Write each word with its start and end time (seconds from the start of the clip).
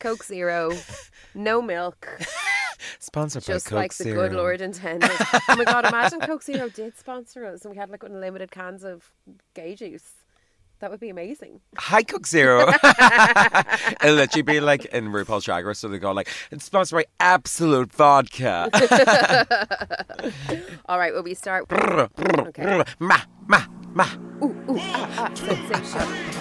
Coke 0.00 0.24
Zero, 0.24 0.72
no 1.34 1.60
milk, 1.60 2.08
Sponsored 3.00 3.44
by 3.44 3.54
just 3.54 3.66
Coke 3.66 3.76
like 3.76 3.94
the 3.94 4.04
Zero. 4.04 4.28
good 4.28 4.36
Lord 4.36 4.60
intended. 4.60 5.10
oh 5.48 5.56
my 5.56 5.64
God, 5.64 5.84
imagine 5.86 6.20
Coke 6.20 6.42
Zero 6.42 6.68
did 6.68 6.96
sponsor 6.96 7.44
us 7.44 7.64
and 7.64 7.72
we 7.72 7.78
had 7.78 7.90
like 7.90 8.02
unlimited 8.04 8.50
cans 8.50 8.84
of 8.84 9.10
gay 9.54 9.74
juice. 9.74 10.12
That 10.80 10.92
would 10.92 11.00
be 11.00 11.08
amazing. 11.08 11.60
Hi, 11.76 12.04
Coke 12.04 12.28
Zero. 12.28 12.60
It'll 14.02 14.14
literally 14.14 14.42
be 14.42 14.60
like 14.60 14.84
in 14.84 15.08
RuPaul's 15.08 15.44
Drag 15.44 15.66
Race, 15.66 15.80
so 15.80 15.88
they 15.88 15.98
go 15.98 16.12
like, 16.12 16.28
it's 16.52 16.64
sponsored 16.64 16.98
by 16.98 17.04
Absolut 17.18 17.92
Vodka. 17.92 18.70
All 20.86 21.00
right, 21.00 21.12
will 21.12 21.24
we 21.24 21.34
start? 21.34 21.66
Okay. 21.72 22.84
ma, 23.00 23.20
ma, 23.48 23.64
ma. 23.92 24.06
Ooh, 24.40 24.54
ooh, 24.70 24.76
ah, 24.78 25.10
ah, 25.18 25.34
sensation. 25.34 26.37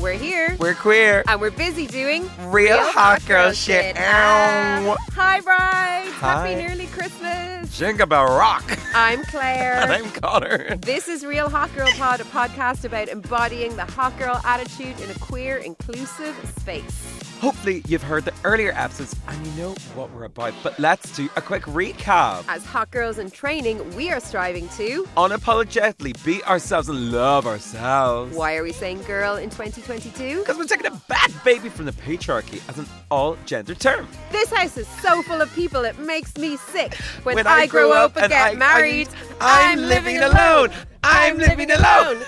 We're 0.00 0.12
here. 0.12 0.56
We're 0.60 0.74
queer. 0.74 1.24
and 1.26 1.40
we're 1.40 1.50
busy 1.50 1.86
doing 1.86 2.30
Real 2.46 2.78
hot 2.78 3.24
girl 3.26 3.52
shit. 3.52 3.96
Ow. 3.98 4.90
Um, 4.92 4.96
hi, 5.12 5.40
Bride. 5.40 6.08
Hi. 6.12 6.46
Happy 6.46 6.54
nearly 6.54 6.86
Christmas. 6.86 7.76
Jingle 7.76 8.06
Bell 8.06 8.24
Rock. 8.26 8.64
I'm 8.94 9.24
Claire. 9.24 9.74
And. 9.82 9.92
I'm 9.92 10.10
Conor. 10.12 10.76
This 10.76 11.08
is 11.08 11.24
Real 11.26 11.48
Hot 11.50 11.74
Girl 11.74 11.88
Pod, 11.92 12.20
a 12.20 12.24
podcast 12.24 12.84
about 12.84 13.08
embodying 13.08 13.74
the 13.76 13.84
hot 13.84 14.16
girl 14.18 14.40
attitude 14.44 14.98
in 15.00 15.10
a 15.10 15.14
queer, 15.18 15.56
inclusive 15.58 16.36
space. 16.60 17.37
Hopefully, 17.40 17.82
you've 17.86 18.02
heard 18.02 18.24
the 18.24 18.34
earlier 18.42 18.72
episodes 18.74 19.14
and 19.28 19.46
you 19.46 19.52
know 19.62 19.70
what 19.94 20.10
we're 20.12 20.24
about, 20.24 20.52
but 20.64 20.76
let's 20.80 21.14
do 21.16 21.28
a 21.36 21.40
quick 21.40 21.62
recap. 21.64 22.44
As 22.48 22.64
hot 22.64 22.90
girls 22.90 23.18
in 23.18 23.30
training, 23.30 23.94
we 23.94 24.10
are 24.10 24.18
striving 24.18 24.68
to. 24.70 25.04
Unapologetically 25.16 26.12
be 26.24 26.42
ourselves 26.42 26.88
and 26.88 27.12
love 27.12 27.46
ourselves. 27.46 28.36
Why 28.36 28.56
are 28.56 28.64
we 28.64 28.72
saying 28.72 29.02
girl 29.02 29.36
in 29.36 29.50
2022? 29.50 30.40
Because 30.40 30.56
we're 30.56 30.64
taking 30.64 30.86
a 30.86 30.90
back, 31.08 31.30
baby, 31.44 31.68
from 31.68 31.84
the 31.86 31.92
patriarchy 31.92 32.60
as 32.68 32.76
an 32.76 32.86
all 33.08 33.36
gender 33.46 33.76
term. 33.76 34.08
This 34.32 34.50
house 34.52 34.76
is 34.76 34.88
so 34.88 35.22
full 35.22 35.40
of 35.40 35.52
people, 35.54 35.84
it 35.84 35.96
makes 36.00 36.36
me 36.36 36.56
sick. 36.56 36.94
When, 37.22 37.36
When 37.36 37.46
I, 37.46 37.66
grow 37.66 37.92
up 37.92 38.16
and 38.16 38.30
get 38.30 38.52
I- 38.52 38.54
married, 38.56 39.08
I- 39.40 39.70
I'm 39.72 39.78
living 39.78 40.16
alone. 40.18 40.70
I'm 41.04 41.38
living 41.38 41.70
alone. 41.70 42.18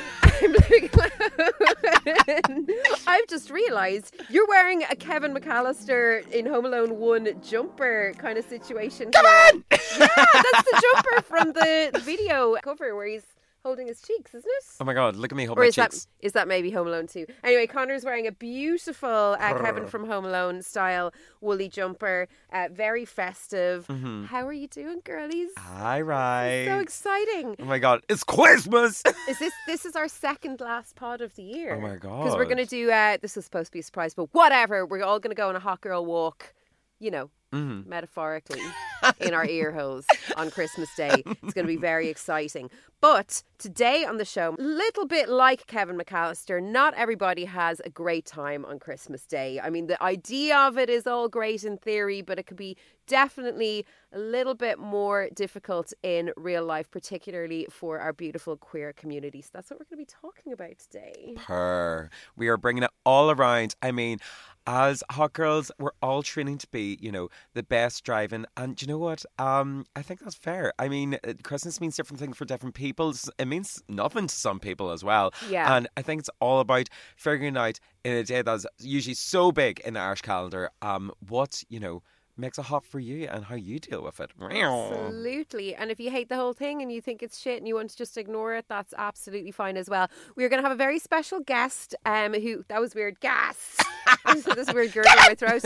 I'm 0.43 0.53
living 0.53 0.91
alone. 0.93 2.67
I've 3.07 3.27
just 3.29 3.51
realised 3.51 4.17
you're 4.29 4.47
wearing 4.47 4.83
a 4.85 4.97
Kevin 4.97 5.35
McAllister 5.35 6.29
in 6.31 6.47
Home 6.47 6.65
Alone 6.67 6.99
1 6.99 7.43
jumper 7.43 8.15
kind 8.19 8.39
of 8.39 8.45
situation. 8.45 9.11
Come 9.11 9.27
here. 9.27 9.51
on! 9.55 9.65
Yeah, 9.71 10.09
that's 10.17 10.71
the 10.71 10.83
jumper 10.95 11.23
from 11.23 11.53
the 11.53 12.01
video 12.05 12.57
cover 12.63 12.95
where 12.97 13.07
he's 13.07 13.27
holding 13.65 13.87
his 13.89 14.01
cheeks, 14.01 14.35
isn't 14.35 14.45
it? 14.49 14.65
Oh 14.81 14.85
my 14.85 14.95
god, 14.95 15.17
look 15.17 15.33
at 15.33 15.37
me 15.37 15.45
hold 15.45 15.59
Or 15.59 15.63
my 15.63 15.69
is 15.69 15.77
that 15.77 15.91
cheeks. 15.93 16.07
is 16.21 16.33
that 16.33 16.49
maybe 16.49 16.71
Home 16.71 16.87
Alone 16.87 17.07
2? 17.07 17.27
Anyway, 17.45 17.67
Conor's 17.67 18.05
wearing 18.05 18.27
a 18.27 18.33
beautiful 18.33 19.37
uh, 19.39 19.59
Kevin 19.59 19.87
from 19.87 20.07
Home 20.07 20.25
Alone 20.25 20.63
style 20.63 21.13
woolly 21.41 21.69
jumper, 21.69 22.29
uh, 22.53 22.69
very 22.73 23.05
festive. 23.05 23.87
Mm-hmm. 23.89 24.25
How 24.25 24.47
are 24.47 24.53
you 24.53 24.67
doing, 24.69 25.01
girlies? 25.05 25.51
Hi, 25.59 26.01
right. 26.01 26.65
So 26.67 26.79
exciting! 26.79 27.57
oh 27.59 27.65
my 27.65 27.79
god, 27.79 28.03
it's 28.09 28.25
Christmas! 28.25 29.03
Is 29.29 29.39
this 29.39 29.53
this 29.67 29.85
is 29.85 29.97
our 29.97 30.09
second 30.09 30.61
last 30.61 30.97
pod 30.97 31.21
of 31.21 31.35
the 31.35 31.43
year? 31.43 31.75
Oh 31.77 31.81
my 31.81 31.97
god, 31.97 32.25
Because 32.25 32.37
we're 32.37 32.45
going 32.47 32.57
to 32.59 32.67
do 32.67 32.91
uh, 32.91 33.19
this 33.21 33.37
was 33.37 33.45
supposed 33.45 33.67
to 33.67 33.73
be 33.73 33.81
a 33.81 33.83
surprise, 33.83 34.15
but 34.15 34.29
whatever. 34.33 34.87
We're 34.87 35.05
all 35.05 35.19
going 35.21 35.31
to 35.35 35.41
go 35.41 35.49
on 35.49 35.57
a 35.57 35.61
hot 35.61 35.81
girl 35.83 36.05
walk. 36.05 36.55
You 37.01 37.11
know, 37.11 37.31
Mhm. 37.53 37.85
metaphorically 37.87 38.61
in 39.21 39.35
our 39.35 39.45
ear 39.45 39.73
holes 39.73 40.07
on 40.37 40.51
Christmas 40.53 40.95
Day. 40.95 41.25
It's 41.27 41.53
going 41.55 41.67
to 41.67 41.73
be 41.73 41.77
very 41.77 42.09
exciting. 42.09 42.71
But 43.01 43.43
today 43.59 44.05
on 44.05 44.19
the 44.19 44.25
show, 44.25 44.55
a 44.57 44.63
little 44.63 45.05
bit 45.07 45.29
like 45.29 45.67
Kevin 45.67 45.97
McAllister, 45.99 46.63
not 46.63 46.95
everybody 46.95 47.47
has 47.47 47.81
a 47.85 47.91
great 47.91 48.25
time 48.27 48.65
on 48.65 48.79
Christmas 48.79 49.25
Day. 49.27 49.59
I 49.59 49.69
mean, 49.71 49.89
the 49.89 50.01
idea 50.01 50.57
of 50.59 50.79
it 50.79 50.89
is 50.89 51.09
all 51.09 51.29
great 51.29 51.65
in 51.65 51.77
theory, 51.79 52.23
but 52.23 52.39
it 52.39 52.47
could 52.47 52.57
be 52.59 52.77
definitely 53.11 53.85
a 54.13 54.19
little 54.19 54.55
bit 54.55 54.79
more 54.79 55.29
difficult 55.35 55.93
in 56.03 56.33
real 56.37 56.65
life, 56.65 56.89
particularly 56.91 57.67
for 57.69 57.99
our 57.99 58.13
beautiful 58.13 58.57
queer 58.57 58.93
community. 58.93 59.43
So 59.43 59.51
that's 59.53 59.71
what 59.71 59.81
we're 59.81 59.97
going 59.97 60.05
to 60.05 60.13
be 60.13 60.17
talking 60.23 60.53
about 60.53 60.79
today. 60.79 61.35
Purr. 61.37 62.09
We 62.37 62.49
are 62.49 62.57
bringing 62.57 62.85
it 62.85 62.91
all 63.05 63.31
around. 63.31 63.75
I 63.83 63.91
mean, 63.91 64.19
as 64.67 65.03
hot 65.11 65.33
girls, 65.33 65.73
we're 65.79 65.91
all 66.01 66.23
training 66.23 66.59
to 66.59 66.69
be, 66.69 66.99
you 67.01 67.11
know, 67.11 67.29
the 67.55 67.65
best 67.65 68.05
driving. 68.05 68.47
And 68.57 68.81
you 68.81 68.87
know 68.87 68.99
what? 68.99 69.25
Um, 69.39 69.87
I 69.97 70.03
think 70.03 70.21
that's 70.21 70.37
fair. 70.37 70.73
I 70.79 70.89
mean, 70.89 71.19
uh, 71.27 71.35
Christmas 71.43 71.81
means 71.81 71.97
different 71.97 72.21
things 72.21 72.37
for 72.37 72.45
different 72.45 72.77
people. 72.77 73.13
It 73.39 73.47
means 73.47 73.83
nothing 73.89 74.29
to 74.29 74.35
some 74.35 74.61
people 74.61 74.93
as 74.93 75.03
well. 75.03 75.33
Yeah. 75.49 75.77
And 75.77 75.89
I 75.97 76.03
think 76.03 76.21
it's 76.21 76.31
all 76.41 76.61
about 76.61 76.89
figuring 77.17 77.57
out 77.57 77.81
in 78.05 78.13
a 78.13 78.23
day 78.23 78.43
that's 78.43 78.67
usually 78.79 79.15
so 79.15 79.51
big 79.51 79.81
in 79.81 79.95
the 79.95 80.01
Irish 80.01 80.23
calendar, 80.23 80.71
um, 80.83 81.11
what, 81.29 81.65
you 81.69 81.81
know, 81.81 82.03
makes 82.41 82.59
it 82.59 82.63
hot 82.67 82.85
for 82.85 82.99
you 82.99 83.29
and 83.29 83.45
how 83.45 83.55
you 83.55 83.79
deal 83.79 84.03
with 84.03 84.19
it. 84.21 84.31
Absolutely. 84.41 85.75
And 85.75 85.91
if 85.91 86.01
you 86.01 86.11
hate 86.11 86.29
the 86.29 86.37
whole 86.37 86.53
thing 86.53 86.83
and 86.83 86.91
you 86.91 87.01
think 87.01 87.23
it's 87.23 87.39
shit 87.39 87.59
and 87.59 87.69
you 87.69 87.75
want 87.75 87.91
to 87.91 87.97
just 87.97 88.17
ignore 88.17 88.55
it, 88.55 88.65
that's 88.69 88.95
absolutely 88.97 89.51
fine 89.53 89.77
as 89.77 89.89
well. 89.91 90.09
We're 90.37 90.49
going 90.49 90.63
to 90.63 90.69
have 90.69 90.75
a 90.75 90.79
very 90.79 90.99
special 90.99 91.41
guest 91.41 91.95
um, 92.05 92.35
who, 92.35 92.65
that 92.69 92.81
was 92.81 92.95
weird, 92.95 93.21
gas. 93.21 93.77
this 94.55 94.73
weird 94.73 94.93
gurgle 94.93 95.13
in 95.13 95.19
my 95.29 95.35
throat. 95.35 95.63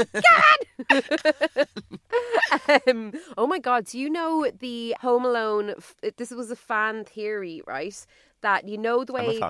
God! 0.90 1.66
um, 2.88 3.12
oh 3.38 3.46
my 3.46 3.58
God. 3.58 3.86
Do 3.86 3.98
you 3.98 4.10
know 4.10 4.50
the 4.58 4.94
Home 5.00 5.24
Alone? 5.24 5.74
f- 5.76 5.94
This 6.16 6.30
was 6.30 6.50
a 6.50 6.56
fan 6.56 7.04
theory, 7.04 7.62
right? 7.66 7.94
That 8.42 8.68
you 8.68 8.76
know 8.76 9.04
the 9.04 9.12
a 9.14 9.16
way, 9.16 9.40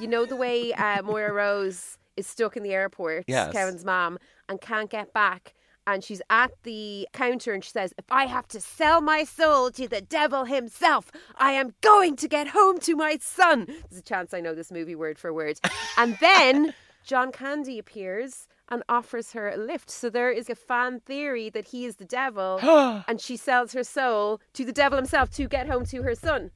you 0.00 0.06
know 0.06 0.26
the 0.26 0.36
way 0.36 0.72
uh, 0.74 1.02
Moira 1.02 1.32
Rose 1.32 1.98
is 2.16 2.26
stuck 2.26 2.56
in 2.56 2.62
the 2.62 2.72
airport, 2.72 3.24
Yes. 3.26 3.52
Kevin's 3.52 3.84
mom, 3.84 4.18
and 4.48 4.60
can't 4.60 4.88
get 4.88 5.12
back. 5.12 5.54
And 5.86 6.02
she's 6.02 6.22
at 6.30 6.52
the 6.62 7.08
counter 7.12 7.52
and 7.52 7.62
she 7.62 7.70
says, 7.70 7.92
If 7.98 8.06
I 8.10 8.26
have 8.26 8.48
to 8.48 8.60
sell 8.60 9.00
my 9.00 9.24
soul 9.24 9.70
to 9.72 9.86
the 9.86 10.00
devil 10.00 10.44
himself, 10.44 11.10
I 11.36 11.52
am 11.52 11.74
going 11.80 12.16
to 12.16 12.28
get 12.28 12.48
home 12.48 12.78
to 12.80 12.96
my 12.96 13.18
son. 13.20 13.66
There's 13.66 14.00
a 14.00 14.02
chance 14.02 14.32
I 14.32 14.40
know 14.40 14.54
this 14.54 14.72
movie 14.72 14.94
word 14.94 15.18
for 15.18 15.32
word. 15.32 15.60
And 15.96 16.18
then 16.20 16.74
John 17.04 17.30
Candy 17.30 17.78
appears 17.78 18.48
and 18.68 18.82
offers 18.88 19.32
her 19.32 19.48
a 19.48 19.56
lift. 19.56 19.90
So 19.90 20.10
there 20.10 20.30
is 20.30 20.50
a 20.50 20.54
fan 20.54 21.00
theory 21.00 21.50
that 21.50 21.68
he 21.68 21.84
is 21.84 21.96
the 21.96 22.04
devil 22.04 22.58
and 23.06 23.20
she 23.20 23.36
sells 23.36 23.72
her 23.74 23.84
soul 23.84 24.40
to 24.54 24.64
the 24.64 24.72
devil 24.72 24.96
himself 24.96 25.30
to 25.32 25.46
get 25.46 25.68
home 25.68 25.84
to 25.86 26.02
her 26.02 26.14
son 26.14 26.50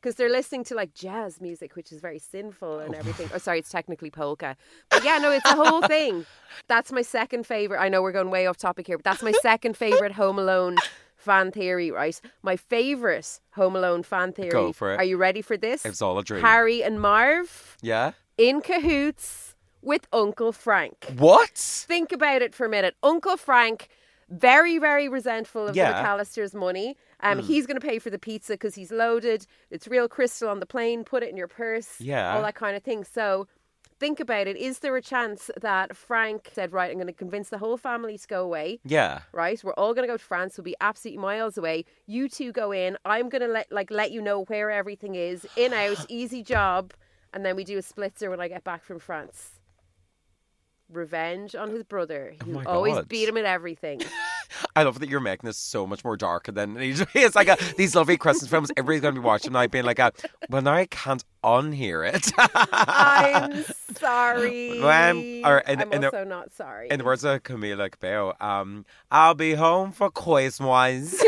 because 0.00 0.14
they're 0.14 0.30
listening 0.30 0.64
to 0.64 0.74
like 0.74 0.94
jazz 0.94 1.40
music, 1.40 1.76
which 1.76 1.92
is 1.92 2.00
very 2.00 2.18
sinful 2.18 2.78
and 2.78 2.94
oh. 2.94 2.98
everything. 2.98 3.28
Oh, 3.34 3.38
sorry, 3.38 3.58
it's 3.58 3.70
technically 3.70 4.10
polka, 4.10 4.56
but 4.90 5.04
yeah, 5.04 5.18
no, 5.18 5.30
it's 5.30 5.44
a 5.46 5.54
whole 5.54 5.82
thing. 5.82 6.26
That's 6.68 6.92
my 6.92 7.02
second 7.02 7.46
favorite. 7.46 7.78
I 7.78 7.88
know 7.88 8.02
we're 8.02 8.12
going 8.12 8.30
way 8.30 8.46
off 8.46 8.56
topic 8.56 8.86
here, 8.86 8.98
but 8.98 9.04
that's 9.04 9.22
my 9.22 9.32
second 9.42 9.76
favorite 9.76 10.12
Home 10.12 10.38
Alone 10.38 10.76
fan 11.16 11.50
theory. 11.50 11.90
Right, 11.90 12.20
my 12.42 12.56
favorite 12.56 13.40
Home 13.52 13.76
Alone 13.76 14.02
fan 14.02 14.32
theory. 14.32 14.50
Go 14.50 14.72
for 14.72 14.92
it. 14.94 14.96
Are 14.96 15.04
you 15.04 15.16
ready 15.16 15.42
for 15.42 15.56
this? 15.56 15.84
It's 15.84 16.02
all 16.02 16.18
a 16.18 16.24
dream. 16.24 16.42
Harry 16.42 16.82
and 16.82 17.00
Marv 17.00 17.76
yeah? 17.82 18.12
in 18.38 18.60
cahoots 18.60 19.54
with 19.82 20.06
Uncle 20.12 20.52
Frank. 20.52 21.12
What? 21.16 21.50
Think 21.54 22.12
about 22.12 22.42
it 22.42 22.54
for 22.54 22.66
a 22.66 22.68
minute. 22.68 22.94
Uncle 23.02 23.36
Frank, 23.36 23.88
very, 24.28 24.78
very 24.78 25.08
resentful 25.08 25.68
of 25.68 25.76
Yeah. 25.76 25.92
the 25.92 26.08
McAllister's 26.08 26.54
money. 26.54 26.96
Um, 27.22 27.38
He's 27.40 27.66
going 27.66 27.78
to 27.80 27.86
pay 27.86 27.98
for 27.98 28.10
the 28.10 28.18
pizza 28.18 28.54
because 28.54 28.74
he's 28.74 28.90
loaded. 28.90 29.46
It's 29.70 29.86
real 29.88 30.08
crystal 30.08 30.48
on 30.48 30.60
the 30.60 30.66
plane. 30.66 31.04
Put 31.04 31.22
it 31.22 31.30
in 31.30 31.36
your 31.36 31.48
purse. 31.48 32.00
Yeah. 32.00 32.34
All 32.34 32.42
that 32.42 32.54
kind 32.54 32.76
of 32.76 32.82
thing. 32.82 33.04
So 33.04 33.46
think 33.98 34.20
about 34.20 34.46
it. 34.46 34.56
Is 34.56 34.78
there 34.78 34.96
a 34.96 35.02
chance 35.02 35.50
that 35.60 35.94
Frank 35.96 36.50
said, 36.54 36.72
right, 36.72 36.90
I'm 36.90 36.96
going 36.96 37.06
to 37.06 37.12
convince 37.12 37.50
the 37.50 37.58
whole 37.58 37.76
family 37.76 38.16
to 38.16 38.26
go 38.26 38.42
away? 38.42 38.80
Yeah. 38.84 39.20
Right, 39.32 39.62
we're 39.62 39.74
all 39.74 39.92
going 39.92 40.06
to 40.08 40.12
go 40.12 40.16
to 40.16 40.22
France. 40.24 40.56
We'll 40.56 40.64
be 40.64 40.76
absolutely 40.80 41.20
miles 41.20 41.58
away. 41.58 41.84
You 42.06 42.28
two 42.28 42.52
go 42.52 42.72
in. 42.72 42.96
I'm 43.04 43.28
going 43.28 43.42
to 43.42 43.48
let 43.48 43.70
like 43.70 43.90
let 43.90 44.10
you 44.10 44.22
know 44.22 44.44
where 44.44 44.70
everything 44.70 45.14
is. 45.16 45.46
In 45.56 45.72
out, 45.74 46.06
easy 46.08 46.42
job, 46.42 46.94
and 47.34 47.44
then 47.44 47.56
we 47.56 47.64
do 47.64 47.76
a 47.78 47.82
splitzer 47.82 48.30
when 48.30 48.40
I 48.40 48.48
get 48.48 48.64
back 48.64 48.82
from 48.84 48.98
France. 48.98 49.60
Revenge 50.88 51.54
on 51.54 51.70
his 51.70 51.84
brother. 51.84 52.34
He 52.44 52.52
Oh 52.54 52.62
always 52.66 52.94
God. 52.94 53.08
beat 53.08 53.28
him 53.28 53.36
at 53.36 53.44
everything. 53.44 54.00
I 54.76 54.82
love 54.84 54.98
that 55.00 55.08
you're 55.08 55.20
making 55.20 55.46
this 55.48 55.56
so 55.58 55.86
much 55.86 56.04
more 56.04 56.16
darker 56.16 56.52
than 56.52 56.76
it 56.80 56.86
usually 56.86 57.22
is. 57.22 57.34
Like 57.34 57.48
a, 57.48 57.56
these 57.76 57.94
lovely 57.94 58.16
Christmas 58.16 58.50
films, 58.50 58.70
everybody's 58.76 59.00
going 59.02 59.14
to 59.14 59.20
be 59.20 59.24
watching 59.26 59.52
now, 59.52 59.66
being 59.66 59.84
like, 59.84 59.98
a, 59.98 60.12
"Well, 60.48 60.62
now 60.62 60.74
I 60.74 60.86
can't 60.86 61.24
unhear 61.44 62.06
it." 62.12 62.30
I'm 62.38 63.64
sorry. 63.96 64.80
When- 64.80 65.42
or 65.44 65.58
in- 65.58 65.80
I'm 65.82 65.92
in 65.92 66.00
the- 66.02 66.24
not 66.26 66.52
sorry. 66.52 66.88
In 66.90 66.98
the 66.98 67.04
words 67.04 67.24
of 67.24 67.42
Camila 67.42 67.90
Cabello, 67.90 68.34
um, 68.40 68.84
"I'll 69.10 69.34
be 69.34 69.54
home 69.54 69.92
for 69.92 70.10
Christmas." 70.10 70.60
Wise. 70.60 71.14
Is 71.14 71.20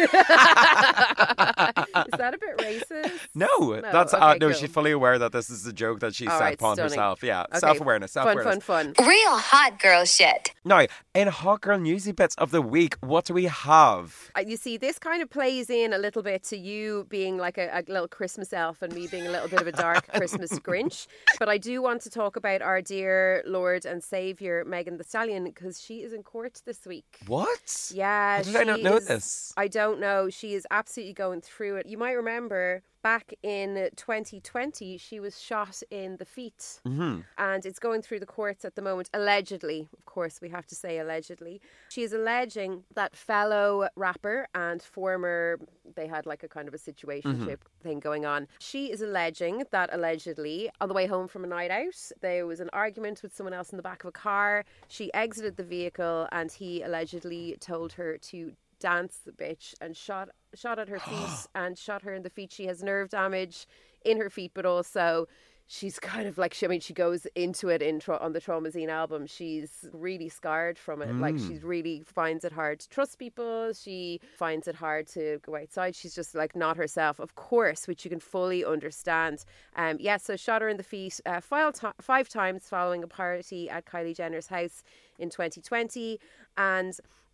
that 2.18 2.34
a 2.34 2.38
bit 2.38 2.58
racist? 2.58 3.12
no, 3.34 3.80
that's 3.80 4.14
uh, 4.14 4.34
no. 4.34 4.48
cool. 4.48 4.52
She's 4.52 4.70
fully 4.70 4.90
aware 4.92 5.18
that 5.18 5.32
this 5.32 5.50
is 5.50 5.66
a 5.66 5.72
joke 5.72 6.00
that 6.00 6.14
she 6.14 6.26
All 6.26 6.38
set 6.38 6.44
right, 6.44 6.54
upon 6.54 6.76
stunning. 6.76 6.90
herself. 6.92 7.22
Yeah, 7.22 7.42
Okay, 7.50 7.58
self-awareness, 7.58 8.12
Fun, 8.12 8.24
self-awareness. 8.24 8.64
fun, 8.64 8.94
fun. 8.94 9.06
Real 9.08 9.36
hot 9.38 9.78
girl 9.80 10.04
shit. 10.04 10.52
Now, 10.64 10.86
in 11.14 11.28
hot 11.28 11.60
girl 11.60 11.78
newsy 11.78 12.10
bits 12.10 12.34
of 12.36 12.50
the 12.52 12.62
week, 12.62 12.96
what 13.00 13.26
do 13.26 13.34
we 13.34 13.44
have? 13.44 14.30
Uh, 14.34 14.40
You 14.46 14.56
see, 14.56 14.78
this 14.78 14.98
kind 14.98 15.22
of 15.22 15.28
plays 15.28 15.68
in 15.68 15.92
a 15.92 15.98
little 15.98 16.22
bit 16.22 16.42
to 16.44 16.56
you 16.56 17.06
being 17.10 17.36
like 17.36 17.58
a, 17.58 17.68
a 17.70 17.82
little 17.92 18.08
Christmas 18.08 18.52
elf 18.52 18.80
and 18.80 18.94
me 18.94 19.06
being 19.08 19.26
a 19.26 19.30
little 19.30 19.48
bit 19.48 19.60
of 19.60 19.66
a 19.66 19.72
dark 19.72 20.08
Christmas 20.14 20.58
Grinch. 20.60 21.06
But 21.38 21.50
I 21.50 21.58
do 21.58 21.82
want 21.82 22.00
to 22.02 22.10
talk 22.10 22.36
about 22.36 22.62
our 22.62 22.80
dear 22.80 23.42
Lord 23.46 23.84
and 23.84 24.02
Savior 24.02 24.64
Megan 24.64 24.96
Thee 24.96 25.04
Stallion 25.04 25.44
because 25.44 25.80
she 25.82 25.96
is 26.02 26.14
in 26.14 26.22
court 26.22 26.62
this 26.64 26.86
week. 26.86 27.18
What? 27.26 27.90
Yeah, 27.94 28.38
How 28.38 28.42
did 28.42 28.56
I 28.56 28.64
not 28.64 28.80
know 28.80 28.96
is- 28.96 29.06
this? 29.06 29.52
I 29.56 29.68
don't 29.68 30.00
know. 30.00 30.30
She 30.30 30.54
is 30.54 30.66
absolutely 30.70 31.12
going 31.12 31.42
through 31.42 31.76
it. 31.76 31.86
You 31.86 31.98
might 31.98 32.12
remember 32.12 32.82
back 33.02 33.34
in 33.42 33.88
2020, 33.96 34.96
she 34.98 35.20
was 35.20 35.40
shot 35.40 35.82
in 35.90 36.16
the 36.16 36.24
feet, 36.24 36.80
Mm-hmm. 36.86 37.20
and 37.38 37.66
it's 37.66 37.78
going 37.78 38.02
through 38.02 38.20
the 38.20 38.26
courts 38.26 38.64
at 38.64 38.74
the 38.76 38.82
moment. 38.82 39.10
Allegedly, 39.12 39.88
of 39.96 40.04
course, 40.04 40.40
we 40.40 40.48
have 40.50 40.66
to 40.66 40.74
say 40.74 40.98
allegedly. 40.98 41.60
She 41.90 42.02
is 42.02 42.12
alleging 42.12 42.84
that 42.94 43.16
fellow 43.16 43.88
rapper 43.96 44.46
and 44.54 44.82
former, 44.82 45.58
they 45.94 46.06
had 46.06 46.26
like 46.26 46.42
a 46.42 46.48
kind 46.48 46.68
of 46.68 46.74
a 46.74 46.78
situationship 46.78 47.58
thing 47.82 48.00
going 48.00 48.24
on. 48.24 48.46
She 48.60 48.90
is 48.92 49.02
alleging 49.02 49.64
that 49.70 49.90
allegedly, 49.92 50.70
on 50.80 50.88
the 50.88 50.94
way 50.94 51.06
home 51.06 51.28
from 51.28 51.44
a 51.44 51.46
night 51.48 51.70
out, 51.70 51.94
there 52.20 52.46
was 52.46 52.60
an 52.60 52.70
argument 52.72 53.22
with 53.22 53.34
someone 53.34 53.52
else 53.54 53.70
in 53.70 53.76
the 53.76 53.82
back 53.82 54.04
of 54.04 54.08
a 54.08 54.12
car. 54.12 54.64
She 54.88 55.12
exited 55.14 55.56
the 55.56 55.64
vehicle, 55.64 56.28
and 56.32 56.50
he 56.52 56.82
allegedly 56.82 57.56
told 57.60 57.92
her 57.94 58.18
to 58.18 58.52
dance 58.82 59.20
the 59.24 59.32
bitch 59.32 59.74
and 59.80 59.96
shot 59.96 60.28
shot 60.54 60.78
at 60.78 60.88
her 60.88 60.98
feet 61.10 61.46
and 61.54 61.78
shot 61.78 62.02
her 62.02 62.12
in 62.12 62.22
the 62.22 62.30
feet. 62.30 62.52
She 62.52 62.66
has 62.66 62.82
nerve 62.82 63.08
damage 63.08 63.66
in 64.04 64.18
her 64.18 64.28
feet, 64.30 64.52
but 64.54 64.66
also 64.66 65.26
she's 65.68 65.98
kind 65.98 66.26
of 66.26 66.36
like 66.36 66.52
she, 66.52 66.66
I 66.66 66.68
mean 66.68 66.80
she 66.80 66.92
goes 66.92 67.26
into 67.34 67.68
it 67.68 67.80
in 67.80 68.00
tra- 68.00 68.18
on 68.18 68.32
the 68.32 68.40
Traumazine 68.40 68.88
album. 68.90 69.26
She's 69.26 69.88
really 69.92 70.28
scarred 70.28 70.76
from 70.78 71.00
it. 71.00 71.14
Like 71.14 71.36
Mm. 71.36 71.46
she 71.48 71.54
really 71.64 72.02
finds 72.04 72.44
it 72.44 72.52
hard 72.52 72.80
to 72.80 72.88
trust 72.88 73.18
people. 73.18 73.72
She 73.72 74.20
finds 74.36 74.66
it 74.68 74.74
hard 74.74 75.06
to 75.16 75.38
go 75.46 75.56
outside. 75.56 75.94
She's 75.94 76.14
just 76.14 76.34
like 76.34 76.54
not 76.56 76.76
herself, 76.76 77.20
of 77.20 77.36
course, 77.36 77.86
which 77.88 78.04
you 78.04 78.10
can 78.10 78.20
fully 78.20 78.64
understand. 78.64 79.44
Um, 79.76 79.96
yeah, 80.00 80.18
so 80.18 80.36
shot 80.36 80.60
her 80.62 80.68
in 80.68 80.76
the 80.76 80.82
feet 80.82 81.20
uh, 81.24 81.40
five, 81.40 81.72
ti 81.80 81.86
five 82.00 82.28
times 82.28 82.68
following 82.68 83.02
a 83.04 83.08
party 83.08 83.70
at 83.70 83.86
Kylie 83.86 84.16
Jenner's 84.16 84.48
house 84.48 84.82
in 85.18 85.30
2020, 85.30 86.18
and 86.56 86.92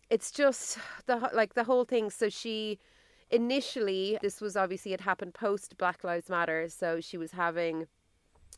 it's 0.09 0.31
just 0.31 0.77
the 1.05 1.29
like 1.33 1.53
the 1.53 1.63
whole 1.63 1.85
thing. 1.85 2.09
So 2.09 2.29
she 2.29 2.79
initially 3.31 4.17
this 4.21 4.41
was 4.41 4.57
obviously 4.57 4.93
it 4.93 5.01
happened 5.01 5.33
post 5.33 5.77
Black 5.77 6.03
Lives 6.03 6.29
Matter, 6.29 6.67
so 6.69 6.99
she 6.99 7.17
was 7.17 7.31
having 7.31 7.87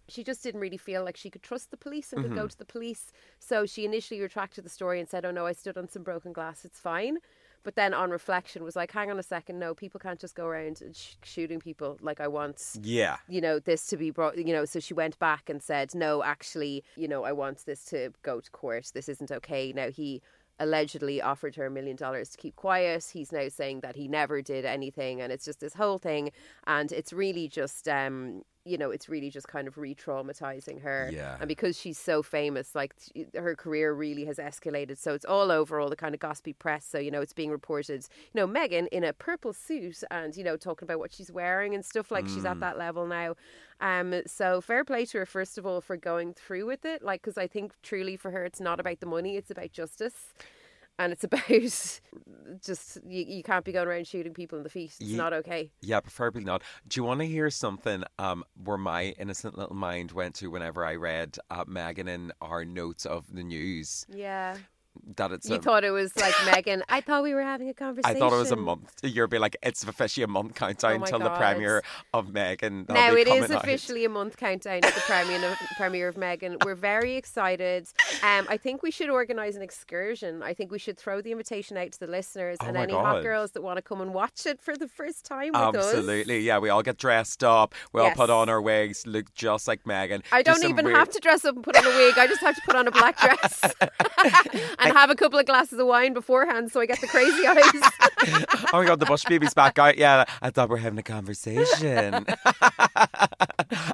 she 0.07 0.24
just 0.24 0.44
didn't 0.44 0.62
really 0.62 0.77
feel 0.77 1.03
like 1.03 1.15
she 1.15 1.30
could 1.30 1.44
trust 1.44 1.71
the 1.71 1.77
police 1.77 2.12
and 2.12 2.24
could 2.24 2.33
go 2.33 2.42
mm-hmm. 2.42 2.48
to 2.48 2.57
the 2.57 2.65
police. 2.65 3.12
So 3.39 3.65
she 3.65 3.86
initially 3.86 4.19
retracted 4.19 4.65
the 4.65 4.69
story 4.69 5.00
and 5.00 5.07
said, 5.07 5.25
"Oh 5.25 5.31
no, 5.31 5.45
I 5.45 5.53
stood 5.53 5.77
on 5.77 5.88
some 5.88 6.03
broken 6.03 6.33
glass. 6.33 6.65
It's 6.65 6.80
fine." 6.80 7.18
But 7.63 7.75
then 7.75 7.94
on 7.94 8.09
reflection 8.09 8.63
was 8.63 8.75
like, 8.75 8.92
"Hang 8.92 9.12
on 9.12 9.19
a 9.19 9.24
second, 9.24 9.59
no, 9.59 9.74
people 9.74 10.00
can't 10.00 10.19
just 10.19 10.36
go 10.36 10.47
around 10.47 10.81
sh- 10.94 11.13
shooting 11.24 11.59
people 11.59 11.97
like 12.01 12.19
I 12.19 12.27
want." 12.27 12.62
Yeah. 12.81 13.18
you 13.30 13.39
know, 13.39 13.59
this 13.59 13.86
to 13.88 13.97
be 13.97 14.09
brought, 14.09 14.38
you 14.38 14.54
know, 14.54 14.65
so 14.65 14.80
she 14.80 14.94
went 14.94 15.18
back 15.19 15.50
and 15.50 15.62
said, 15.62 15.94
no, 15.94 16.24
actually, 16.24 16.83
you 16.97 17.07
know, 17.07 17.24
I 17.24 17.31
want 17.31 17.65
this 17.65 17.86
to 17.86 18.12
go 18.24 18.39
to 18.39 18.51
court. 18.51 18.92
This 18.94 19.07
isn't 19.07 19.31
okay. 19.31 19.71
Now, 19.74 19.92
he 19.92 20.21
allegedly 20.61 21.21
offered 21.21 21.55
her 21.55 21.65
a 21.65 21.71
million 21.71 21.95
dollars 21.95 22.29
to 22.29 22.37
keep 22.37 22.55
quiet. 22.55 23.09
He's 23.11 23.31
now 23.31 23.47
saying 23.49 23.81
that 23.81 23.95
he 23.95 24.07
never 24.07 24.41
did 24.41 24.63
anything. 24.63 25.19
And 25.21 25.31
it's 25.33 25.45
just 25.45 25.59
this 25.59 25.73
whole 25.73 25.97
thing. 25.97 26.31
And 26.67 26.91
it's 26.91 27.11
really 27.11 27.47
just, 27.47 27.87
um, 27.87 28.43
you 28.65 28.77
know, 28.77 28.91
it's 28.91 29.09
really 29.09 29.29
just 29.29 29.47
kind 29.47 29.67
of 29.67 29.77
re 29.77 29.95
traumatizing 29.95 30.81
her. 30.81 31.09
Yeah. 31.11 31.37
And 31.39 31.47
because 31.47 31.77
she's 31.77 31.97
so 31.97 32.21
famous, 32.21 32.75
like 32.75 32.93
her 33.35 33.55
career 33.55 33.93
really 33.93 34.25
has 34.25 34.37
escalated. 34.37 34.97
So 34.97 35.13
it's 35.13 35.25
all 35.25 35.51
over 35.51 35.79
all 35.79 35.89
the 35.89 35.95
kind 35.95 36.13
of 36.13 36.19
gossipy 36.19 36.53
press. 36.53 36.85
So, 36.85 36.99
you 36.99 37.11
know, 37.11 37.21
it's 37.21 37.33
being 37.33 37.51
reported, 37.51 38.05
you 38.33 38.39
know, 38.39 38.47
Megan 38.47 38.87
in 38.87 39.03
a 39.03 39.13
purple 39.13 39.53
suit 39.53 40.03
and, 40.11 40.35
you 40.35 40.43
know, 40.43 40.57
talking 40.57 40.85
about 40.85 40.99
what 40.99 41.13
she's 41.13 41.31
wearing 41.31 41.73
and 41.73 41.83
stuff 41.83 42.11
like 42.11 42.27
she's 42.27 42.45
at 42.45 42.59
that 42.59 42.77
level 42.77 43.07
now. 43.07 43.35
Um, 43.79 44.21
so 44.27 44.61
fair 44.61 44.85
play 44.85 45.05
to 45.05 45.19
her, 45.19 45.25
first 45.25 45.57
of 45.57 45.65
all, 45.65 45.81
for 45.81 45.97
going 45.97 46.33
through 46.33 46.67
with 46.67 46.85
it. 46.85 47.01
Like, 47.01 47.21
because 47.23 47.37
I 47.37 47.47
think 47.47 47.73
truly 47.81 48.15
for 48.15 48.31
her, 48.31 48.45
it's 48.45 48.61
not 48.61 48.79
about 48.79 48.99
the 48.99 49.07
money, 49.07 49.37
it's 49.37 49.49
about 49.49 49.71
justice. 49.71 50.33
And 50.99 51.11
it's 51.13 51.23
about 51.23 51.47
just, 51.47 52.01
you, 53.07 53.25
you 53.27 53.43
can't 53.43 53.65
be 53.65 53.71
going 53.71 53.88
around 53.88 54.07
shooting 54.07 54.33
people 54.33 54.57
in 54.57 54.63
the 54.63 54.69
feet. 54.69 54.93
It's 54.99 55.09
Ye- 55.09 55.17
not 55.17 55.33
okay. 55.33 55.71
Yeah, 55.81 55.99
preferably 55.99 56.43
not. 56.43 56.61
Do 56.88 56.99
you 56.99 57.03
want 57.03 57.21
to 57.21 57.27
hear 57.27 57.49
something 57.49 58.03
um, 58.19 58.43
where 58.63 58.77
my 58.77 59.15
innocent 59.19 59.57
little 59.57 59.75
mind 59.75 60.11
went 60.11 60.35
to 60.35 60.47
whenever 60.47 60.85
I 60.85 60.95
read 60.95 61.38
uh, 61.49 61.63
Megan 61.67 62.07
in 62.07 62.31
our 62.41 62.65
notes 62.65 63.05
of 63.05 63.25
the 63.33 63.43
news 63.43 64.05
Yeah. 64.09 64.57
That 65.15 65.31
it's 65.31 65.49
You 65.49 65.55
a, 65.55 65.59
thought 65.61 65.83
it 65.83 65.91
was 65.91 66.15
like 66.17 66.33
Megan. 66.45 66.83
I 66.89 67.01
thought 67.01 67.23
we 67.23 67.33
were 67.33 67.41
having 67.41 67.69
a 67.69 67.73
conversation. 67.73 68.15
I 68.15 68.19
thought 68.19 68.33
it 68.33 68.38
was 68.39 68.51
a 68.51 68.55
month. 68.55 68.93
You're 69.03 69.27
be 69.27 69.39
like, 69.39 69.55
it's 69.63 69.83
officially 69.83 70.23
a 70.23 70.27
month 70.27 70.55
countdown 70.55 71.01
Oh 71.01 71.05
till 71.05 71.19
the 71.19 71.29
premiere 71.31 71.81
of 72.13 72.33
Megan. 72.33 72.85
Now 72.89 73.13
it 73.13 73.27
is 73.27 73.41
coming 73.45 73.51
out. 73.57 73.63
officially 73.63 74.05
a 74.05 74.09
month 74.09 74.38
countdown 74.38 74.81
to 74.81 74.93
the 74.93 75.01
premiere 75.01 75.51
of, 75.51 75.57
premiere 75.77 76.07
of 76.07 76.17
Megan. 76.17 76.57
We're 76.63 76.75
very 76.75 77.15
excited. 77.15 77.88
Um, 78.23 78.45
I 78.49 78.57
think 78.57 78.83
we 78.83 78.91
should 78.91 79.09
organise 79.09 79.55
an 79.55 79.61
excursion. 79.61 80.43
I 80.43 80.53
think 80.53 80.71
we 80.71 80.79
should 80.79 80.97
throw 80.97 81.21
the 81.21 81.31
invitation 81.31 81.77
out 81.77 81.91
to 81.94 81.99
the 81.99 82.07
listeners 82.07 82.57
Oh 82.61 82.65
and 82.67 82.77
any 82.77 82.94
hot 82.94 83.23
girls 83.23 83.51
that 83.51 83.61
want 83.61 83.77
to 83.77 83.81
come 83.81 84.01
and 84.01 84.13
watch 84.13 84.45
it 84.45 84.61
for 84.61 84.75
the 84.75 84.87
first 84.87 85.25
time 85.25 85.51
with 85.53 85.75
us. 85.75 85.94
Absolutely, 85.94 86.39
yeah. 86.39 86.59
We 86.59 86.69
all 86.69 86.83
get 86.83 86.97
dressed 86.97 87.44
up. 87.44 87.73
We 87.94 88.01
all 88.01 88.07
Yes. 88.07 88.17
put 88.17 88.29
on 88.29 88.49
our 88.49 88.61
wigs, 88.61 89.07
look 89.07 89.33
just 89.33 89.67
like 89.67 89.85
Megan. 89.87 90.21
I 90.31 90.44
Do 90.44 90.51
don't 90.53 90.65
even 90.65 90.85
weird- 90.85 90.97
have 90.97 91.09
to 91.11 91.19
dress 91.19 91.45
up 91.45 91.55
and 91.55 91.63
put 91.63 91.77
on 91.77 91.85
a 91.85 91.89
wig. 91.97 92.17
I 92.17 92.27
just 92.27 92.41
have 92.41 92.55
to 92.55 92.61
put 92.65 92.75
on 92.75 92.87
a 92.87 92.91
black 92.91 93.17
dress 93.19 93.61
and 94.81 94.94
have 94.98 95.10
a 95.10 95.16
couple 95.16 95.39
of 95.39 95.45
glasses 95.45 95.80
of 95.80 95.88
wine 95.88 96.13
beforehand 96.13 96.72
so 96.72 96.80
I 96.80 96.86
get 96.86 97.01
the 97.01 97.07
crazy 97.07 97.45
eyes. 97.48 98.45
oh 98.74 98.80
my 98.80 98.86
god, 98.86 99.00
the 99.00 99.06
bush 99.06 99.24
baby's 99.25 99.54
back 99.54 99.80
out. 99.80 99.98
Yeah, 99.98 100.25
I 100.42 100.50
thought 100.50 100.69
we 100.69 100.74
were 100.74 100.80
having 100.80 101.00
a 101.00 101.04
conversation. 101.04 102.25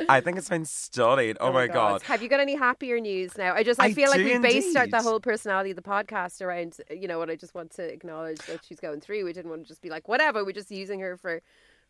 I 0.10 0.22
think 0.22 0.38
it's 0.38 0.50
been 0.50 0.66
studied. 0.66 1.38
Oh, 1.40 1.50
oh 1.50 1.54
my 1.54 1.68
god. 1.68 2.02
Have 2.04 2.22
you 2.22 2.30
got 2.30 2.40
any 2.40 2.56
happier 2.56 3.00
news 3.00 3.38
now? 3.38 3.54
I 3.54 3.64
just 3.64 3.80
I, 3.80 3.86
I 3.86 3.94
feel 3.94 4.10
like 4.10 4.24
we 4.24 4.38
based 4.40 4.76
out 4.76 4.90
the 4.90 5.02
whole 5.02 5.20
personality 5.20 5.72
of 5.72 5.76
the 5.76 5.82
podcast 5.82 6.42
around 6.42 6.78
you 6.90 7.08
know 7.08 7.20
what 7.20 7.30
I 7.30 7.36
just 7.36 7.54
want 7.54 7.72
to 7.72 7.84
acknowledge 7.84 8.40
that 8.48 8.66
she's 8.66 8.80
going 8.80 9.02
through. 9.02 9.26
We 9.26 9.34
didn't 9.34 9.50
want 9.50 9.64
to 9.64 9.68
just 9.68 9.82
be 9.82 9.90
like 9.90 10.08
whatever. 10.08 10.44
We're 10.44 10.52
just 10.52 10.72
using 10.72 11.00
her 11.00 11.18
for 11.18 11.42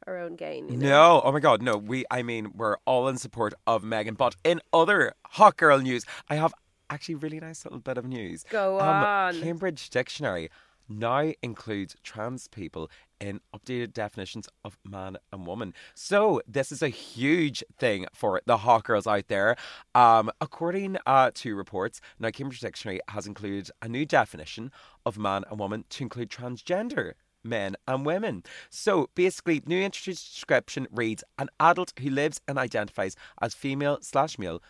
our 0.06 0.20
own 0.20 0.36
gain. 0.36 0.70
You 0.70 0.78
know? 0.78 0.90
No, 0.90 1.22
oh 1.24 1.32
my 1.32 1.40
god, 1.40 1.62
no. 1.62 1.78
We, 1.78 2.06
I 2.12 2.22
mean, 2.22 2.52
we're 2.56 2.78
all 2.86 3.08
in 3.08 3.18
support 3.18 3.54
of 3.66 3.84
Megan. 3.84 4.14
But 4.16 4.36
in 4.44 4.62
other 4.74 5.14
hot 5.26 5.58
girl 5.58 5.80
news, 5.80 6.06
I 6.30 6.36
have 6.36 6.54
actually 6.90 7.16
really 7.16 7.40
nice 7.40 7.66
little 7.66 7.80
bit 7.80 7.98
of 7.98 8.06
news. 8.06 8.44
Go 8.50 8.80
Um, 8.80 8.86
on. 9.06 9.42
Cambridge 9.42 9.90
Dictionary 9.90 10.50
now 10.90 11.34
includes 11.42 11.96
trans 12.04 12.48
people 12.48 12.90
in 13.20 13.42
updated 13.54 13.92
definitions 13.94 14.48
of 14.64 14.78
man 14.86 15.18
and 15.34 15.46
woman. 15.46 15.74
So 15.96 16.42
this 16.48 16.72
is 16.72 16.82
a 16.82 16.88
huge 16.88 17.64
thing 17.78 18.06
for 18.14 18.42
the 18.46 18.58
hot 18.58 18.86
girls 18.86 19.06
out 19.08 19.28
there. 19.28 19.58
Um, 19.96 20.32
according 20.40 20.98
uh, 21.06 21.32
to 21.36 21.56
reports, 21.56 22.00
now 22.20 22.30
Cambridge 22.30 22.62
Dictionary 22.62 23.02
has 23.10 23.28
included 23.28 23.70
a 23.82 23.90
new 23.90 24.06
definition 24.06 24.72
of 25.06 25.18
man 25.18 25.44
and 25.50 25.60
woman 25.60 25.84
to 25.90 26.04
include 26.04 26.30
transgender 26.30 27.14
men 27.44 27.76
and 27.88 28.06
women. 28.06 28.44
So 28.70 29.10
basically, 29.16 29.62
new 29.66 29.82
introduced 29.82 30.34
description 30.34 30.88
reads 30.92 31.24
an 31.38 31.50
adult 31.60 31.94
who 32.00 32.10
lives 32.10 32.40
and 32.48 32.58
identifies 32.58 33.16
as 33.42 33.54
female 33.54 34.00
slash 34.02 34.38
male 34.38 34.62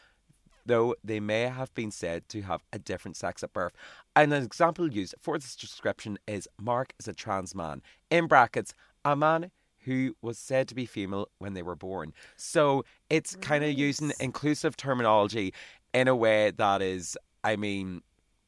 though 0.68 0.96
they 1.04 1.20
may 1.20 1.44
have 1.44 1.74
been 1.74 1.92
said 1.92 2.30
to 2.30 2.42
have 2.44 2.64
a 2.72 2.80
different 2.80 3.18
sex 3.18 3.44
at 3.44 3.54
birth. 3.54 3.74
And 4.16 4.34
an 4.34 4.44
example 4.44 4.92
used 4.92 5.16
for 5.20 5.38
this 5.38 5.56
description 5.56 6.20
is 6.28 6.48
Mark 6.60 6.94
is 7.00 7.08
a 7.08 7.14
trans 7.14 7.56
man. 7.56 7.82
In 8.10 8.28
brackets, 8.28 8.74
a 9.04 9.16
man 9.16 9.52
who 9.86 10.16
was 10.22 10.38
said 10.38 10.68
to 10.68 10.76
be 10.76 10.86
female 10.86 11.30
when 11.40 11.54
they 11.54 11.64
were 11.64 11.76
born. 11.76 12.14
So 12.36 12.84
it's 13.10 13.36
kind 13.38 13.64
of 13.64 13.72
using 13.72 14.12
inclusive 14.20 14.76
terminology 14.76 15.54
in 15.94 16.08
a 16.08 16.16
way 16.16 16.52
that 16.52 16.82
is, 16.82 17.18
I 17.44 17.56
mean, 17.56 18.02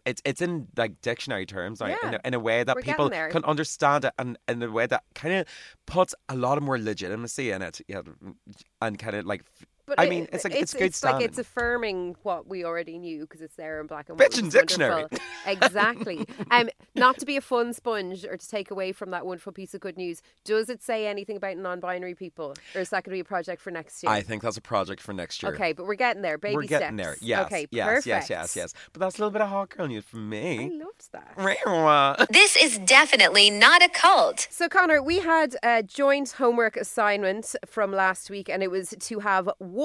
it's 0.06 0.22
it's 0.26 0.42
in 0.42 0.68
like 0.76 1.02
dictionary 1.02 1.46
terms, 1.46 1.82
like, 1.82 1.98
in, 2.04 2.12
Yeah. 2.12 2.20
a, 2.24 2.28
in 2.28 2.34
a 2.34 2.40
way 2.40 2.64
that 2.64 2.76
We're 2.76 2.82
people 2.82 3.10
can 3.10 3.44
understand 3.46 4.06
it, 4.06 4.14
and 4.18 4.38
in 4.48 4.64
a 4.64 4.72
way 4.72 4.88
that 4.88 5.04
kind 5.14 5.36
of 5.36 5.46
puts 5.86 6.16
a 6.28 6.36
lot 6.36 6.58
of 6.58 6.64
more 6.64 6.80
legitimacy 6.80 7.52
in 7.52 7.62
it, 7.62 7.80
yeah, 7.88 8.02
and 8.82 8.98
kind 8.98 9.16
of 9.16 9.26
like 9.26 9.44
But 9.90 10.00
I 10.00 10.06
it- 10.06 10.10
mean, 10.10 10.28
it's 10.32 10.44
like- 10.44 10.56
it's 10.56 10.74
good 10.74 10.84
it's 10.84 11.04
like 11.04 11.22
it's 11.24 11.38
affirming 11.38 12.16
what 12.24 12.48
we 12.48 12.64
already 12.64 12.98
knew 12.98 13.22
because 13.22 13.42
it's 13.42 13.56
there 13.56 13.82
in 13.82 13.88
black 13.88 14.08
and 14.10 14.20
white. 14.20 14.38
in 14.38 14.46
It's 14.46 14.54
dictionary. 14.56 15.06
exactly. 15.46 16.26
Um, 16.52 16.70
not 16.96 17.18
to 17.20 17.26
be 17.26 17.38
a 17.38 17.42
fun 17.42 17.74
sponge 17.74 18.26
or 18.26 18.36
to 18.38 18.50
take 18.50 18.72
away 18.72 18.92
from 18.92 19.12
that 19.12 19.26
wonderful 19.26 19.52
piece 19.52 19.74
of 19.74 19.82
good 19.82 19.98
news. 19.98 20.22
Does 20.46 20.70
it 20.70 20.82
say 20.82 21.06
anything 21.08 21.38
about 21.38 21.58
non-binary 21.58 22.16
people, 22.16 22.56
or 22.76 22.82
is 22.82 22.90
that 22.90 23.04
going 23.04 23.12
to 23.12 23.16
be 23.18 23.20
a 23.20 23.24
project 23.24 23.62
for 23.62 23.70
next 23.72 24.02
year? 24.02 24.12
I 24.12 24.22
think 24.22 24.42
that's 24.42 24.58
a 24.58 24.62
project 24.62 25.02
for 25.02 25.14
next 25.14 25.44
year. 25.44 25.54
Okay, 25.54 25.74
but 25.74 25.86
we're 25.86 25.96
getting 25.96 26.22
there. 26.22 26.38
Baby 26.38 26.56
We're 26.56 26.64
getting 26.64 26.96
there. 26.98 27.18
Yes. 27.22 27.46
Okay. 27.46 27.68
yes, 27.72 27.88
perfect. 27.88 28.08
yes, 28.08 28.30
yes, 28.30 28.56
yes. 28.56 28.74
But 28.94 29.00
that's 29.02 29.18
a 29.18 29.22
little 29.22 29.32
bit 29.32 29.42
of 29.42 29.50
hot 29.50 29.70
girl 29.70 29.88
news 29.88 30.06
from 30.06 30.28
me. 30.30 30.60
I 30.60 30.68
me. 30.70 30.80
loved 30.84 31.12
that. 31.12 32.28
This 32.32 32.56
is 32.56 32.80
definitely 32.80 33.50
not 33.50 33.82
a 33.84 33.90
cult. 33.90 34.48
So, 34.50 34.68
Connor, 34.70 35.02
we 35.02 35.20
had 35.20 35.56
a 35.64 35.84
joint 35.84 36.32
homework 36.32 36.76
assignment 36.78 37.56
from 37.66 37.92
last 37.92 38.30
week, 38.30 38.50
and 38.50 38.62
it 38.64 38.72
was 38.72 38.94
to 39.00 39.20
have 39.20 39.50
one, 39.60 39.79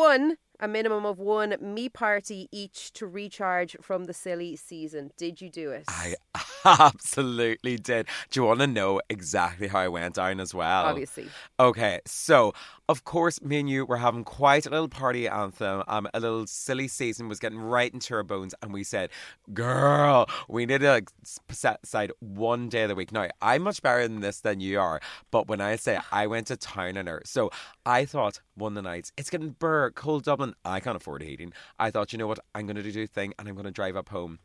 a 0.61 0.69
minimum 0.69 1.05
of 1.07 1.19
one 1.19 1.55
me 1.61 1.89
party 1.89 2.49
each 2.51 2.93
to 2.95 3.07
recharge 3.07 3.77
from 3.81 4.05
the 4.05 4.13
silly 4.13 4.57
season. 4.57 5.11
Did 5.17 5.41
you 5.41 5.49
do 5.49 5.71
it? 5.71 5.85
I 5.89 6.15
absolutely 6.65 7.77
did. 7.77 8.09
Do 8.31 8.41
you 8.41 8.47
want 8.47 8.61
to 8.61 8.67
know 8.67 9.01
exactly 9.09 9.69
how 9.69 9.79
I 9.79 9.89
went 9.89 10.15
down 10.17 10.41
as 10.41 10.53
well? 10.53 10.87
Obviously. 10.87 11.29
Okay, 11.61 12.01
so 12.07 12.55
of 12.89 13.05
course, 13.05 13.41
me 13.41 13.61
and 13.61 13.69
you 13.69 13.87
were 13.87 13.97
having 13.97 14.25
quite 14.25 14.67
a 14.67 14.71
little 14.71 14.89
party 14.89 15.27
anthem. 15.27 15.83
Um, 15.89 16.09
a 16.13 16.21
little 16.21 16.47
silly 16.47 16.89
season 16.89 17.29
was 17.29 17.39
getting 17.39 17.59
right 17.59 17.93
into 17.93 18.15
our 18.15 18.23
bones, 18.23 18.55
and 18.63 18.73
we 18.73 18.85
said, 18.85 19.11
"Girl, 19.53 20.27
we 20.49 20.67
need 20.67 20.81
to 20.83 20.91
like, 20.91 21.11
set 21.51 21.81
aside 21.83 22.13
one 22.21 22.69
day 22.69 22.83
of 22.83 22.91
the 22.91 22.95
week." 22.95 23.13
Now, 23.13 23.29
I'm 23.41 23.63
much 23.63 23.81
better 23.83 24.07
than 24.07 24.21
this 24.21 24.41
than 24.41 24.61
you 24.61 24.79
are, 24.79 25.01
but 25.31 25.49
when 25.49 25.61
I 25.61 25.77
say 25.77 25.99
I 26.13 26.27
went 26.27 26.49
to 26.49 26.57
town 26.57 26.99
on 26.99 27.07
her, 27.07 27.23
so 27.25 27.51
I 27.87 28.05
thought 28.05 28.41
one 28.55 28.73
of 28.73 28.83
the 28.83 28.89
nights 28.89 29.13
it's 29.17 29.31
getting 29.31 29.51
burr, 29.51 29.91
cold 29.91 30.25
Dublin. 30.25 30.55
I 30.65 30.81
can't 30.81 30.97
afford 30.97 31.23
heating. 31.23 31.53
I 31.79 31.91
thought, 31.91 32.13
you 32.13 32.19
know 32.19 32.27
what, 32.27 32.41
I'm 32.55 32.67
going 32.67 32.77
to 32.77 32.83
do 32.93 33.03
a 33.03 33.07
thing, 33.07 33.33
and 33.39 33.49
I'm 33.49 33.55
going 33.55 33.65
to 33.65 33.71
drive 33.71 33.97
up 33.97 34.11
home 34.11 34.39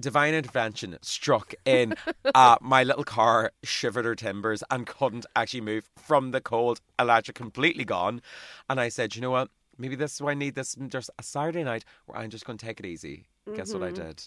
divine 0.00 0.34
intervention 0.34 0.98
struck 1.02 1.54
in. 1.64 1.94
uh, 2.34 2.56
my 2.60 2.82
little 2.82 3.04
car 3.04 3.52
shivered 3.62 4.04
her 4.04 4.14
timbers 4.14 4.62
and 4.70 4.86
couldn't 4.86 5.26
actually 5.36 5.60
move 5.60 5.88
from 5.96 6.30
the 6.32 6.40
cold. 6.40 6.80
Electric 6.98 7.36
completely 7.36 7.84
gone. 7.84 8.22
And 8.68 8.80
I 8.80 8.88
said, 8.88 9.14
you 9.14 9.22
know 9.22 9.30
what? 9.30 9.50
Maybe 9.78 9.96
this 9.96 10.14
is 10.14 10.20
why 10.20 10.32
I 10.32 10.34
need 10.34 10.54
this 10.54 10.76
just 10.88 11.10
a 11.18 11.22
Saturday 11.22 11.64
night 11.64 11.84
where 12.06 12.18
I'm 12.18 12.30
just 12.30 12.44
going 12.44 12.58
to 12.58 12.66
take 12.66 12.80
it 12.80 12.86
easy. 12.86 13.24
Guess 13.54 13.72
what 13.72 13.82
I 13.82 13.90
did? 13.90 14.22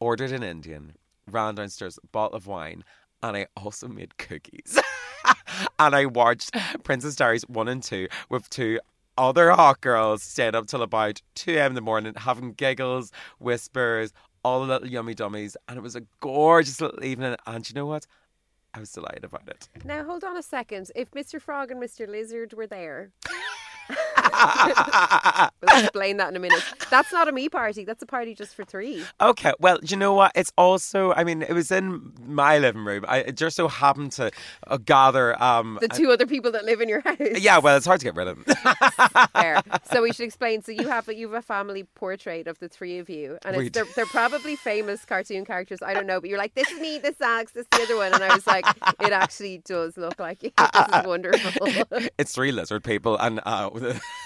Ordered 0.00 0.32
an 0.32 0.42
Indian, 0.42 0.94
ran 1.30 1.54
downstairs, 1.54 1.98
bottle 2.10 2.36
of 2.36 2.46
wine, 2.46 2.84
and 3.22 3.36
I 3.36 3.46
also 3.56 3.86
made 3.86 4.16
cookies. 4.16 4.78
and 5.78 5.94
I 5.94 6.06
watched 6.06 6.56
Princess 6.82 7.16
Diaries 7.16 7.48
1 7.48 7.68
and 7.68 7.82
2 7.82 8.08
with 8.30 8.50
two 8.50 8.80
other 9.16 9.52
hot 9.52 9.80
girls 9.80 10.22
staying 10.22 10.54
up 10.54 10.66
till 10.66 10.82
about 10.82 11.22
2 11.36 11.52
a.m. 11.52 11.72
in 11.72 11.74
the 11.74 11.80
morning 11.80 12.14
having 12.16 12.52
giggles, 12.52 13.12
whispers, 13.38 14.12
all 14.44 14.60
the 14.60 14.66
little 14.66 14.88
yummy 14.88 15.14
dummies. 15.14 15.56
And 15.68 15.76
it 15.76 15.82
was 15.82 15.96
a 15.96 16.02
gorgeous 16.20 16.80
little 16.80 17.02
evening. 17.04 17.36
And 17.46 17.68
you 17.68 17.74
know 17.74 17.86
what? 17.86 18.06
I 18.74 18.80
was 18.80 18.90
delighted 18.90 19.24
about 19.24 19.48
it. 19.48 19.68
Now 19.84 20.02
hold 20.04 20.24
on 20.24 20.36
a 20.36 20.42
second. 20.42 20.90
If 20.96 21.12
Mr. 21.12 21.40
Frog 21.40 21.70
and 21.70 21.80
Mr. 21.80 22.08
Lizard 22.08 22.54
were 22.54 22.66
there, 22.66 23.12
we'll 25.62 25.82
explain 25.82 26.16
that 26.18 26.28
in 26.30 26.36
a 26.36 26.38
minute. 26.38 26.62
That's 26.90 27.12
not 27.12 27.28
a 27.28 27.32
me 27.32 27.48
party. 27.48 27.84
That's 27.84 28.02
a 28.02 28.06
party 28.06 28.34
just 28.34 28.54
for 28.54 28.64
three. 28.64 29.02
Okay, 29.20 29.52
well, 29.60 29.78
you 29.82 29.96
know 29.96 30.14
what? 30.14 30.32
It's 30.34 30.52
also, 30.56 31.12
I 31.12 31.24
mean, 31.24 31.42
it 31.42 31.52
was 31.52 31.70
in 31.70 32.12
my 32.26 32.58
living 32.58 32.84
room. 32.84 33.04
I 33.08 33.30
just 33.30 33.56
so 33.56 33.68
happened 33.68 34.12
to 34.12 34.30
uh, 34.66 34.76
gather. 34.78 35.40
Um, 35.42 35.78
The 35.80 35.88
two 35.88 36.10
other 36.10 36.26
people 36.26 36.50
that 36.52 36.64
live 36.64 36.80
in 36.80 36.88
your 36.88 37.00
house. 37.00 37.16
yeah, 37.20 37.58
well, 37.58 37.76
it's 37.76 37.86
hard 37.86 38.00
to 38.00 38.04
get 38.04 38.16
rid 38.16 38.28
of 38.28 38.44
them. 38.44 38.56
Fair. 39.34 39.62
So 39.92 40.02
we 40.02 40.12
should 40.12 40.24
explain. 40.24 40.62
So 40.62 40.72
you 40.72 40.88
have 40.88 41.08
a, 41.08 41.14
you 41.14 41.28
have 41.30 41.38
a 41.38 41.46
family 41.46 41.84
portrait 41.94 42.46
of 42.46 42.58
the 42.58 42.68
three 42.68 42.98
of 42.98 43.08
you, 43.08 43.38
and 43.44 43.56
it's, 43.56 43.70
they're, 43.70 43.86
they're 43.96 44.06
probably 44.06 44.56
famous 44.56 45.04
cartoon 45.04 45.44
characters. 45.44 45.82
I 45.82 45.94
don't 45.94 46.06
know, 46.06 46.20
but 46.20 46.30
you're 46.30 46.38
like, 46.38 46.54
this 46.54 46.70
is 46.70 46.80
me, 46.80 46.98
this 46.98 47.14
is 47.16 47.20
Alex, 47.20 47.52
this 47.52 47.62
is 47.62 47.68
the 47.78 47.82
other 47.82 47.96
one, 47.96 48.12
and 48.14 48.22
I 48.22 48.34
was 48.34 48.46
like, 48.46 48.66
it 49.00 49.12
actually 49.12 49.58
does 49.64 49.96
look 49.96 50.18
like 50.18 50.42
you. 50.42 50.50
This 50.56 50.70
is 51.00 51.06
wonderful. 51.06 51.68
it's 52.18 52.32
three 52.34 52.52
lizard 52.52 52.84
people, 52.84 53.16
and 53.18 53.40
uh, 53.44 53.70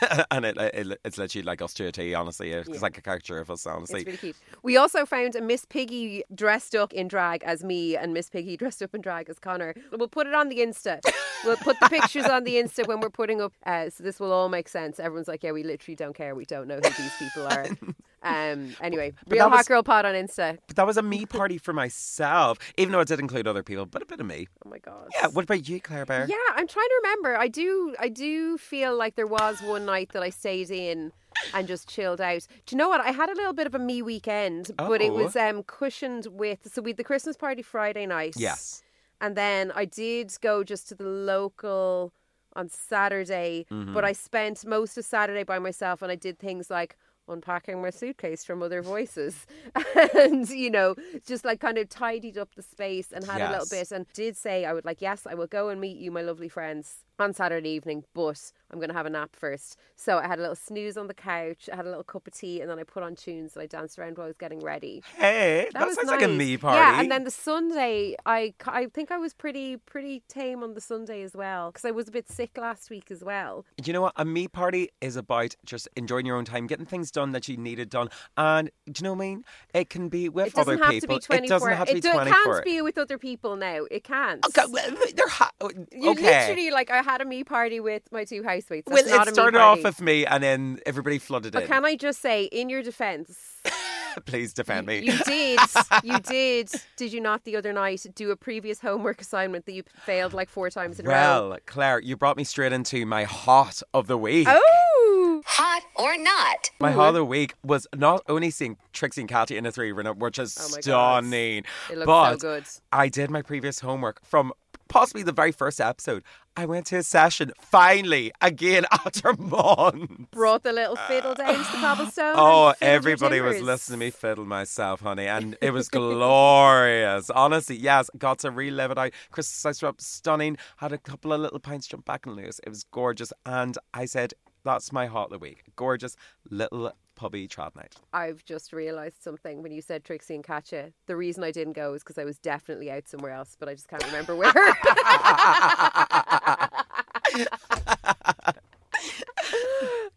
and 0.31 0.45
it, 0.45 0.57
it, 0.59 1.01
it's 1.05 1.19
literally 1.19 1.43
like 1.45 1.63
us 1.63 1.75
to 1.75 1.87
a 1.87 1.93
T. 1.93 2.15
Honestly, 2.15 2.51
it's 2.53 2.69
Yeah. 2.69 2.79
like 2.81 2.99
a 2.99 3.03
caricature 3.03 3.39
of 3.39 3.51
us. 3.51 3.67
Honestly, 3.67 4.01
It's 4.01 4.07
really 4.07 4.19
cute. 4.19 4.37
We 4.63 4.77
also 4.77 5.05
found 5.07 5.35
a 5.37 5.41
Miss 5.41 5.65
Piggy 5.65 6.23
dressed 6.35 6.75
up 6.75 6.93
in 6.93 7.09
drag 7.09 7.43
as 7.45 7.65
me 7.65 7.97
and 7.97 8.13
Miss 8.15 8.31
Piggy 8.31 8.57
dressed 8.63 8.83
up 8.83 8.95
in 8.95 9.01
drag 9.01 9.29
as 9.29 9.39
Conor. 9.39 9.75
We'll 9.93 10.09
put 10.09 10.27
it 10.27 10.35
on 10.35 10.49
the 10.49 10.59
Insta. 10.59 11.01
We'll 11.45 11.57
put 11.57 11.79
the 11.81 11.89
pictures 11.89 12.27
on 12.27 12.45
the 12.45 12.55
Insta 12.55 12.87
when 12.87 13.01
we're 13.01 13.11
putting 13.11 13.41
up. 13.41 13.53
Uh, 13.65 13.91
so 13.91 14.03
this 14.05 14.19
will 14.21 14.33
all 14.33 14.49
make 14.49 14.69
sense. 14.69 14.99
Everyone's 15.01 15.29
like, 15.29 15.43
yeah, 15.43 15.53
we 15.53 15.63
literally 15.63 15.97
don't 15.97 16.15
care. 16.15 16.35
We 16.35 16.45
don't 16.45 16.67
know 16.69 16.77
who 16.77 16.81
these 17.03 17.17
people 17.19 17.47
are. 17.47 17.67
Um. 18.23 18.75
Anyway, 18.81 19.13
real 19.29 19.49
hot 19.49 19.59
was- 19.59 19.69
girl 19.69 19.83
pod 19.83 20.05
on 20.07 20.15
Insta. 20.15 20.59
but 20.67 20.77
that 20.77 20.87
was 20.87 20.97
a 20.97 21.03
me 21.03 21.25
party 21.39 21.59
for 21.59 21.73
myself, 21.73 22.59
even 22.77 22.93
though 22.93 23.01
it 23.01 23.09
did 23.09 23.21
include 23.21 23.47
other 23.47 23.63
people, 23.63 23.87
but 23.87 24.03
a 24.03 24.07
bit 24.07 24.21
of 24.21 24.27
me. 24.27 24.49
Oh 24.65 24.69
my 24.71 24.79
god. 24.79 25.09
Yeah. 25.15 25.29
What 25.29 25.45
about 25.45 25.69
you, 25.69 25.81
Claire 25.81 26.05
Bear? 26.07 26.27
Yeah, 26.29 26.37
I'm 26.55 26.67
trying 26.67 26.89
to 26.89 27.01
remember. 27.05 27.37
I 27.37 27.49
do 27.49 27.95
I 28.01 28.09
do 28.09 28.59
feel 28.59 28.97
like 28.97 29.15
there 29.17 29.27
was 29.27 29.61
one 29.63 29.85
night 29.87 30.11
that 30.15 30.23
I 30.23 30.31
stayed 30.31 30.71
in 30.71 31.13
and 31.55 31.69
just 31.69 31.89
chilled 31.89 32.21
out. 32.21 32.47
Do 32.67 32.75
you 32.75 32.79
know 32.79 32.89
what? 32.89 33.01
I 33.01 33.13
had 33.13 33.29
a 33.31 33.35
little 33.35 33.53
bit 33.53 33.67
of 33.69 33.75
a 33.75 33.79
me 33.79 34.03
weekend, 34.03 34.71
but 34.77 35.01
it 35.01 35.11
Oh. 35.11 35.15
was 35.25 35.37
um 35.37 35.63
cushioned 35.63 36.27
with 36.33 36.73
so 36.73 36.83
we 36.83 36.91
had 36.91 36.97
the 36.97 37.05
Christmas 37.05 37.37
party 37.37 37.63
Friday 37.63 38.07
night. 38.07 38.35
Yes. 38.37 38.83
And 39.21 39.37
then 39.37 39.73
I 39.75 39.85
did 39.85 40.33
go 40.41 40.65
just 40.65 40.89
to 40.89 40.95
the 40.95 41.05
local 41.05 42.13
on 42.57 42.69
Saturday, 42.69 43.67
Mm-hmm. 43.71 43.95
but 43.95 44.05
I 44.05 44.13
spent 44.13 44.65
most 44.67 44.99
of 44.99 45.05
Saturday 45.05 45.45
by 45.45 45.59
myself 45.59 46.03
and 46.03 46.11
I 46.11 46.17
did 46.17 46.39
things 46.39 46.71
like 46.71 46.97
unpacking 47.29 47.83
my 47.83 47.91
suitcase 47.91 48.45
from 48.45 48.63
other 48.63 48.83
voices. 48.83 49.47
And 50.15 50.49
you 50.51 50.71
know 50.71 50.95
just 51.27 51.45
like 51.45 51.61
kind 51.61 51.79
of 51.79 51.89
tidied 51.89 52.39
up 52.39 52.55
the 52.55 52.63
space 52.63 53.13
and 53.13 53.25
had 53.25 53.41
a 53.41 53.51
little 53.51 53.67
bit 53.71 53.91
and 53.93 54.07
did 54.13 54.37
say 54.37 54.65
I 54.65 54.73
would 54.73 54.85
like 54.85 55.01
yes 55.01 55.27
I 55.27 55.35
will 55.35 55.47
go 55.47 55.69
and 55.69 55.81
meet 55.81 55.99
you 55.99 56.11
my 56.11 56.23
lovely 56.23 56.49
friends 56.49 57.05
on 57.21 57.33
Saturday 57.33 57.71
evening 57.71 58.05
but 58.15 58.53
I'm 58.71 58.79
going 58.79 58.91
to 58.91 58.95
have 58.95 59.07
a 59.07 59.11
nap 59.11 59.31
first 59.35 59.77
so 59.97 60.19
I 60.19 60.27
had 60.27 60.39
a 60.39 60.43
little 60.43 60.57
snooze 60.57 60.97
on 60.97 61.07
the 61.07 61.15
couch 61.15 61.69
I 61.73 61.77
had 61.77 61.87
a 61.87 61.89
little 61.89 62.05
cup 62.05 62.27
of 62.27 62.35
tea 62.35 62.61
and 62.61 62.71
then 62.71 62.79
I 62.79 62.85
put 62.85 63.03
on 63.03 63.17
tunes 63.17 63.55
and 63.55 63.63
I 63.63 63.67
danced 63.67 63.99
around 63.99 64.17
while 64.19 64.27
I 64.27 64.29
was 64.29 64.37
getting 64.37 64.61
ready 64.61 65.03
Hey, 65.17 65.69
that, 65.73 65.87
was 65.87 65.97
sounds 65.97 66.09
like 66.09 66.23
a 66.23 66.29
me 66.29 66.57
party. 66.57 66.79
Yeah, 66.79 67.01
and 67.01 67.11
then 67.11 67.25
the 67.25 67.31
Sunday, 67.31 68.15
I, 68.27 68.55
I 68.67 68.87
think 68.87 69.11
I 69.11 69.19
was 69.19 69.35
pretty 69.35 69.77
pretty 69.77 70.23
tame 70.29 70.63
on 70.63 70.75
the 70.75 70.81
Sunday 70.81 71.23
as 71.23 71.35
well 71.35 71.71
because 71.71 71.85
I 71.85 71.91
was 71.91 72.09
a 72.09 72.11
bit 72.11 72.29
sick 72.29 72.57
last 72.57 72.91
week 72.91 73.11
as 73.11 73.25
well. 73.25 73.65
Do 73.81 73.89
you 73.89 73.93
know 73.93 74.03
what? 74.03 74.13
A 74.17 74.25
me 74.25 74.49
party 74.49 74.91
is 75.01 75.17
about 75.17 75.57
just 75.65 75.89
enjoying 75.97 76.27
your 76.27 76.37
own 76.37 76.45
time, 76.45 76.67
getting 76.67 76.87
things 76.87 77.11
done 77.11 77.33
that 77.33 77.49
you 77.49 77.57
needed 77.57 77.91
done. 77.91 78.09
And 78.37 78.71
do 78.87 79.01
you 79.01 79.05
know 79.05 79.15
what 79.15 79.25
I 79.25 79.29
mean? 79.29 79.45
It 79.75 79.91
can 79.91 80.09
be 80.09 80.29
with 80.29 80.57
other 80.59 80.79
people. 80.79 81.01
to 81.01 81.09
be 81.09 81.19
twenty 81.19 81.47
it 81.47 81.49
doesn't 81.49 81.73
have 81.73 81.89
to 81.89 81.95
be 81.95 82.01
do- 82.01 82.11
it 82.11 82.29
can't 82.29 82.65
be 82.65 82.83
with 82.83 82.99
other 82.99 83.19
people 83.19 83.57
now. 83.57 83.87
It 83.91 84.05
can't. 84.05 84.45
Okay, 84.47 84.63
well, 84.71 84.91
they're 85.15 85.29
ha- 85.29 85.53
You 85.93 86.11
okay. 86.11 86.23
literally 86.23 86.71
like 86.71 86.91
I 86.91 87.03
had 87.09 87.21
a 87.23 87.25
me 87.25 87.43
party 87.45 87.81
with 87.81 88.03
my 88.13 88.25
two 88.25 88.43
housemates. 88.43 88.87
well, 88.87 88.97
That's 88.97 89.09
not 89.11 89.27
it 89.27 89.31
a 89.31 89.35
started 89.35 89.59
off 89.61 89.83
with 89.83 90.01
me, 90.03 90.27
and 90.27 90.43
then 90.43 90.79
everybody 90.85 91.19
flooded 91.19 91.53
But 91.55 91.63
in. 91.63 91.69
can 91.69 91.85
I 91.85 91.97
just 91.97 92.21
say, 92.21 92.45
in 92.45 92.69
your 92.69 92.83
defence, 92.83 93.61
Please 94.27 94.53
defend 94.53 94.87
me. 94.87 94.99
you 95.01 95.17
did, 95.25 95.61
you 96.03 96.19
did, 96.23 96.71
did 96.97 97.13
you 97.13 97.21
not 97.21 97.45
the 97.45 97.55
other 97.57 97.73
night 97.73 98.05
do 98.15 98.31
a 98.33 98.37
previous 98.37 98.81
homework 98.81 99.21
assignment 99.21 99.65
that 99.67 99.73
you 99.73 99.85
failed 100.05 100.33
like 100.35 100.49
four 100.49 100.71
times 100.71 100.99
in 100.99 101.07
a 101.07 101.09
row? 101.09 101.15
well, 101.51 101.59
Claire, 101.67 102.01
you 102.01 102.17
brought 102.17 102.37
me 102.37 102.43
straight 102.45 102.73
into 102.73 103.07
my 103.07 103.25
hot 103.25 103.81
of 103.95 104.07
the 104.07 104.19
week. 104.19 104.49
Oh, 104.51 105.43
Hot 105.47 105.83
or 105.95 106.19
not? 106.19 106.71
My 106.81 106.91
hot 106.91 107.11
of 107.11 107.15
the 107.15 107.25
week 107.25 107.55
was 107.65 107.87
not 107.95 108.23
only 108.29 108.51
seeing 108.51 108.77
Trixie 108.93 109.21
and 109.23 109.31
Katya 109.31 109.57
in 109.57 109.67
a 109.67 109.73
three 109.73 109.93
runner, 109.93 110.13
which 110.13 110.39
is 110.39 110.57
Oh 110.61 110.69
my 110.71 110.81
God. 110.81 111.25
stunning, 111.25 111.65
it 111.91 111.97
looks 111.99 112.07
but 112.07 112.33
so 112.33 112.37
good. 112.39 112.65
I 112.93 113.09
did 113.09 113.31
my 113.31 113.43
previous 113.43 113.79
homework 113.81 114.25
from 114.25 114.53
possibly 114.89 115.23
the 115.23 115.33
very 115.33 115.53
first 115.53 115.81
episode. 115.81 116.23
I 116.57 116.67
went 116.67 116.87
to 116.87 116.97
a 116.97 117.03
session 117.03 117.53
finally 117.61 118.33
again 118.41 118.85
after 118.93 119.33
months. 119.35 120.13
Brought 120.31 120.65
the 120.65 120.73
little 120.73 120.97
fiddle 120.97 121.35
down 121.35 121.55
to 121.55 121.59
the 121.59 121.65
cobblestone. 121.79 122.35
Oh, 122.37 122.69
and 122.69 122.77
fiddled 122.79 122.81
your 122.81 122.97
everybody 122.97 123.41
was 123.41 123.63
listening 123.63 124.01
to 124.01 124.07
me 124.07 124.11
fiddle 124.11 124.45
myself, 124.45 125.01
honey, 125.01 125.27
and 125.27 125.57
it 125.61 125.71
was 125.71 125.89
glorious. 125.89 127.31
Honestly, 127.31 127.77
yes, 127.77 128.11
got 128.19 128.41
to 128.41 128.51
relive 128.51 128.91
it 128.91 128.99
out. 128.99 129.13
Christmas 129.31 129.65
lights 129.65 129.83
were 129.83 129.89
up, 129.89 130.01
stunning. 130.01 130.59
Had 130.79 130.93
a 130.93 130.99
couple 130.99 131.33
of 131.33 131.41
little 131.41 131.61
pints 131.61 131.87
jump 131.87 132.05
back 132.05 132.27
and 132.27 132.35
loose. 132.35 132.61
It 132.65 132.69
was 132.71 132.85
gorgeous, 132.85 133.33
and 133.47 133.79
I 133.95 134.07
said 134.07 134.35
that's 134.65 134.93
my 134.93 135.07
heart 135.07 135.27
of 135.27 135.33
the 135.33 135.39
week. 135.39 135.63
Gorgeous 135.77 136.17
little 136.51 136.93
pubby 137.19 137.49
trad 137.49 137.75
night. 137.75 137.97
I've 138.13 138.45
just 138.45 138.73
realised 138.73 139.23
something 139.23 139.61
when 139.63 139.73
you 139.73 139.83
said 139.83 140.05
Trixie 140.05 140.37
and 140.37 140.45
Katya. 140.45 140.93
The 141.07 141.17
reason 141.17 141.43
I 141.43 141.51
didn't 141.51 141.73
go 141.73 141.95
is 141.95 142.03
because 142.03 142.17
I 142.17 142.25
was 142.25 142.39
definitely 142.39 142.91
out 142.91 143.09
somewhere 143.09 143.33
else, 143.33 143.57
but 143.59 143.69
I 143.69 143.75
just 143.75 143.89
can't 143.89 144.05
remember 144.07 144.37
where. 144.37 144.53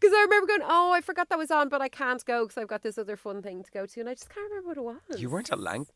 Because 0.00 0.16
I 0.16 0.22
remember 0.22 0.46
going, 0.48 0.62
oh, 0.64 0.90
I 0.90 1.00
forgot 1.00 1.28
that 1.28 1.38
was 1.38 1.52
on, 1.52 1.68
but 1.68 1.80
I 1.80 1.88
can't 1.88 2.24
go 2.24 2.44
because 2.44 2.60
I've 2.60 2.66
got 2.66 2.82
this 2.82 2.98
other 2.98 3.16
fun 3.16 3.40
thing 3.40 3.62
to 3.62 3.70
go 3.70 3.86
to, 3.86 4.00
and 4.00 4.08
I 4.08 4.14
just 4.14 4.28
can't 4.28 4.50
remember 4.50 4.68
what 4.68 4.76
it 4.76 4.82
was. 5.10 5.20
You 5.20 5.30
weren't 5.30 5.52
at 5.52 5.58
Lankum. 5.58 5.86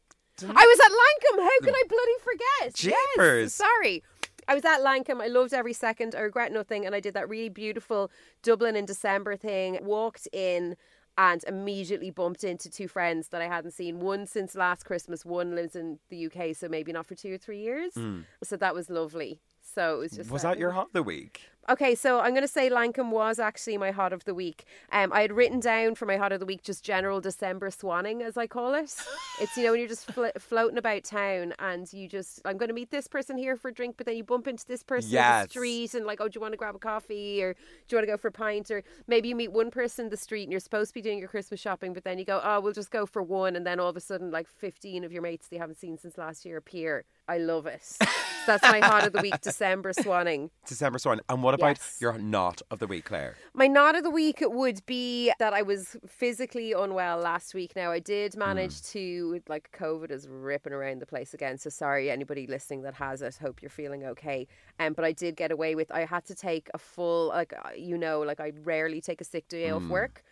I 0.42 0.44
was 0.44 0.80
at 0.80 0.92
Lankum. 0.92 1.42
How 1.42 1.58
could 1.60 1.74
I 1.74 1.82
bloody 1.88 2.12
forget? 2.22 2.74
Jeepers. 2.74 3.42
Yes, 3.42 3.54
sorry. 3.54 4.04
I 4.48 4.54
was 4.54 4.64
at 4.64 4.80
Lankum. 4.80 5.20
I 5.20 5.26
loved 5.26 5.52
every 5.52 5.72
second. 5.72 6.14
I 6.14 6.20
regret 6.20 6.52
nothing. 6.52 6.86
And 6.86 6.94
I 6.94 7.00
did 7.00 7.14
that 7.14 7.28
really 7.28 7.48
beautiful 7.48 8.10
Dublin 8.42 8.76
in 8.76 8.84
December 8.84 9.36
thing. 9.36 9.78
Walked 9.82 10.28
in 10.32 10.76
and 11.18 11.44
immediately 11.44 12.10
bumped 12.10 12.44
into 12.44 12.70
two 12.70 12.88
friends 12.88 13.28
that 13.28 13.40
I 13.40 13.46
hadn't 13.46 13.72
seen. 13.72 14.00
One 14.00 14.26
since 14.26 14.54
last 14.54 14.84
Christmas. 14.84 15.24
One 15.24 15.54
lives 15.54 15.74
in 15.74 15.98
the 16.10 16.26
UK, 16.26 16.54
so 16.54 16.68
maybe 16.68 16.92
not 16.92 17.06
for 17.06 17.14
two 17.14 17.34
or 17.34 17.38
three 17.38 17.60
years. 17.60 17.94
Hmm. 17.94 18.20
So 18.42 18.56
that 18.56 18.74
was 18.74 18.90
lovely. 18.90 19.40
So 19.62 19.96
it 19.96 19.98
was 19.98 20.12
just. 20.12 20.30
Was 20.30 20.44
like- 20.44 20.54
that 20.54 20.60
your 20.60 20.72
hot 20.72 20.86
of 20.88 20.92
the 20.92 21.02
week? 21.02 21.42
Okay, 21.68 21.96
so 21.96 22.20
I'm 22.20 22.30
going 22.30 22.42
to 22.42 22.48
say 22.48 22.70
Lankum 22.70 23.10
was 23.10 23.40
actually 23.40 23.76
my 23.76 23.90
hot 23.90 24.12
of 24.12 24.24
the 24.24 24.34
week. 24.34 24.64
Um, 24.92 25.12
I 25.12 25.22
had 25.22 25.32
written 25.32 25.58
down 25.58 25.96
for 25.96 26.06
my 26.06 26.16
hot 26.16 26.30
of 26.30 26.38
the 26.38 26.46
week 26.46 26.62
just 26.62 26.84
general 26.84 27.20
December 27.20 27.70
swanning, 27.70 28.22
as 28.22 28.36
I 28.36 28.46
call 28.46 28.74
it. 28.74 28.94
It's 29.38 29.54
you 29.54 29.64
know 29.64 29.72
when 29.72 29.80
you're 29.80 29.88
just 29.88 30.10
flo- 30.10 30.30
floating 30.38 30.78
about 30.78 31.04
town 31.04 31.52
and 31.58 31.92
you 31.92 32.08
just 32.08 32.40
I'm 32.46 32.56
going 32.56 32.70
to 32.70 32.74
meet 32.74 32.90
this 32.90 33.06
person 33.06 33.36
here 33.36 33.54
for 33.54 33.68
a 33.68 33.74
drink, 33.74 33.96
but 33.98 34.06
then 34.06 34.16
you 34.16 34.24
bump 34.24 34.48
into 34.48 34.64
this 34.66 34.82
person 34.82 35.10
in 35.10 35.16
the 35.44 35.48
street 35.50 35.92
and 35.92 36.06
like, 36.06 36.22
oh, 36.22 36.28
do 36.28 36.38
you 36.38 36.40
want 36.40 36.54
to 36.54 36.56
grab 36.56 36.74
a 36.74 36.78
coffee 36.78 37.42
or 37.42 37.52
do 37.52 37.60
you 37.90 37.98
want 37.98 38.08
to 38.08 38.12
go 38.12 38.16
for 38.16 38.28
a 38.28 38.32
pint? 38.32 38.70
Or 38.70 38.82
maybe 39.06 39.28
you 39.28 39.36
meet 39.36 39.52
one 39.52 39.70
person 39.70 40.06
in 40.06 40.10
the 40.10 40.16
street 40.16 40.44
and 40.44 40.52
you're 40.52 40.60
supposed 40.60 40.88
to 40.90 40.94
be 40.94 41.02
doing 41.02 41.18
your 41.18 41.28
Christmas 41.28 41.60
shopping, 41.60 41.92
but 41.92 42.02
then 42.04 42.18
you 42.18 42.24
go, 42.24 42.40
oh, 42.42 42.60
we'll 42.60 42.72
just 42.72 42.90
go 42.90 43.04
for 43.04 43.22
one, 43.22 43.56
and 43.56 43.66
then 43.66 43.78
all 43.78 43.90
of 43.90 43.96
a 43.96 44.00
sudden 44.00 44.30
like 44.30 44.48
15 44.48 45.04
of 45.04 45.12
your 45.12 45.20
mates 45.20 45.48
that 45.48 45.56
you 45.56 45.60
haven't 45.60 45.78
seen 45.78 45.98
since 45.98 46.16
last 46.16 46.46
year 46.46 46.56
appear. 46.56 47.04
I 47.28 47.36
love 47.38 47.66
it. 47.66 47.84
so 47.84 48.06
that's 48.46 48.62
my 48.62 48.78
hot 48.78 49.06
of 49.06 49.12
the 49.12 49.20
week, 49.20 49.38
December 49.42 49.92
swanning. 49.92 50.48
December 50.66 50.98
swanning. 50.98 51.20
And 51.28 51.42
what 51.42 51.54
about 51.56 51.78
Yes. 51.78 51.98
your 52.00 52.16
not 52.18 52.62
of 52.70 52.78
the 52.78 52.86
week, 52.86 53.06
Claire? 53.06 53.36
My 53.52 53.66
knot 53.66 53.96
of 53.96 54.04
the 54.04 54.10
week 54.10 54.38
would 54.40 54.84
be 54.86 55.32
that 55.38 55.52
I 55.52 55.62
was 55.62 55.96
physically 56.06 56.72
unwell 56.72 57.18
last 57.18 57.54
week. 57.54 57.74
Now 57.74 57.90
I 57.90 57.98
did 57.98 58.36
manage 58.36 58.82
to 58.92 59.40
like 59.48 59.70
COVID 59.76 60.10
is 60.10 60.28
ripping 60.28 60.72
around 60.72 61.00
the 61.00 61.06
place 61.06 61.34
again. 61.34 61.58
So 61.58 61.68
sorry 61.70 62.10
anybody 62.10 62.46
listening 62.46 62.82
that 62.82 62.94
has 62.94 63.22
it. 63.22 63.36
Hope 63.42 63.60
you're 63.60 63.68
feeling 63.70 64.04
okay. 64.04 64.46
Um, 64.78 64.92
but 64.92 65.04
I 65.04 65.12
did 65.12 65.36
get 65.36 65.50
away 65.50 65.74
with. 65.74 65.90
I 65.90 66.04
had 66.04 66.24
to 66.26 66.34
take 66.34 66.68
a 66.74 66.78
full 66.78 67.28
like 67.28 67.52
uh, 67.52 67.70
you 67.76 67.98
know 67.98 68.20
like 68.20 68.40
I 68.40 68.52
rarely 68.62 69.00
take 69.00 69.20
a 69.20 69.24
sick 69.24 69.48
day 69.48 69.70
off 69.70 69.82
work. 69.88 70.22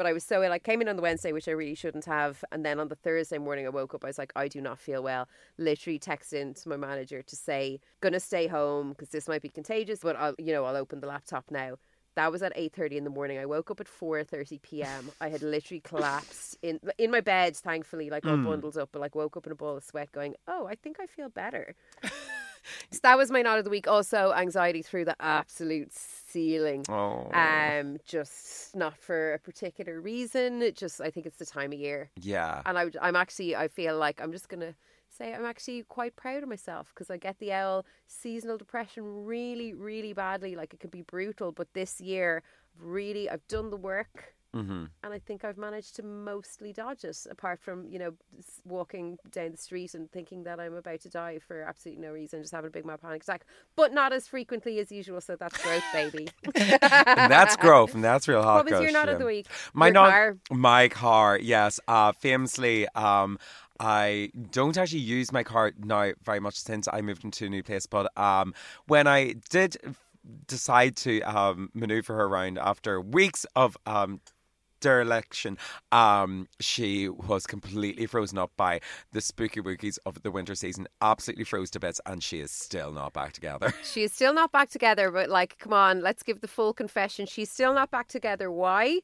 But 0.00 0.06
I 0.06 0.14
was 0.14 0.24
so 0.24 0.42
ill. 0.42 0.50
I 0.50 0.58
came 0.58 0.80
in 0.80 0.88
on 0.88 0.96
the 0.96 1.02
Wednesday, 1.02 1.30
which 1.30 1.46
I 1.46 1.50
really 1.50 1.74
shouldn't 1.74 2.06
have. 2.06 2.42
And 2.52 2.64
then 2.64 2.80
on 2.80 2.88
the 2.88 2.94
Thursday 2.94 3.36
morning, 3.36 3.66
I 3.66 3.68
woke 3.68 3.92
up. 3.92 4.02
I 4.02 4.06
was 4.06 4.16
like, 4.16 4.32
I 4.34 4.48
do 4.48 4.58
not 4.58 4.78
feel 4.78 5.02
well. 5.02 5.28
Literally 5.58 5.98
texted 5.98 6.62
to 6.62 6.68
my 6.70 6.78
manager 6.78 7.20
to 7.20 7.36
say, 7.36 7.80
gonna 8.00 8.18
stay 8.18 8.46
home 8.46 8.92
because 8.92 9.10
this 9.10 9.28
might 9.28 9.42
be 9.42 9.50
contagious. 9.50 10.00
But 10.02 10.16
I'll, 10.16 10.34
you 10.38 10.54
know, 10.54 10.64
I'll 10.64 10.76
open 10.76 11.00
the 11.00 11.06
laptop 11.06 11.50
now. 11.50 11.74
That 12.14 12.32
was 12.32 12.42
at 12.42 12.54
eight 12.56 12.72
thirty 12.72 12.96
in 12.96 13.04
the 13.04 13.10
morning. 13.10 13.36
I 13.36 13.44
woke 13.44 13.70
up 13.70 13.78
at 13.78 13.88
four 13.88 14.24
thirty 14.24 14.56
p.m. 14.56 15.10
I 15.20 15.28
had 15.28 15.42
literally 15.42 15.82
collapsed 15.82 16.56
in 16.62 16.80
in 16.96 17.10
my 17.10 17.20
bed, 17.20 17.54
thankfully, 17.54 18.08
like 18.08 18.24
all 18.24 18.36
hmm. 18.36 18.46
bundled 18.46 18.78
up. 18.78 18.88
But 18.92 19.00
like 19.00 19.14
woke 19.14 19.36
up 19.36 19.44
in 19.44 19.52
a 19.52 19.54
ball 19.54 19.76
of 19.76 19.84
sweat, 19.84 20.12
going, 20.12 20.34
"Oh, 20.48 20.66
I 20.66 20.76
think 20.76 20.96
I 20.98 21.08
feel 21.08 21.28
better." 21.28 21.74
So 22.90 23.00
that 23.02 23.16
was 23.16 23.30
my 23.30 23.42
night 23.42 23.58
of 23.58 23.64
the 23.64 23.70
week. 23.70 23.88
Also, 23.88 24.32
anxiety 24.32 24.82
through 24.82 25.04
the 25.04 25.16
absolute 25.20 25.92
ceiling. 25.92 26.84
Oh. 26.88 27.30
Um, 27.32 27.98
just 28.04 28.74
not 28.76 28.96
for 28.96 29.34
a 29.34 29.38
particular 29.38 30.00
reason. 30.00 30.62
It 30.62 30.76
just 30.76 31.00
I 31.00 31.10
think 31.10 31.26
it's 31.26 31.38
the 31.38 31.46
time 31.46 31.72
of 31.72 31.78
year, 31.78 32.10
yeah. 32.16 32.62
and 32.66 32.78
I, 32.78 32.90
I'm 33.00 33.16
actually 33.16 33.56
I 33.56 33.68
feel 33.68 33.98
like 33.98 34.20
I'm 34.20 34.32
just 34.32 34.48
gonna 34.48 34.74
say 35.08 35.34
I'm 35.34 35.44
actually 35.44 35.82
quite 35.88 36.16
proud 36.16 36.42
of 36.42 36.48
myself 36.48 36.92
because 36.94 37.10
I 37.10 37.16
get 37.16 37.38
the 37.38 37.52
L 37.52 37.84
seasonal 38.06 38.58
depression 38.58 39.24
really, 39.24 39.74
really 39.74 40.12
badly. 40.12 40.56
Like 40.56 40.74
it 40.74 40.80
could 40.80 40.90
be 40.90 41.02
brutal, 41.02 41.52
but 41.52 41.68
this 41.74 42.00
year 42.00 42.42
really 42.78 43.28
I've 43.28 43.46
done 43.48 43.70
the 43.70 43.76
work. 43.76 44.34
Mm-hmm. 44.54 44.84
And 45.04 45.14
I 45.14 45.18
think 45.18 45.44
I've 45.44 45.58
managed 45.58 45.96
to 45.96 46.02
mostly 46.02 46.72
dodge 46.72 47.04
it, 47.04 47.16
apart 47.30 47.60
from, 47.60 47.86
you 47.86 47.98
know, 47.98 48.12
walking 48.64 49.18
down 49.30 49.52
the 49.52 49.56
street 49.56 49.94
and 49.94 50.10
thinking 50.10 50.42
that 50.44 50.58
I'm 50.58 50.74
about 50.74 51.00
to 51.02 51.08
die 51.08 51.38
for 51.38 51.62
absolutely 51.62 52.02
no 52.04 52.12
reason, 52.12 52.42
just 52.42 52.52
having 52.52 52.68
a 52.68 52.70
big 52.70 52.84
mad 52.84 53.00
panic 53.00 53.22
attack, 53.22 53.46
but 53.76 53.92
not 53.92 54.12
as 54.12 54.26
frequently 54.26 54.78
as 54.80 54.90
usual. 54.90 55.20
So 55.20 55.36
that's 55.36 55.56
growth, 55.62 55.84
baby. 55.92 56.28
and 56.54 56.78
that's 57.30 57.56
growth, 57.56 57.94
and 57.94 58.02
that's 58.02 58.26
real 58.26 58.42
hot 58.42 58.64
What 58.64 58.72
was 58.72 58.80
your 58.80 58.92
not 58.92 59.06
yeah. 59.06 59.14
of 59.14 59.18
the 59.20 59.26
week? 59.26 59.46
My 59.72 59.86
Your 59.86 59.94
car? 59.94 60.36
my 60.50 60.88
car, 60.88 61.38
yes. 61.38 61.78
Uh, 61.86 62.12
famously, 62.12 62.88
um, 62.96 63.38
I 63.78 64.30
don't 64.50 64.76
actually 64.76 65.00
use 65.00 65.32
my 65.32 65.42
car 65.42 65.72
now 65.78 66.12
very 66.22 66.40
much 66.40 66.56
since 66.56 66.88
I 66.92 67.00
moved 67.00 67.24
into 67.24 67.46
a 67.46 67.48
new 67.48 67.62
place. 67.62 67.86
But 67.86 68.16
um, 68.18 68.52
when 68.86 69.06
I 69.06 69.36
did 69.48 69.76
decide 70.46 70.96
to 70.96 71.20
um, 71.22 71.70
maneuver 71.74 72.14
her 72.14 72.24
around 72.24 72.58
after 72.58 73.00
weeks 73.00 73.46
of 73.56 73.76
um, 73.86 74.20
dereliction, 74.80 75.58
um, 75.92 76.48
she 76.58 77.08
was 77.08 77.46
completely 77.46 78.06
frozen 78.06 78.38
up 78.38 78.52
by 78.56 78.80
the 79.12 79.20
spooky 79.20 79.60
wookies 79.60 79.98
of 80.06 80.22
the 80.22 80.30
winter 80.30 80.54
season. 80.54 80.86
Absolutely 81.00 81.44
froze 81.44 81.70
to 81.70 81.80
bits, 81.80 82.00
and 82.06 82.22
she 82.22 82.40
is 82.40 82.50
still 82.50 82.92
not 82.92 83.12
back 83.12 83.32
together. 83.32 83.72
She 83.82 84.04
is 84.04 84.12
still 84.12 84.32
not 84.32 84.52
back 84.52 84.70
together, 84.70 85.10
but 85.10 85.28
like, 85.28 85.58
come 85.58 85.72
on, 85.72 86.00
let's 86.00 86.22
give 86.22 86.40
the 86.40 86.48
full 86.48 86.72
confession. 86.72 87.26
She's 87.26 87.50
still 87.50 87.74
not 87.74 87.90
back 87.90 88.06
together. 88.06 88.50
Why? 88.50 89.00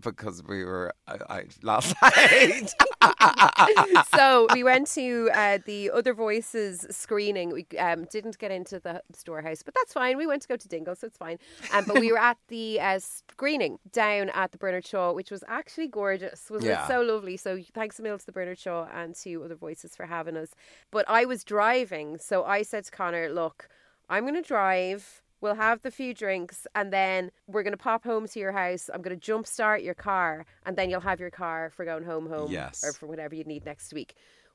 Because 0.00 0.42
we 0.44 0.64
were 0.64 0.92
I, 1.08 1.16
I, 1.30 1.44
last 1.62 1.94
night. 2.02 2.74
so 4.14 4.46
we 4.52 4.62
went 4.62 4.86
to 4.88 5.30
uh, 5.32 5.58
the 5.64 5.90
Other 5.90 6.12
Voices 6.12 6.86
screening. 6.90 7.50
We 7.50 7.66
um, 7.78 8.04
didn't 8.10 8.38
get 8.38 8.50
into 8.50 8.78
the 8.80 9.02
storehouse, 9.14 9.62
but 9.62 9.74
that's 9.74 9.94
fine. 9.94 10.18
We 10.18 10.26
went 10.26 10.42
to 10.42 10.48
go 10.48 10.56
to 10.56 10.68
Dingle, 10.68 10.94
so 10.94 11.06
it's 11.06 11.16
fine. 11.16 11.38
Um, 11.72 11.84
but 11.86 11.98
we 12.00 12.12
were 12.12 12.18
at 12.18 12.36
the 12.48 12.78
uh, 12.80 12.98
screening 12.98 13.78
down 13.92 14.28
at 14.30 14.52
the 14.52 14.58
Bernard 14.58 14.86
Shaw, 14.86 15.12
which 15.12 15.30
was 15.30 15.42
actually 15.48 15.88
gorgeous. 15.88 16.50
Was 16.50 16.64
Yeah. 16.64 16.84
it 16.84 16.88
so 16.88 17.00
lovely? 17.00 17.38
So 17.38 17.60
thanks 17.72 17.98
a 17.98 18.02
mil 18.02 18.18
to 18.18 18.26
the 18.26 18.32
Bernard 18.32 18.58
Shaw 18.58 18.86
and 18.92 19.14
to 19.16 19.42
Other 19.44 19.56
Voices 19.56 19.96
for 19.96 20.04
having 20.04 20.36
us. 20.36 20.50
But 20.90 21.06
I 21.08 21.24
was 21.24 21.44
driving, 21.44 22.18
so 22.18 22.44
I 22.44 22.60
said 22.62 22.84
to 22.84 22.90
Conor, 22.90 23.30
"Look, 23.30 23.68
I'm 24.10 24.24
going 24.24 24.34
to 24.34 24.46
drive." 24.46 25.22
We'll 25.44 25.56
have 25.56 25.82
the 25.82 25.90
few 25.90 26.14
drinks 26.14 26.66
and 26.74 26.90
then 26.90 27.30
we're 27.46 27.62
going 27.62 27.74
to 27.74 27.76
pop 27.76 28.02
home 28.02 28.26
to 28.28 28.38
your 28.40 28.52
house. 28.52 28.88
I'm 28.92 29.02
going 29.02 29.20
to 29.20 29.32
jumpstart 29.32 29.84
your 29.84 29.92
car 29.92 30.46
and 30.64 30.74
then 30.74 30.88
you'll 30.88 31.02
have 31.02 31.20
your 31.20 31.28
car 31.30 31.68
for 31.68 31.84
going 31.84 32.04
home 32.04 32.30
home 32.30 32.50
Yes. 32.50 32.82
or 32.82 32.94
for 32.94 33.04
whatever 33.06 33.34
you 33.34 33.44
need 33.44 33.66
next 33.66 33.92
week. 33.92 34.14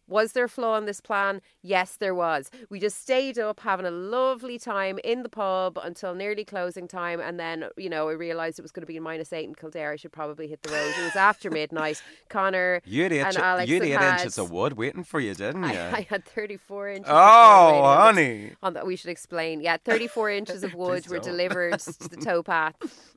Was 0.10 0.34
there 0.34 0.45
a 0.45 0.50
flaw 0.50 0.76
in 0.78 0.86
this 0.86 1.00
plan? 1.02 1.41
Yes, 1.62 1.95
there 1.95 2.15
was. 2.15 2.50
We 2.69 2.80
just 2.80 3.00
stayed 3.02 3.38
up 3.39 3.60
having 3.62 3.86
a 3.86 3.91
lovely 3.91 4.58
time 4.60 5.00
in 5.04 5.24
the 5.24 5.30
pub 5.30 5.78
until 5.82 6.13
nearly 6.15 6.43
closing 6.43 6.88
time. 6.88 7.19
And 7.19 7.39
then, 7.39 7.65
you 7.78 7.89
know, 7.89 8.10
I 8.10 8.13
realised 8.13 8.60
it 8.60 8.63
was 8.63 8.72
going 8.72 8.82
to 8.82 8.88
be 8.88 9.00
minus 9.00 9.32
eight 9.32 9.45
in 9.45 9.56
Kildare. 9.56 9.91
I 9.91 9.95
should 9.95 10.12
probably 10.12 10.48
hit 10.48 10.63
the 10.63 10.72
road. 10.72 10.93
It 11.00 11.04
was 11.04 11.15
after 11.15 11.50
midnight. 11.62 12.02
Conor 12.28 12.82
You 12.86 13.04
had, 13.04 13.12
and 13.13 13.38
Alex 13.38 13.69
you 13.69 13.82
eight 13.84 13.91
had- 13.91 14.19
inches 14.19 14.38
of 14.38 14.52
wood 14.52 14.74
waiting 14.74 15.04
for 15.04 15.19
you, 15.19 15.34
didn't 15.36 15.63
you? 15.63 15.69
I, 15.78 15.98
I 15.98 16.08
had 16.10 16.26
34 16.26 16.89
inches. 16.89 17.06
of 17.08 17.15
wood 17.15 17.22
oh, 17.22 17.65
waiting 17.67 17.84
on 17.86 18.15
the- 18.15 18.22
honey. 18.24 18.52
on 18.63 18.74
that 18.74 18.88
we 18.88 18.95
should 18.95 19.10
explain. 19.12 19.62
Yeah, 19.62 19.78
34 19.78 20.30
inches 20.32 20.63
of 20.63 20.74
wood 20.82 21.08
were 21.08 21.19
delivered 21.19 21.80
to 21.80 22.10
the 22.10 22.17
towpath 22.17 22.74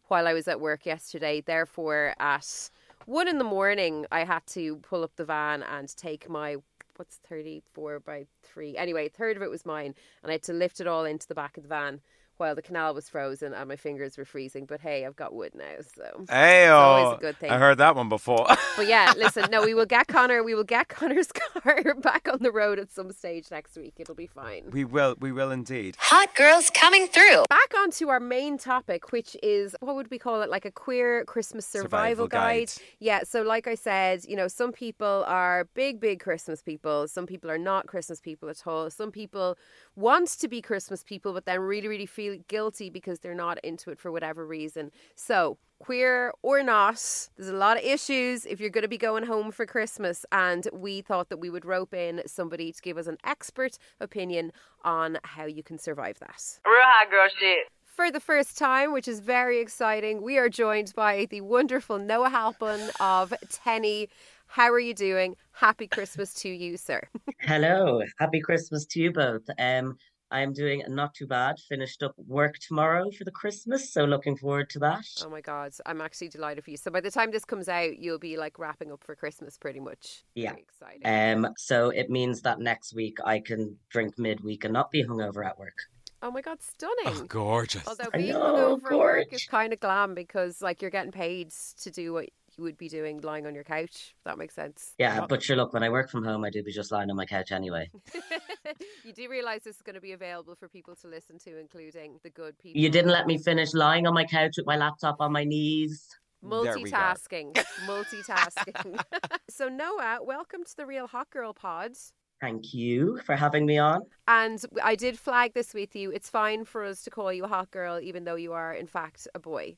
while 0.08 0.28
I 0.28 0.34
was 0.34 0.46
at 0.48 0.60
work 0.60 0.84
yesterday. 0.84 1.40
Therefore, 1.40 2.14
at 2.20 2.70
one 3.06 3.26
in 3.28 3.38
the 3.38 3.44
morning, 3.44 4.06
I 4.12 4.24
had 4.24 4.46
to 4.48 4.76
pull 4.76 5.02
up 5.02 5.12
the 5.16 5.24
van 5.24 5.62
and 5.64 5.88
take 5.96 6.28
my 6.28 6.56
what's 7.02 7.18
34 7.28 7.98
by 7.98 8.24
3 8.44 8.76
anyway 8.76 9.06
a 9.06 9.10
third 9.10 9.36
of 9.36 9.42
it 9.42 9.50
was 9.50 9.66
mine 9.66 9.92
and 10.22 10.30
i 10.30 10.34
had 10.34 10.42
to 10.44 10.52
lift 10.52 10.80
it 10.80 10.86
all 10.86 11.04
into 11.04 11.26
the 11.26 11.34
back 11.34 11.56
of 11.56 11.64
the 11.64 11.68
van 11.68 12.00
while 12.42 12.54
the 12.54 12.62
canal 12.62 12.92
was 12.92 13.08
frozen 13.08 13.54
and 13.54 13.68
my 13.68 13.76
fingers 13.76 14.18
were 14.18 14.24
freezing 14.24 14.64
but 14.66 14.80
hey 14.80 15.06
i've 15.06 15.16
got 15.16 15.32
wood 15.32 15.52
now 15.54 15.76
so 15.96 16.24
Hey, 16.28 16.66
always 16.68 17.18
a 17.18 17.20
good 17.20 17.36
thing. 17.38 17.50
I 17.50 17.58
heard 17.58 17.78
that 17.78 17.94
one 17.94 18.08
before. 18.08 18.46
but 18.76 18.86
yeah 18.86 19.12
listen 19.16 19.44
no 19.50 19.64
we 19.64 19.74
will 19.74 19.86
get 19.86 20.08
conor 20.08 20.42
we 20.42 20.54
will 20.54 20.64
get 20.76 20.88
conor's 20.88 21.30
car 21.40 21.94
back 21.94 22.28
on 22.32 22.40
the 22.40 22.50
road 22.50 22.78
at 22.78 22.90
some 22.90 23.10
stage 23.12 23.46
next 23.50 23.76
week 23.76 23.94
it'll 23.98 24.14
be 24.14 24.26
fine 24.26 24.64
we 24.72 24.84
will, 24.84 25.14
we 25.20 25.32
will 25.32 25.50
indeed. 25.50 25.96
Hot 25.98 26.34
girls 26.34 26.70
coming 26.70 27.06
through. 27.06 27.44
back 27.48 27.72
onto 27.78 28.08
our 28.08 28.20
main 28.20 28.58
topic, 28.58 29.12
which 29.12 29.36
is 29.42 29.76
what 29.80 29.94
would 29.96 30.10
we 30.10 30.18
call 30.18 30.42
it? 30.42 30.50
Like 30.50 30.64
a 30.64 30.70
queer 30.70 31.24
Christmas 31.24 31.66
survival, 31.66 32.26
Survival 32.26 32.28
guide. 32.28 32.72
Yeah. 32.98 33.20
So, 33.24 33.42
like 33.42 33.66
I 33.66 33.74
said, 33.74 34.24
you 34.26 34.36
know, 34.36 34.48
some 34.48 34.72
people 34.72 35.24
are 35.26 35.68
big, 35.74 36.00
big 36.00 36.20
Christmas 36.20 36.62
people. 36.62 37.08
Some 37.08 37.26
people 37.26 37.50
are 37.50 37.58
not 37.58 37.86
Christmas 37.86 38.20
people 38.20 38.48
at 38.48 38.66
all. 38.66 38.90
Some 38.90 39.10
people 39.12 39.56
want 39.96 40.28
to 40.40 40.48
be 40.48 40.62
Christmas 40.62 41.02
people, 41.02 41.32
but 41.32 41.44
then 41.44 41.60
really, 41.60 41.88
really 41.88 42.06
feel 42.06 42.31
guilty 42.38 42.90
because 42.90 43.20
they're 43.20 43.34
not 43.34 43.58
into 43.64 43.90
it 43.90 43.98
for 43.98 44.10
whatever 44.12 44.46
reason. 44.46 44.90
So, 45.14 45.58
queer 45.78 46.32
or 46.42 46.62
not, 46.62 47.28
there's 47.36 47.48
a 47.48 47.56
lot 47.56 47.76
of 47.76 47.82
issues 47.82 48.46
if 48.46 48.60
you're 48.60 48.70
going 48.70 48.82
to 48.82 48.88
be 48.88 48.98
going 48.98 49.24
home 49.24 49.50
for 49.50 49.66
Christmas. 49.66 50.24
And 50.30 50.68
we 50.72 51.00
thought 51.00 51.28
that 51.28 51.38
we 51.38 51.50
would 51.50 51.64
rope 51.64 51.92
in 51.92 52.22
somebody 52.26 52.72
to 52.72 52.80
give 52.80 52.96
us 52.96 53.06
an 53.06 53.18
expert 53.24 53.78
opinion 54.00 54.52
on 54.84 55.18
how 55.24 55.44
you 55.44 55.62
can 55.62 55.78
survive 55.78 56.18
that. 56.20 56.60
Real 56.64 56.76
hot 56.80 57.10
girl 57.10 57.28
shit. 57.38 57.66
For 57.84 58.10
the 58.10 58.20
first 58.20 58.56
time, 58.56 58.92
which 58.92 59.06
is 59.06 59.20
very 59.20 59.60
exciting, 59.60 60.22
we 60.22 60.38
are 60.38 60.48
joined 60.48 60.94
by 60.96 61.26
the 61.28 61.42
wonderful 61.42 61.98
Noah 61.98 62.30
Halpin 62.30 62.90
of 63.00 63.34
TENI. 63.50 64.08
How 64.46 64.70
are 64.70 64.80
you 64.80 64.94
doing? 64.94 65.36
Happy 65.52 65.86
Christmas 65.86 66.32
to 66.34 66.48
you, 66.48 66.76
sir. 66.76 67.02
Hello, 67.40 68.02
happy 68.18 68.40
Christmas 68.40 68.86
to 68.86 69.00
you 69.00 69.12
both. 69.12 69.42
Um, 69.58 69.96
I'm 70.32 70.52
doing 70.52 70.82
not 70.88 71.14
too 71.14 71.26
bad. 71.26 71.58
Finished 71.68 72.02
up 72.02 72.14
work 72.26 72.58
tomorrow 72.58 73.10
for 73.10 73.24
the 73.24 73.30
Christmas, 73.30 73.92
so 73.92 74.04
looking 74.04 74.36
forward 74.36 74.70
to 74.70 74.78
that. 74.80 75.04
Oh 75.24 75.28
my 75.30 75.40
God, 75.40 75.72
I'm 75.86 76.00
actually 76.00 76.28
delighted 76.30 76.64
for 76.64 76.70
you. 76.70 76.76
So 76.76 76.90
by 76.90 77.00
the 77.00 77.10
time 77.10 77.30
this 77.30 77.44
comes 77.44 77.68
out, 77.68 77.98
you'll 77.98 78.18
be 78.18 78.36
like 78.36 78.58
wrapping 78.58 78.90
up 78.90 79.04
for 79.04 79.14
Christmas 79.14 79.58
pretty 79.58 79.80
much. 79.80 80.24
Yeah. 80.34 80.50
Very 80.50 80.62
exciting. 80.62 81.44
Um, 81.44 81.52
so 81.56 81.90
it 81.90 82.10
means 82.10 82.42
that 82.42 82.58
next 82.58 82.94
week 82.94 83.18
I 83.24 83.38
can 83.40 83.76
drink 83.90 84.18
midweek 84.18 84.64
and 84.64 84.72
not 84.72 84.90
be 84.90 85.04
hungover 85.04 85.44
at 85.46 85.58
work. 85.58 85.76
oh 86.22 86.30
my 86.30 86.40
God, 86.40 86.58
stunning. 86.62 87.22
Oh, 87.22 87.24
gorgeous. 87.28 87.86
Although 87.86 88.10
I 88.14 88.16
being 88.16 88.32
know, 88.32 88.78
hungover 88.80 88.92
at 88.92 88.98
work 88.98 89.32
is 89.32 89.44
kind 89.44 89.72
of 89.72 89.80
glam 89.80 90.14
because 90.14 90.62
like 90.62 90.80
you're 90.80 90.90
getting 90.90 91.12
paid 91.12 91.50
to 91.82 91.90
do 91.90 92.12
what 92.14 92.28
you 92.62 92.64
would 92.64 92.78
be 92.78 92.88
doing 92.88 93.20
lying 93.20 93.44
on 93.44 93.54
your 93.56 93.64
couch. 93.64 94.14
If 94.16 94.24
that 94.24 94.38
makes 94.38 94.54
sense. 94.54 94.94
Yeah, 94.96 95.18
Well- 95.18 95.26
but 95.26 95.42
sure, 95.42 95.56
look, 95.56 95.72
when 95.72 95.82
I 95.82 95.88
work 95.88 96.08
from 96.08 96.24
home, 96.24 96.44
I 96.44 96.50
do 96.50 96.62
be 96.62 96.70
just 96.70 96.92
lying 96.92 97.10
on 97.10 97.16
my 97.16 97.26
couch 97.26 97.50
anyway. 97.50 97.90
you 99.04 99.12
do 99.12 99.28
realize 99.28 99.62
this 99.64 99.76
is 99.76 99.82
going 99.82 99.94
to 99.96 100.00
be 100.00 100.12
available 100.12 100.54
for 100.54 100.68
people 100.68 100.94
to 100.96 101.08
listen 101.08 101.38
to, 101.40 101.58
including 101.58 102.20
the 102.22 102.30
good 102.30 102.56
people. 102.58 102.80
You 102.80 102.88
didn't 102.88 103.10
let 103.10 103.26
me 103.26 103.36
finish 103.38 103.74
lying 103.74 104.06
on 104.06 104.14
my 104.14 104.24
couch 104.24 104.54
with 104.56 104.66
my 104.66 104.76
laptop 104.76 105.16
on 105.20 105.32
my 105.32 105.42
knees. 105.42 106.08
There 106.42 106.74
we 106.74 106.84
go. 106.90 106.96
Multitasking. 106.96 107.64
Multitasking. 107.86 109.00
so, 109.50 109.68
Noah, 109.68 110.18
welcome 110.22 110.64
to 110.64 110.76
the 110.76 110.86
Real 110.86 111.08
Hot 111.08 111.30
Girl 111.30 111.52
Pod. 111.52 111.92
Thank 112.40 112.74
you 112.74 113.20
for 113.24 113.36
having 113.36 113.66
me 113.66 113.78
on. 113.78 114.02
And 114.28 114.64
I 114.82 114.94
did 114.94 115.18
flag 115.18 115.54
this 115.54 115.74
with 115.74 115.94
you. 115.96 116.10
It's 116.10 116.28
fine 116.30 116.64
for 116.64 116.84
us 116.84 117.02
to 117.02 117.10
call 117.10 117.32
you 117.32 117.44
a 117.44 117.48
hot 117.48 117.70
girl, 117.70 118.00
even 118.00 118.24
though 118.24 118.34
you 118.36 118.52
are, 118.52 118.72
in 118.72 118.86
fact, 118.86 119.26
a 119.34 119.38
boy. 119.38 119.76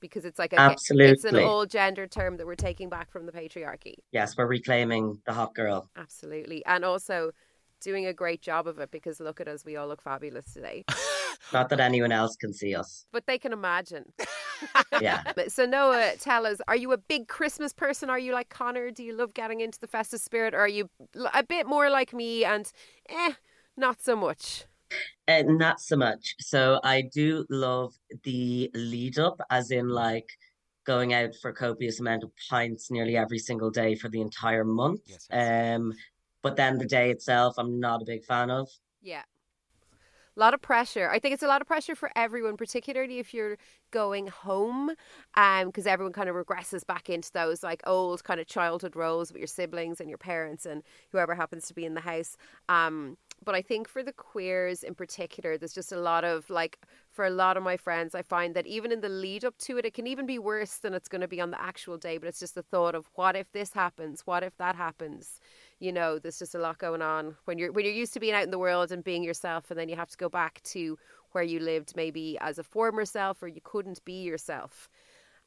Because 0.00 0.24
it's 0.24 0.38
like 0.38 0.52
a, 0.52 0.76
it's 0.90 1.24
an 1.24 1.36
old 1.36 1.70
gender 1.70 2.06
term 2.06 2.36
that 2.38 2.46
we're 2.46 2.54
taking 2.54 2.88
back 2.88 3.10
from 3.10 3.26
the 3.26 3.32
patriarchy. 3.32 3.94
Yes, 4.12 4.36
we're 4.36 4.46
reclaiming 4.46 5.20
the 5.26 5.32
hot 5.32 5.54
girl. 5.54 5.90
Absolutely. 5.96 6.64
And 6.64 6.84
also 6.84 7.32
doing 7.80 8.06
a 8.06 8.12
great 8.12 8.42
job 8.42 8.66
of 8.66 8.78
it 8.78 8.90
because 8.90 9.20
look 9.20 9.40
at 9.40 9.48
us, 9.48 9.64
we 9.64 9.76
all 9.76 9.88
look 9.88 10.02
fabulous 10.02 10.52
today. 10.52 10.84
Not 11.52 11.68
that 11.70 11.80
anyone 11.80 12.12
else 12.12 12.36
can 12.36 12.52
see 12.52 12.74
us. 12.74 13.06
But 13.12 13.26
they 13.26 13.38
can 13.38 13.52
imagine. 13.52 14.12
Yeah. 15.00 15.22
So 15.48 15.64
Noah, 15.64 16.12
tell 16.18 16.44
us, 16.44 16.60
are 16.68 16.76
you 16.76 16.92
a 16.92 16.98
big 16.98 17.28
Christmas 17.28 17.72
person? 17.72 18.10
Are 18.10 18.18
you 18.18 18.34
like 18.34 18.50
Conor? 18.50 18.90
Do 18.90 19.02
you 19.02 19.16
love 19.16 19.32
getting 19.32 19.60
into 19.60 19.78
the 19.80 19.86
festive 19.86 20.20
spirit? 20.20 20.52
Or 20.52 20.58
are 20.58 20.68
you 20.68 20.90
a 21.32 21.42
bit 21.42 21.66
more 21.66 21.88
like 21.88 22.12
me 22.12 22.44
and 22.44 22.70
eh, 23.08 23.32
not 23.76 24.02
so 24.02 24.14
much? 24.14 24.66
Uh, 25.28 25.42
not 25.46 25.80
so 25.80 25.96
much. 25.96 26.34
So 26.40 26.80
I 26.82 27.02
do 27.02 27.44
love 27.50 27.94
the 28.24 28.70
lead 28.74 29.18
up, 29.18 29.40
as 29.50 29.70
in 29.70 29.88
like 29.88 30.28
going 30.84 31.14
out 31.14 31.34
for 31.40 31.52
copious 31.52 32.00
amount 32.00 32.24
of 32.24 32.30
pints 32.48 32.90
nearly 32.90 33.16
every 33.16 33.38
single 33.38 33.70
day 33.70 33.94
for 33.94 34.08
the 34.08 34.20
entire 34.20 34.64
month. 34.64 35.00
Yes, 35.06 35.28
yes. 35.30 35.76
Um, 35.76 35.92
but 36.42 36.56
then 36.56 36.78
the 36.78 36.86
day 36.86 37.10
itself, 37.10 37.54
I'm 37.58 37.78
not 37.78 38.02
a 38.02 38.06
big 38.06 38.24
fan 38.24 38.50
of. 38.50 38.68
Yeah. 39.02 39.22
A 40.40 40.48
lot 40.48 40.54
of 40.54 40.62
pressure. 40.62 41.10
I 41.10 41.18
think 41.18 41.34
it's 41.34 41.42
a 41.42 41.46
lot 41.46 41.60
of 41.60 41.66
pressure 41.66 41.94
for 41.94 42.10
everyone, 42.16 42.56
particularly 42.56 43.18
if 43.18 43.34
you're 43.34 43.58
going 43.90 44.28
home, 44.28 44.90
um, 45.34 45.66
because 45.66 45.86
everyone 45.86 46.14
kind 46.14 46.30
of 46.30 46.34
regresses 46.34 46.86
back 46.86 47.10
into 47.10 47.30
those 47.32 47.62
like 47.62 47.82
old 47.86 48.24
kind 48.24 48.40
of 48.40 48.46
childhood 48.46 48.96
roles 48.96 49.30
with 49.30 49.38
your 49.38 49.46
siblings 49.46 50.00
and 50.00 50.08
your 50.08 50.16
parents 50.16 50.64
and 50.64 50.82
whoever 51.12 51.34
happens 51.34 51.66
to 51.66 51.74
be 51.74 51.84
in 51.84 51.92
the 51.92 52.00
house. 52.00 52.38
Um, 52.70 53.18
but 53.44 53.54
I 53.54 53.60
think 53.60 53.86
for 53.86 54.02
the 54.02 54.14
queers 54.14 54.82
in 54.82 54.94
particular, 54.94 55.58
there's 55.58 55.74
just 55.74 55.92
a 55.92 56.00
lot 56.00 56.24
of 56.24 56.48
like 56.48 56.78
for 57.10 57.26
a 57.26 57.30
lot 57.30 57.58
of 57.58 57.62
my 57.62 57.76
friends, 57.76 58.14
I 58.14 58.22
find 58.22 58.54
that 58.54 58.66
even 58.66 58.92
in 58.92 59.02
the 59.02 59.08
lead 59.10 59.44
up 59.44 59.58
to 59.58 59.76
it, 59.76 59.84
it 59.84 59.92
can 59.92 60.06
even 60.06 60.24
be 60.24 60.38
worse 60.38 60.76
than 60.76 60.94
it's 60.94 61.08
going 61.08 61.20
to 61.20 61.28
be 61.28 61.40
on 61.40 61.50
the 61.50 61.60
actual 61.60 61.98
day. 61.98 62.16
But 62.16 62.28
it's 62.28 62.40
just 62.40 62.54
the 62.54 62.62
thought 62.62 62.94
of 62.94 63.10
what 63.14 63.36
if 63.36 63.52
this 63.52 63.74
happens? 63.74 64.22
What 64.24 64.42
if 64.42 64.56
that 64.56 64.76
happens? 64.76 65.38
You 65.80 65.92
know, 65.92 66.18
there's 66.18 66.38
just 66.38 66.54
a 66.54 66.58
lot 66.58 66.78
going 66.78 67.02
on 67.02 67.36
when 67.46 67.58
you're 67.58 67.72
when 67.72 67.84
you're 67.86 67.94
used 67.94 68.12
to 68.14 68.20
being 68.20 68.34
out 68.34 68.44
in 68.44 68.50
the 68.50 68.58
world 68.58 68.92
and 68.92 69.02
being 69.04 69.24
yourself, 69.24 69.70
and 69.70 69.80
then 69.80 69.88
you 69.88 69.96
have 69.96 70.10
to 70.10 70.16
go 70.18 70.28
back 70.28 70.62
to 70.64 70.98
where 71.32 71.44
you 71.44 71.60
lived 71.60 71.96
maybe 71.96 72.38
as 72.40 72.58
a 72.58 72.64
former 72.64 73.04
self, 73.04 73.42
or 73.42 73.48
you 73.48 73.60
couldn't 73.62 74.04
be 74.04 74.22
yourself. 74.22 74.88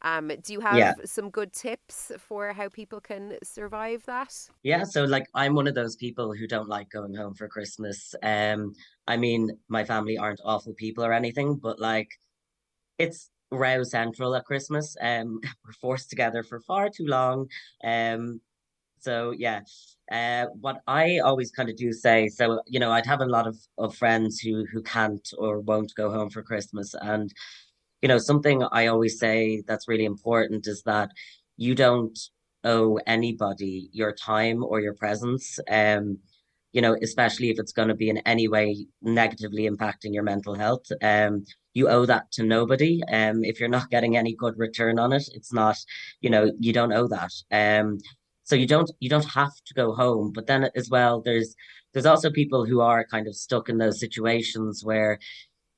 Um, 0.01 0.29
do 0.29 0.53
you 0.53 0.59
have 0.61 0.89
Yeah. 0.89 0.95
some 1.05 1.29
good 1.29 1.53
tips 1.53 2.11
for 2.19 2.53
how 2.53 2.69
people 2.69 3.01
can 3.01 3.37
survive 3.43 4.05
that? 4.05 4.49
Yeah, 4.63 4.83
so 4.85 5.03
like 5.03 5.25
I'm 5.35 5.55
one 5.55 5.67
of 5.67 5.75
those 5.75 5.95
people 5.97 6.33
who 6.33 6.47
don't 6.47 6.69
like 6.69 6.89
going 6.89 7.13
home 7.13 7.33
for 7.35 7.47
Christmas. 7.49 8.15
Um, 8.23 8.73
I 9.07 9.17
mean, 9.17 9.59
my 9.67 9.83
family 9.83 10.17
aren't 10.17 10.39
awful 10.45 10.73
people 10.73 11.03
or 11.03 11.11
anything, 11.11 11.57
but 11.57 11.79
like 11.79 12.07
it's 12.99 13.31
row 13.51 13.83
central 13.83 14.35
at 14.35 14.45
Christmas. 14.45 14.95
Um, 15.01 15.41
we're 15.65 15.73
forced 15.73 16.09
together 16.09 16.43
for 16.43 16.61
far 16.61 16.89
too 16.89 17.05
long. 17.07 17.49
Um, 17.83 18.41
so 18.99 19.31
yeah. 19.31 19.61
Uh, 20.13 20.45
what 20.61 20.81
I 20.87 21.19
always 21.19 21.51
kind 21.51 21.69
of 21.69 21.75
do 21.75 21.91
say, 21.91 22.29
so 22.29 22.61
you 22.67 22.79
know, 22.79 22.91
I'd 22.91 23.07
have 23.07 23.21
a 23.21 23.25
lot 23.25 23.47
of, 23.47 23.57
of 23.79 23.95
friends 23.95 24.39
who 24.39 24.65
who 24.71 24.81
can't 24.83 25.27
or 25.39 25.59
won't 25.59 25.91
go 25.95 26.11
home 26.11 26.29
for 26.29 26.43
Christmas, 26.43 26.93
and 27.01 27.33
you 28.01 28.07
know, 28.09 28.19
something 28.19 28.63
I 28.71 28.87
always 28.87 29.17
say 29.19 29.63
that's 29.67 29.87
really 29.87 30.05
important 30.05 30.67
is 30.67 30.83
that 30.83 31.09
you 31.57 31.73
don't 31.73 32.17
owe 32.63 32.99
anybody 33.07 33.89
your 33.91 34.13
time 34.13 34.63
or 34.63 34.79
your 34.81 34.93
presence. 34.93 35.59
Um, 35.69 36.19
you 36.73 36.81
know, 36.81 36.97
especially 37.01 37.49
if 37.49 37.59
it's 37.59 37.71
going 37.71 37.87
to 37.87 37.95
be 37.95 38.09
in 38.09 38.17
any 38.19 38.47
way 38.47 38.87
negatively 39.01 39.69
impacting 39.69 40.13
your 40.13 40.23
mental 40.23 40.55
health. 40.55 40.85
Um, 41.01 41.45
you 41.75 41.87
owe 41.87 42.05
that 42.05 42.31
to 42.33 42.43
nobody. 42.43 43.01
Um, 43.11 43.43
if 43.43 43.59
you're 43.59 43.69
not 43.69 43.89
getting 43.91 44.17
any 44.17 44.33
good 44.35 44.57
return 44.57 44.99
on 44.99 45.13
it, 45.13 45.23
it's 45.33 45.53
not, 45.53 45.77
you 46.21 46.29
know, 46.29 46.51
you 46.59 46.73
don't 46.73 46.93
owe 46.93 47.07
that. 47.07 47.31
Um, 47.51 47.99
so 48.43 48.55
you 48.55 48.67
don't 48.67 48.91
you 48.99 49.09
don't 49.09 49.25
have 49.25 49.53
to 49.65 49.73
go 49.73 49.93
home. 49.93 50.31
But 50.33 50.47
then 50.47 50.69
as 50.75 50.89
well, 50.89 51.21
there's 51.21 51.55
there's 51.93 52.05
also 52.05 52.29
people 52.31 52.65
who 52.65 52.81
are 52.81 53.05
kind 53.05 53.27
of 53.27 53.35
stuck 53.35 53.69
in 53.69 53.77
those 53.77 53.99
situations 53.99 54.83
where 54.83 55.19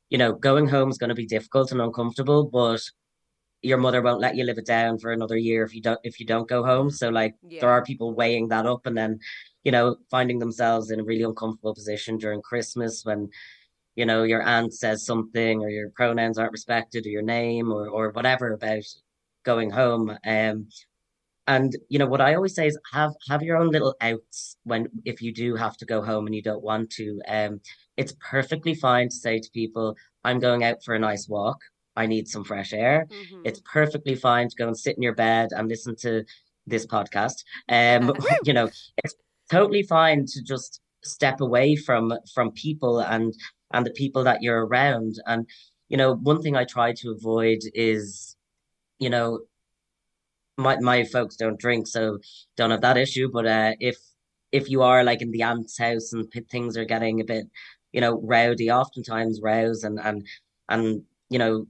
you 0.10 0.17
know, 0.17 0.34
going 0.34 0.67
home 0.67 0.89
is 0.89 0.97
going 0.97 1.10
to 1.10 1.15
be 1.15 1.25
difficult 1.25 1.71
and 1.71 1.82
uncomfortable, 1.82 2.45
but 2.45 2.82
your 3.62 3.78
mother 3.78 4.01
won't 4.01 4.21
let 4.21 4.36
you 4.36 4.43
live 4.43 4.58
it 4.58 4.65
down 4.65 4.99
for 4.99 5.12
another 5.12 5.38
year 5.38 5.63
if 5.63 5.73
you 5.73 5.82
don't 5.82 5.99
if 6.04 6.19
you 6.19 6.25
don't 6.25 6.47
go 6.47 6.63
home. 6.63 6.89
So 6.91 7.10
like 7.10 7.36
there 7.60 7.69
are 7.69 7.84
people 7.84 8.13
weighing 8.13 8.49
that 8.49 8.65
up 8.65 8.86
and 8.86 8.95
then, 8.97 9.19
you 9.63 9.71
know, 9.71 9.97
finding 10.12 10.39
themselves 10.39 10.91
in 10.91 10.99
a 10.99 11.04
really 11.04 11.23
uncomfortable 11.23 11.73
position 11.73 12.17
during 12.17 12.41
Christmas 12.41 13.04
when, 13.04 13.30
you 13.95 14.06
know, 14.06 14.23
your 14.23 14.43
aunt 14.43 14.73
says 14.73 15.06
something 15.06 15.62
or 15.62 15.69
your 15.69 15.89
pronouns 15.89 16.38
aren't 16.38 16.51
respected 16.51 17.06
or 17.06 17.10
your 17.10 17.23
name 17.23 17.71
or 17.71 17.89
or 17.89 18.12
whatever 18.12 18.54
about 18.54 18.84
going 19.43 19.71
home. 19.71 20.17
Um 20.25 20.67
and 21.47 21.75
you 21.89 21.99
know 21.99 22.08
what 22.08 22.21
I 22.21 22.36
always 22.36 22.55
say 22.55 22.67
is 22.67 22.77
have 22.93 23.13
have 23.29 23.41
your 23.43 23.58
own 23.58 23.69
little 23.69 23.95
outs 24.01 24.58
when 24.63 24.88
if 25.05 25.21
you 25.21 25.34
do 25.34 25.55
have 25.55 25.77
to 25.77 25.86
go 25.86 26.01
home 26.01 26.25
and 26.25 26.36
you 26.36 26.41
don't 26.41 26.63
want 26.63 26.89
to. 26.91 27.21
Um, 27.27 27.62
it's 27.97 28.15
perfectly 28.29 28.73
fine 28.75 29.10
to 29.10 29.15
say 29.15 29.39
to 29.39 29.49
people, 29.53 29.95
"I'm 30.23 30.39
going 30.39 30.63
out 30.63 30.84
for 30.84 30.95
a 30.95 30.99
nice 30.99 31.27
walk. 31.29 31.58
I 31.95 32.05
need 32.08 32.27
some 32.27 32.43
fresh 32.43 32.73
air." 32.73 33.08
Mhm. 33.10 33.41
It's 33.45 33.62
perfectly 33.71 34.15
fine 34.15 34.49
to 34.49 34.55
go 34.55 34.67
and 34.67 34.77
sit 34.77 34.95
in 34.97 35.03
your 35.03 35.15
bed 35.15 35.49
and 35.51 35.67
listen 35.69 35.95
to 35.97 36.23
this 36.67 36.86
podcast. 36.86 37.43
Um, 37.69 38.13
you 38.43 38.53
know, 38.53 38.69
it's 39.03 39.15
totally 39.51 39.84
fine 39.84 40.25
to 40.25 40.43
just 40.43 40.81
step 41.03 41.41
away 41.41 41.75
from 41.75 42.13
from 42.34 42.51
people 42.51 42.99
and 42.99 43.34
and 43.73 43.86
the 43.86 43.91
people 43.91 44.23
that 44.23 44.41
you're 44.41 44.65
around. 44.65 45.15
And 45.27 45.47
you 45.89 45.97
know, 45.97 46.15
one 46.15 46.41
thing 46.41 46.55
I 46.55 46.65
try 46.65 46.93
to 46.93 47.12
avoid 47.12 47.60
is, 47.73 48.36
you 48.99 49.10
know, 49.10 49.41
my 50.58 50.78
my 50.80 51.04
folks 51.04 51.36
don't 51.36 51.60
drink, 51.60 51.88
so 51.88 52.20
don't 52.58 52.72
have 52.72 52.82
that 52.82 52.98
issue. 52.98 53.30
But 53.32 53.46
uh, 53.46 53.74
if 53.80 53.98
if 54.52 54.70
you 54.70 54.82
are 54.82 55.04
like 55.04 55.22
in 55.22 55.32
the 55.32 55.44
aunt's 55.44 55.78
house 55.78 56.13
and 56.13 56.30
p- 56.30 56.41
things 56.50 56.78
are 56.78 56.86
getting 56.86 57.20
a 57.22 57.26
bit, 57.26 57.46
you 57.91 58.02
know, 58.02 58.22
rowdy, 58.24 58.72
oftentimes 58.72 59.41
rows 59.41 59.84
and 59.84 60.00
and 60.00 60.26
and 60.70 61.04
you 61.30 61.39
know 61.39 61.68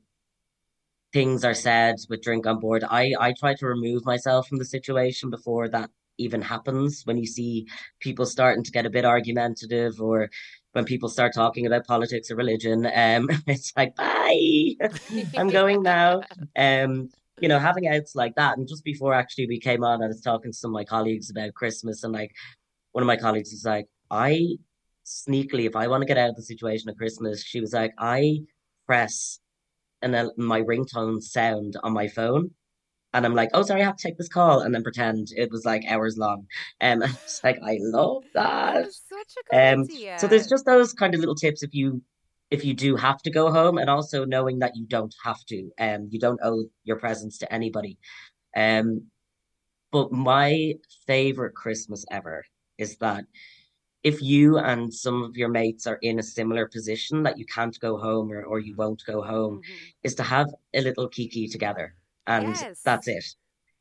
things 1.14 1.46
are 1.46 1.54
said 1.54 1.96
with 2.10 2.22
drink 2.22 2.46
on 2.46 2.60
board. 2.60 2.84
I 2.90 3.14
I 3.20 3.34
try 3.34 3.56
to 3.56 3.68
remove 3.68 4.06
myself 4.06 4.48
from 4.48 4.58
the 4.60 4.66
situation 4.66 5.30
before 5.30 5.70
that 5.70 5.90
even 6.18 6.42
happens. 6.42 7.02
When 7.06 7.18
you 7.18 7.26
see 7.26 7.68
people 8.00 8.26
starting 8.26 8.64
to 8.64 8.72
get 8.72 8.86
a 8.86 8.90
bit 8.90 9.06
argumentative 9.06 10.02
or 10.02 10.30
when 10.74 10.86
people 10.86 11.10
start 11.10 11.34
talking 11.34 11.66
about 11.66 11.88
politics 11.88 12.30
or 12.30 12.36
religion, 12.36 12.86
um, 12.86 13.30
it's 13.48 13.74
like 13.78 13.96
bye, 13.96 14.76
I'm 15.38 15.50
going 15.50 15.82
now. 15.84 16.22
Um, 16.58 17.10
you 17.42 17.48
know, 17.50 17.60
having 17.60 17.88
outs 17.88 18.16
like 18.16 18.36
that. 18.36 18.58
And 18.58 18.68
just 18.68 18.84
before 18.84 19.14
actually 19.14 19.48
we 19.48 19.60
came 19.60 19.84
on, 19.84 20.04
I 20.04 20.08
was 20.08 20.22
talking 20.22 20.52
to 20.52 20.58
some 20.58 20.72
of 20.72 20.74
my 20.74 20.86
colleagues 20.86 21.30
about 21.30 21.54
Christmas, 21.54 22.04
and 22.04 22.14
like 22.14 22.32
one 22.94 23.04
of 23.04 23.08
my 23.08 23.18
colleagues 23.18 23.52
was 23.52 23.66
like, 23.66 23.88
I 24.10 24.58
sneakily, 25.06 25.66
if 25.66 25.76
I 25.76 25.88
want 25.88 26.02
to 26.02 26.08
get 26.08 26.18
out 26.18 26.30
of 26.30 26.36
the 26.36 26.44
situation 26.44 26.90
at 26.90 26.98
Christmas, 26.98 27.44
she 27.44 27.60
was 27.62 27.74
like, 27.74 27.94
I 27.98 28.40
press 28.88 29.40
and 30.02 30.14
then 30.14 30.30
my 30.38 30.62
ringtone 30.62 31.22
sound 31.22 31.76
on 31.84 31.94
my 31.94 32.08
phone. 32.08 32.52
And 33.14 33.26
I'm 33.26 33.34
like, 33.34 33.50
oh, 33.54 33.64
sorry, 33.64 33.82
I 33.82 33.86
have 33.86 33.96
to 33.96 34.08
take 34.08 34.18
this 34.18 34.28
call, 34.28 34.60
and 34.60 34.76
then 34.76 34.84
pretend 34.84 35.30
it 35.38 35.50
was 35.50 35.64
like 35.64 35.84
hours 35.88 36.18
long. 36.18 36.48
Um, 36.82 37.02
it's 37.04 37.40
like 37.44 37.58
I 37.66 37.78
love 37.80 38.24
that. 38.34 38.74
That 38.74 38.88
is 38.88 39.02
such 39.08 39.34
a 39.40 39.56
good 39.56 39.74
Um, 39.74 39.82
idea. 39.84 40.20
so 40.20 40.28
there's 40.28 40.48
just 40.48 40.66
those 40.66 40.92
kind 40.94 41.14
of 41.14 41.22
little 41.22 41.36
tips 41.36 41.64
if 41.64 41.74
you 41.74 42.02
if 42.56 42.62
you 42.68 42.74
do 42.86 42.92
have 43.08 43.20
to 43.24 43.32
go 43.40 43.46
home, 43.60 43.78
and 43.82 43.90
also 43.90 44.20
knowing 44.36 44.58
that 44.60 44.76
you 44.78 44.86
don't 44.96 45.16
have 45.28 45.42
to. 45.52 45.60
Um, 45.86 46.02
you 46.12 46.20
don't 46.26 46.40
owe 46.50 46.66
your 46.90 47.00
presence 47.06 47.36
to 47.40 47.48
anybody. 47.60 47.94
Um, 48.66 48.88
but 49.92 50.12
my 50.12 50.52
favorite 51.08 51.56
Christmas 51.56 52.06
ever 52.12 52.38
is 52.78 52.98
that 53.06 53.24
if 54.04 54.22
you 54.22 54.58
and 54.58 54.94
some 54.94 55.24
of 55.24 55.36
your 55.36 55.50
mates 55.50 55.88
are 55.88 56.00
in 56.02 56.20
a 56.20 56.24
similar 56.38 56.68
position 56.68 57.24
that 57.24 57.38
you 57.40 57.46
can't 57.58 57.80
go 57.80 57.98
home 57.98 58.32
or, 58.32 58.44
or 58.44 58.60
you 58.60 58.76
won't 58.76 59.04
go 59.06 59.18
home, 59.34 59.56
Mhm. 59.62 59.94
is 60.04 60.16
to 60.16 60.24
have 60.24 60.48
a 60.74 60.82
little 60.82 61.08
kiki 61.10 61.48
together. 61.48 61.88
And 62.28 62.56
Yes. 62.62 62.82
that's 62.86 63.08
it. 63.08 63.26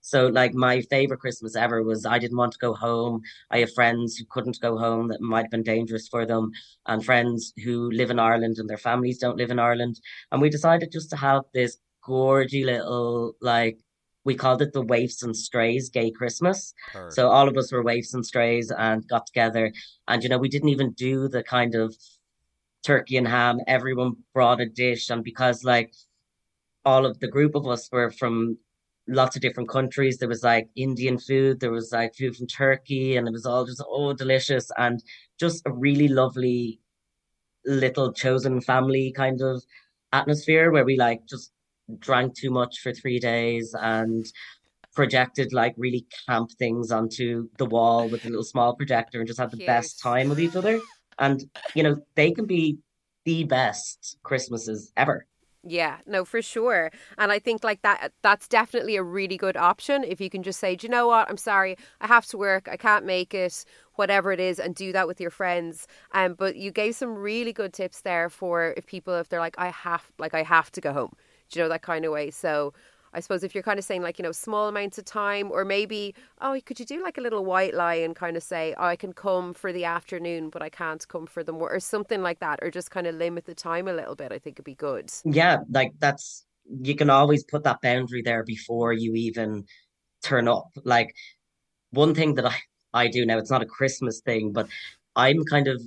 So 0.06 0.26
like 0.26 0.52
my 0.52 0.82
favorite 0.82 1.20
Christmas 1.20 1.56
ever 1.56 1.82
was 1.82 2.04
I 2.04 2.18
didn't 2.18 2.36
want 2.36 2.52
to 2.52 2.58
go 2.58 2.74
home. 2.74 3.22
I 3.50 3.60
have 3.60 3.72
friends 3.72 4.16
who 4.16 4.26
couldn't 4.28 4.60
go 4.60 4.76
home 4.76 5.08
that 5.08 5.22
might 5.22 5.46
have 5.46 5.50
been 5.50 5.62
dangerous 5.62 6.08
for 6.08 6.26
them, 6.26 6.50
and 6.86 7.02
friends 7.02 7.54
who 7.64 7.90
live 7.90 8.10
in 8.10 8.18
Ireland 8.18 8.58
and 8.58 8.68
their 8.68 8.76
families 8.76 9.18
don't 9.18 9.38
live 9.38 9.50
in 9.50 9.58
Ireland. 9.58 9.98
And 10.30 10.42
we 10.42 10.50
decided 10.50 10.92
just 10.92 11.08
to 11.10 11.16
have 11.16 11.44
this 11.54 11.78
gorgy 12.06 12.66
little 12.66 13.32
like 13.40 13.78
we 14.24 14.34
called 14.34 14.60
it 14.60 14.74
the 14.74 14.84
Waifs 14.84 15.22
and 15.22 15.34
Strays 15.34 15.88
Gay 15.88 16.10
Christmas. 16.10 16.74
So 17.08 17.30
all 17.30 17.48
of 17.48 17.56
us 17.56 17.72
were 17.72 17.82
waifs 17.82 18.12
and 18.12 18.24
strays 18.24 18.70
and 18.70 19.06
got 19.08 19.26
together. 19.26 19.72
And, 20.08 20.22
you 20.22 20.28
know, 20.28 20.38
we 20.38 20.48
didn't 20.48 20.70
even 20.70 20.92
do 20.92 21.28
the 21.28 21.42
kind 21.42 21.74
of 21.74 21.94
turkey 22.82 23.16
and 23.16 23.28
ham. 23.28 23.60
Everyone 23.66 24.16
brought 24.32 24.60
a 24.60 24.66
dish. 24.66 25.10
And 25.10 25.22
because, 25.24 25.64
like, 25.64 25.92
all 26.86 27.04
of 27.06 27.20
the 27.20 27.28
group 27.28 27.54
of 27.54 27.66
us 27.66 27.90
were 27.92 28.10
from 28.10 28.58
lots 29.08 29.36
of 29.36 29.42
different 29.42 29.68
countries, 29.68 30.18
there 30.18 30.28
was 30.28 30.42
like 30.42 30.68
Indian 30.76 31.18
food, 31.18 31.60
there 31.60 31.70
was 31.70 31.92
like 31.92 32.14
food 32.14 32.36
from 32.36 32.46
Turkey, 32.46 33.16
and 33.16 33.28
it 33.28 33.32
was 33.32 33.46
all 33.46 33.64
just, 33.64 33.82
oh, 33.86 34.12
delicious. 34.12 34.70
And 34.78 35.02
just 35.38 35.62
a 35.66 35.72
really 35.72 36.08
lovely 36.08 36.80
little 37.66 38.12
chosen 38.12 38.60
family 38.60 39.12
kind 39.16 39.40
of 39.40 39.62
atmosphere 40.12 40.70
where 40.70 40.84
we 40.84 40.96
like 40.96 41.20
just 41.28 41.52
drank 41.98 42.34
too 42.36 42.50
much 42.50 42.78
for 42.80 42.92
three 42.92 43.18
days 43.18 43.74
and 43.80 44.26
projected 44.94 45.52
like 45.52 45.74
really 45.76 46.06
camp 46.26 46.50
things 46.52 46.92
onto 46.92 47.48
the 47.58 47.66
wall 47.66 48.08
with 48.08 48.24
a 48.24 48.28
little 48.28 48.44
small 48.44 48.76
projector 48.76 49.18
and 49.18 49.26
just 49.26 49.40
had 49.40 49.50
the 49.50 49.56
Cute. 49.56 49.66
best 49.66 50.00
time 50.00 50.28
with 50.28 50.40
each 50.40 50.56
other. 50.56 50.80
And 51.18 51.44
you 51.74 51.82
know, 51.82 51.96
they 52.14 52.30
can 52.30 52.46
be 52.46 52.78
the 53.24 53.44
best 53.44 54.18
Christmases 54.22 54.92
ever. 54.96 55.26
Yeah, 55.66 55.98
no, 56.06 56.26
for 56.26 56.42
sure. 56.42 56.90
And 57.16 57.32
I 57.32 57.38
think 57.38 57.64
like 57.64 57.80
that 57.82 58.12
that's 58.22 58.46
definitely 58.48 58.96
a 58.96 59.02
really 59.02 59.38
good 59.38 59.56
option 59.56 60.04
if 60.04 60.20
you 60.20 60.28
can 60.28 60.42
just 60.42 60.60
say, 60.60 60.76
Do 60.76 60.86
you 60.86 60.90
know 60.90 61.06
what? 61.06 61.28
I'm 61.30 61.38
sorry, 61.38 61.76
I 62.02 62.06
have 62.06 62.26
to 62.26 62.36
work, 62.38 62.68
I 62.70 62.76
can't 62.76 63.06
make 63.06 63.32
it, 63.32 63.64
whatever 63.94 64.30
it 64.30 64.40
is, 64.40 64.58
and 64.60 64.74
do 64.74 64.92
that 64.92 65.06
with 65.06 65.20
your 65.22 65.30
friends. 65.30 65.86
Um 66.12 66.34
but 66.34 66.56
you 66.56 66.70
gave 66.70 66.94
some 66.96 67.14
really 67.14 67.52
good 67.54 67.72
tips 67.72 68.02
there 68.02 68.28
for 68.28 68.74
if 68.76 68.84
people 68.86 69.14
if 69.14 69.30
they're 69.30 69.40
like, 69.40 69.54
I 69.58 69.68
have 69.70 70.04
like 70.18 70.34
I 70.34 70.42
have 70.42 70.70
to 70.72 70.80
go 70.82 70.92
home. 70.92 71.12
Do 71.50 71.58
you 71.60 71.64
know 71.64 71.68
that 71.70 71.82
kind 71.82 72.04
of 72.04 72.12
way? 72.12 72.30
So 72.30 72.74
I 73.14 73.20
suppose 73.20 73.44
if 73.44 73.54
you're 73.54 73.62
kind 73.62 73.78
of 73.78 73.84
saying 73.84 74.02
like, 74.02 74.18
you 74.18 74.22
know, 74.22 74.32
small 74.32 74.68
amounts 74.68 74.98
of 74.98 75.04
time, 75.04 75.50
or 75.50 75.64
maybe, 75.64 76.14
oh, 76.40 76.60
could 76.66 76.78
you 76.80 76.86
do 76.86 77.02
like 77.02 77.16
a 77.16 77.20
little 77.20 77.44
white 77.44 77.74
lie 77.74 77.94
and 77.94 78.14
kind 78.14 78.36
of 78.36 78.42
say, 78.42 78.74
oh, 78.76 78.84
I 78.84 78.96
can 78.96 79.12
come 79.12 79.54
for 79.54 79.72
the 79.72 79.84
afternoon, 79.84 80.50
but 80.50 80.62
I 80.62 80.68
can't 80.68 81.06
come 81.08 81.26
for 81.26 81.42
the 81.42 81.52
more, 81.52 81.72
or 81.72 81.80
something 81.80 82.22
like 82.22 82.40
that, 82.40 82.58
or 82.62 82.70
just 82.70 82.90
kind 82.90 83.06
of 83.06 83.14
limit 83.14 83.46
the 83.46 83.54
time 83.54 83.88
a 83.88 83.92
little 83.92 84.16
bit. 84.16 84.32
I 84.32 84.38
think 84.38 84.56
it'd 84.56 84.64
be 84.64 84.74
good. 84.74 85.10
Yeah, 85.24 85.58
like 85.70 85.92
that's 85.98 86.44
you 86.80 86.96
can 86.96 87.10
always 87.10 87.44
put 87.44 87.64
that 87.64 87.80
boundary 87.82 88.22
there 88.22 88.42
before 88.42 88.92
you 88.92 89.14
even 89.14 89.64
turn 90.22 90.48
up. 90.48 90.68
Like 90.84 91.14
one 91.90 92.14
thing 92.14 92.34
that 92.34 92.46
I 92.46 92.56
I 92.94 93.08
do 93.08 93.26
now, 93.26 93.38
it's 93.38 93.50
not 93.50 93.62
a 93.62 93.66
Christmas 93.66 94.20
thing, 94.20 94.52
but 94.52 94.68
I'm 95.16 95.44
kind 95.44 95.68
of 95.68 95.82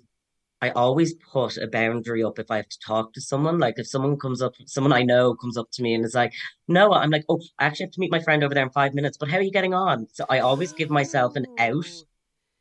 I 0.62 0.70
always 0.72 1.14
put 1.16 1.58
a 1.58 1.68
boundary 1.68 2.24
up 2.24 2.40
if 2.40 2.50
I 2.52 2.58
have 2.58 2.70
to 2.70 2.80
talk 2.86 3.14
to 3.14 3.22
someone. 3.22 3.60
Like 3.60 3.76
if 3.78 3.88
someone 3.88 4.18
comes 4.18 4.42
up, 4.42 4.54
someone 4.66 4.94
I 4.94 5.04
know 5.04 5.36
comes 5.36 5.58
up 5.58 5.70
to 5.74 5.84
me 5.84 5.94
and 5.94 6.04
is 6.06 6.16
like, 6.16 6.34
"No," 6.68 6.94
I'm 6.94 7.12
like, 7.12 7.26
"Oh, 7.30 7.40
I 7.60 7.66
actually 7.66 7.86
have 7.86 7.94
to 7.94 8.00
meet 8.00 8.12
my 8.12 8.22
friend 8.22 8.44
over 8.44 8.54
there 8.54 8.64
in 8.64 8.72
five 8.72 8.94
minutes." 8.96 9.18
But 9.18 9.30
how 9.30 9.38
are 9.38 9.42
you 9.42 9.52
getting 9.52 9.74
on? 9.74 10.08
So 10.14 10.26
I 10.30 10.40
always 10.40 10.74
give 10.74 10.90
myself 10.90 11.36
an 11.36 11.46
out 11.58 11.86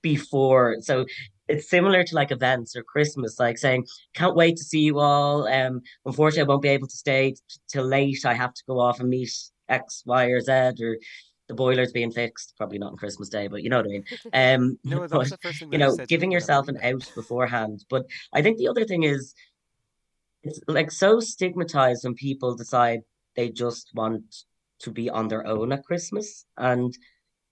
before. 0.02 0.76
So 0.80 1.06
it's 1.48 1.70
similar 1.70 2.04
to 2.04 2.14
like 2.14 2.32
events 2.32 2.76
or 2.76 2.82
Christmas, 2.82 3.38
like 3.38 3.58
saying, 3.58 3.86
"Can't 4.14 4.36
wait 4.36 4.56
to 4.58 4.64
see 4.64 4.80
you 4.80 4.98
all." 5.00 5.46
Um, 5.48 5.82
unfortunately, 6.04 6.42
I 6.42 6.48
won't 6.48 6.62
be 6.62 6.68
able 6.70 6.88
to 6.88 6.96
stay 6.96 7.32
t- 7.32 7.38
till 7.68 7.84
late. 7.86 8.24
I 8.24 8.34
have 8.34 8.54
to 8.54 8.62
go 8.68 8.80
off 8.80 9.00
and 9.00 9.08
meet 9.10 9.30
X, 9.68 10.02
Y, 10.06 10.24
or 10.26 10.40
Z, 10.40 10.52
or 10.82 10.98
the 11.48 11.54
boiler's 11.54 11.92
being 11.92 12.10
fixed. 12.10 12.54
Probably 12.56 12.78
not 12.78 12.92
on 12.92 12.96
Christmas 12.96 13.28
Day, 13.28 13.46
but 13.46 13.62
you 13.62 13.70
know 13.70 13.78
what 13.78 13.86
I 13.86 13.88
mean. 13.88 14.04
Um, 14.32 14.78
No, 14.84 15.06
but 15.08 15.40
first 15.42 15.60
thing 15.60 15.72
you 15.72 15.78
know, 15.78 15.94
said 15.94 16.08
giving 16.08 16.32
yourself 16.32 16.68
an 16.68 16.78
out 16.82 17.10
beforehand. 17.14 17.84
But 17.88 18.06
I 18.32 18.42
think 18.42 18.58
the 18.58 18.68
other 18.68 18.84
thing 18.84 19.04
is 19.04 19.34
it's 20.42 20.60
like 20.66 20.90
so 20.90 21.20
stigmatized 21.20 22.04
when 22.04 22.14
people 22.14 22.54
decide 22.54 23.00
they 23.36 23.50
just 23.50 23.90
want 23.94 24.44
to 24.80 24.90
be 24.90 25.08
on 25.10 25.28
their 25.28 25.46
own 25.46 25.72
at 25.72 25.84
Christmas. 25.84 26.46
And 26.56 26.96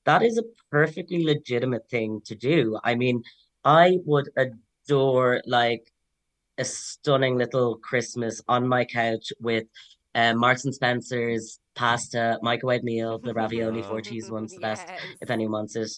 that 0.05 0.23
is 0.23 0.39
a 0.39 0.45
perfectly 0.71 1.25
legitimate 1.25 1.89
thing 1.89 2.21
to 2.27 2.35
do. 2.35 2.79
I 2.85 2.95
mean, 2.95 3.23
I 3.65 3.99
would 4.05 4.29
adore 4.37 5.43
like 5.47 5.91
a 6.59 6.65
stunning 6.65 7.37
little 7.37 7.77
Christmas 7.77 8.41
on 8.47 8.69
my 8.69 8.85
couch 8.85 9.33
with 9.41 9.65
uh, 10.15 10.35
Marks 10.35 10.65
and 10.65 10.75
Spencer's 10.75 11.59
pasta, 11.75 12.39
microwave 12.43 12.83
meal, 12.83 13.19
the 13.19 13.35
ravioli 13.41 13.83
four 13.83 14.01
cheese 14.01 14.31
one's 14.31 14.55
the 14.55 14.61
best 14.61 14.87
if 15.21 15.31
anyone 15.31 15.53
wants 15.53 15.77
it. 15.77 15.91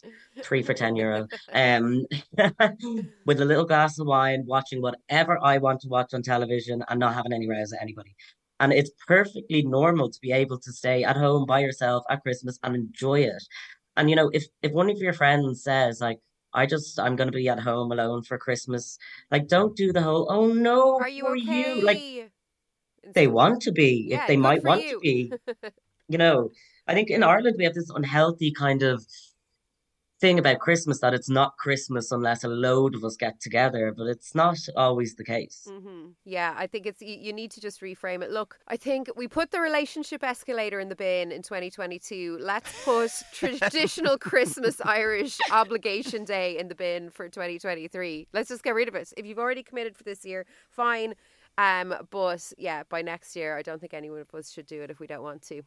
Three 0.43 0.63
for 0.63 0.75
ten 0.75 0.97
euro. 0.97 1.27
Um, 1.53 2.07
with 3.27 3.41
a 3.41 3.45
little 3.45 3.65
glass 3.65 3.99
of 3.99 4.07
wine, 4.07 4.45
watching 4.47 4.83
whatever 4.83 5.39
I 5.43 5.59
want 5.59 5.81
to 5.83 5.89
watch 5.89 6.15
on 6.15 6.23
television 6.23 6.85
and 6.89 7.01
not 7.01 7.15
having 7.15 7.33
any 7.33 7.49
rows 7.49 7.73
at 7.73 7.83
anybody. 7.83 8.15
And 8.61 8.73
it's 8.73 8.91
perfectly 9.07 9.63
normal 9.63 10.11
to 10.11 10.19
be 10.21 10.33
able 10.33 10.59
to 10.61 10.73
stay 10.73 11.05
at 11.05 11.17
home 11.17 11.47
by 11.47 11.61
yourself 11.61 12.05
at 12.09 12.23
Christmas 12.23 12.59
and 12.63 12.75
enjoy 12.75 13.21
it. 13.21 13.43
And 13.97 14.11
you 14.11 14.17
know, 14.17 14.31
if 14.33 14.45
if 14.63 14.73
one 14.73 14.91
of 14.91 14.99
your 14.99 15.13
friends 15.13 15.63
says 15.63 16.01
like, 16.01 16.19
I 16.53 16.67
just 16.67 16.99
I'm 16.99 17.17
gonna 17.17 17.33
be 17.33 17.49
at 17.49 17.61
home 17.61 17.93
alone 17.93 18.23
for 18.23 18.39
Christmas, 18.39 18.99
like 19.31 19.49
don't 19.49 19.77
do 19.77 19.93
the 19.93 20.03
whole, 20.03 20.27
oh 20.31 20.53
no, 20.53 20.99
Are 20.99 21.09
you 21.09 21.25
for 21.25 21.37
okay? 21.37 21.79
you. 21.79 21.85
Like 21.85 22.31
they 23.15 23.27
want 23.27 23.63
to 23.63 23.73
be, 23.73 24.07
Yeah, 24.09 24.23
if 24.23 24.29
they 24.29 24.37
might 24.37 24.63
want 24.65 24.83
you. 24.85 24.93
to 24.93 24.99
be. 25.01 25.33
You 26.09 26.19
know, 26.19 26.51
I 26.87 26.95
think 26.95 27.11
in 27.11 27.25
Ireland 27.25 27.57
we 27.59 27.65
have 27.65 27.75
this 27.75 27.91
unhealthy 27.91 28.53
kind 28.53 28.85
of 28.85 29.05
thing 30.21 30.39
about 30.39 30.61
Christmas 30.61 31.01
that 31.01 31.13
it's 31.13 31.29
not 31.29 31.57
Christmas 31.59 32.11
unless 32.11 32.43
a 32.43 32.49
load 32.49 32.95
of 32.95 33.05
us 33.05 33.17
get 33.17 33.41
together, 33.41 33.93
but 33.95 34.07
it's 34.07 34.35
not 34.35 34.57
always 34.75 35.15
the 35.15 35.25
case. 35.25 35.69
hmm 35.69 36.11
Yeah, 36.25 36.55
I 36.57 36.67
think 36.67 36.87
it's 36.87 37.03
you, 37.03 37.17
you 37.21 37.33
need 37.33 37.51
to 37.51 37.61
just 37.61 37.81
reframe 37.83 38.23
it. 38.23 38.31
Look, 38.31 38.59
I 38.69 38.77
think 38.77 39.11
we 39.17 39.29
put 39.29 39.51
the 39.51 39.61
relationship 39.61 40.25
escalator 40.25 40.81
in 40.81 40.89
the 40.89 40.97
bin 40.97 41.33
in 41.33 41.43
2022. 41.43 42.39
Let's 42.41 42.73
put 42.85 43.11
traditional 43.33 44.17
Christmas 44.17 44.81
Irish 44.81 45.39
obligation 45.51 46.25
day 46.25 46.57
in 46.59 46.69
the 46.69 46.75
bin 46.75 47.11
for 47.11 47.29
2023. 47.29 48.29
Let's 48.33 48.49
just 48.49 48.63
get 48.63 48.75
rid 48.75 48.89
of 48.89 48.95
it. 48.95 49.13
If 49.17 49.27
you've 49.27 49.39
already 49.39 49.63
committed 49.63 49.97
for 49.97 50.05
this 50.05 50.25
year, 50.25 50.47
fine. 50.71 51.15
Um, 51.59 51.95
but 52.11 52.53
yeah, 52.59 52.83
by 52.89 53.03
next 53.03 53.37
year, 53.37 53.57
I 53.57 53.63
don't 53.63 53.81
think 53.81 53.95
anyone 53.95 54.21
of 54.21 54.35
us 54.35 54.53
should 54.53 54.67
do 54.67 54.83
it 54.83 54.91
if 54.91 55.01
we 55.01 55.07
don't 55.07 55.23
want 55.23 55.43
to. 55.49 55.63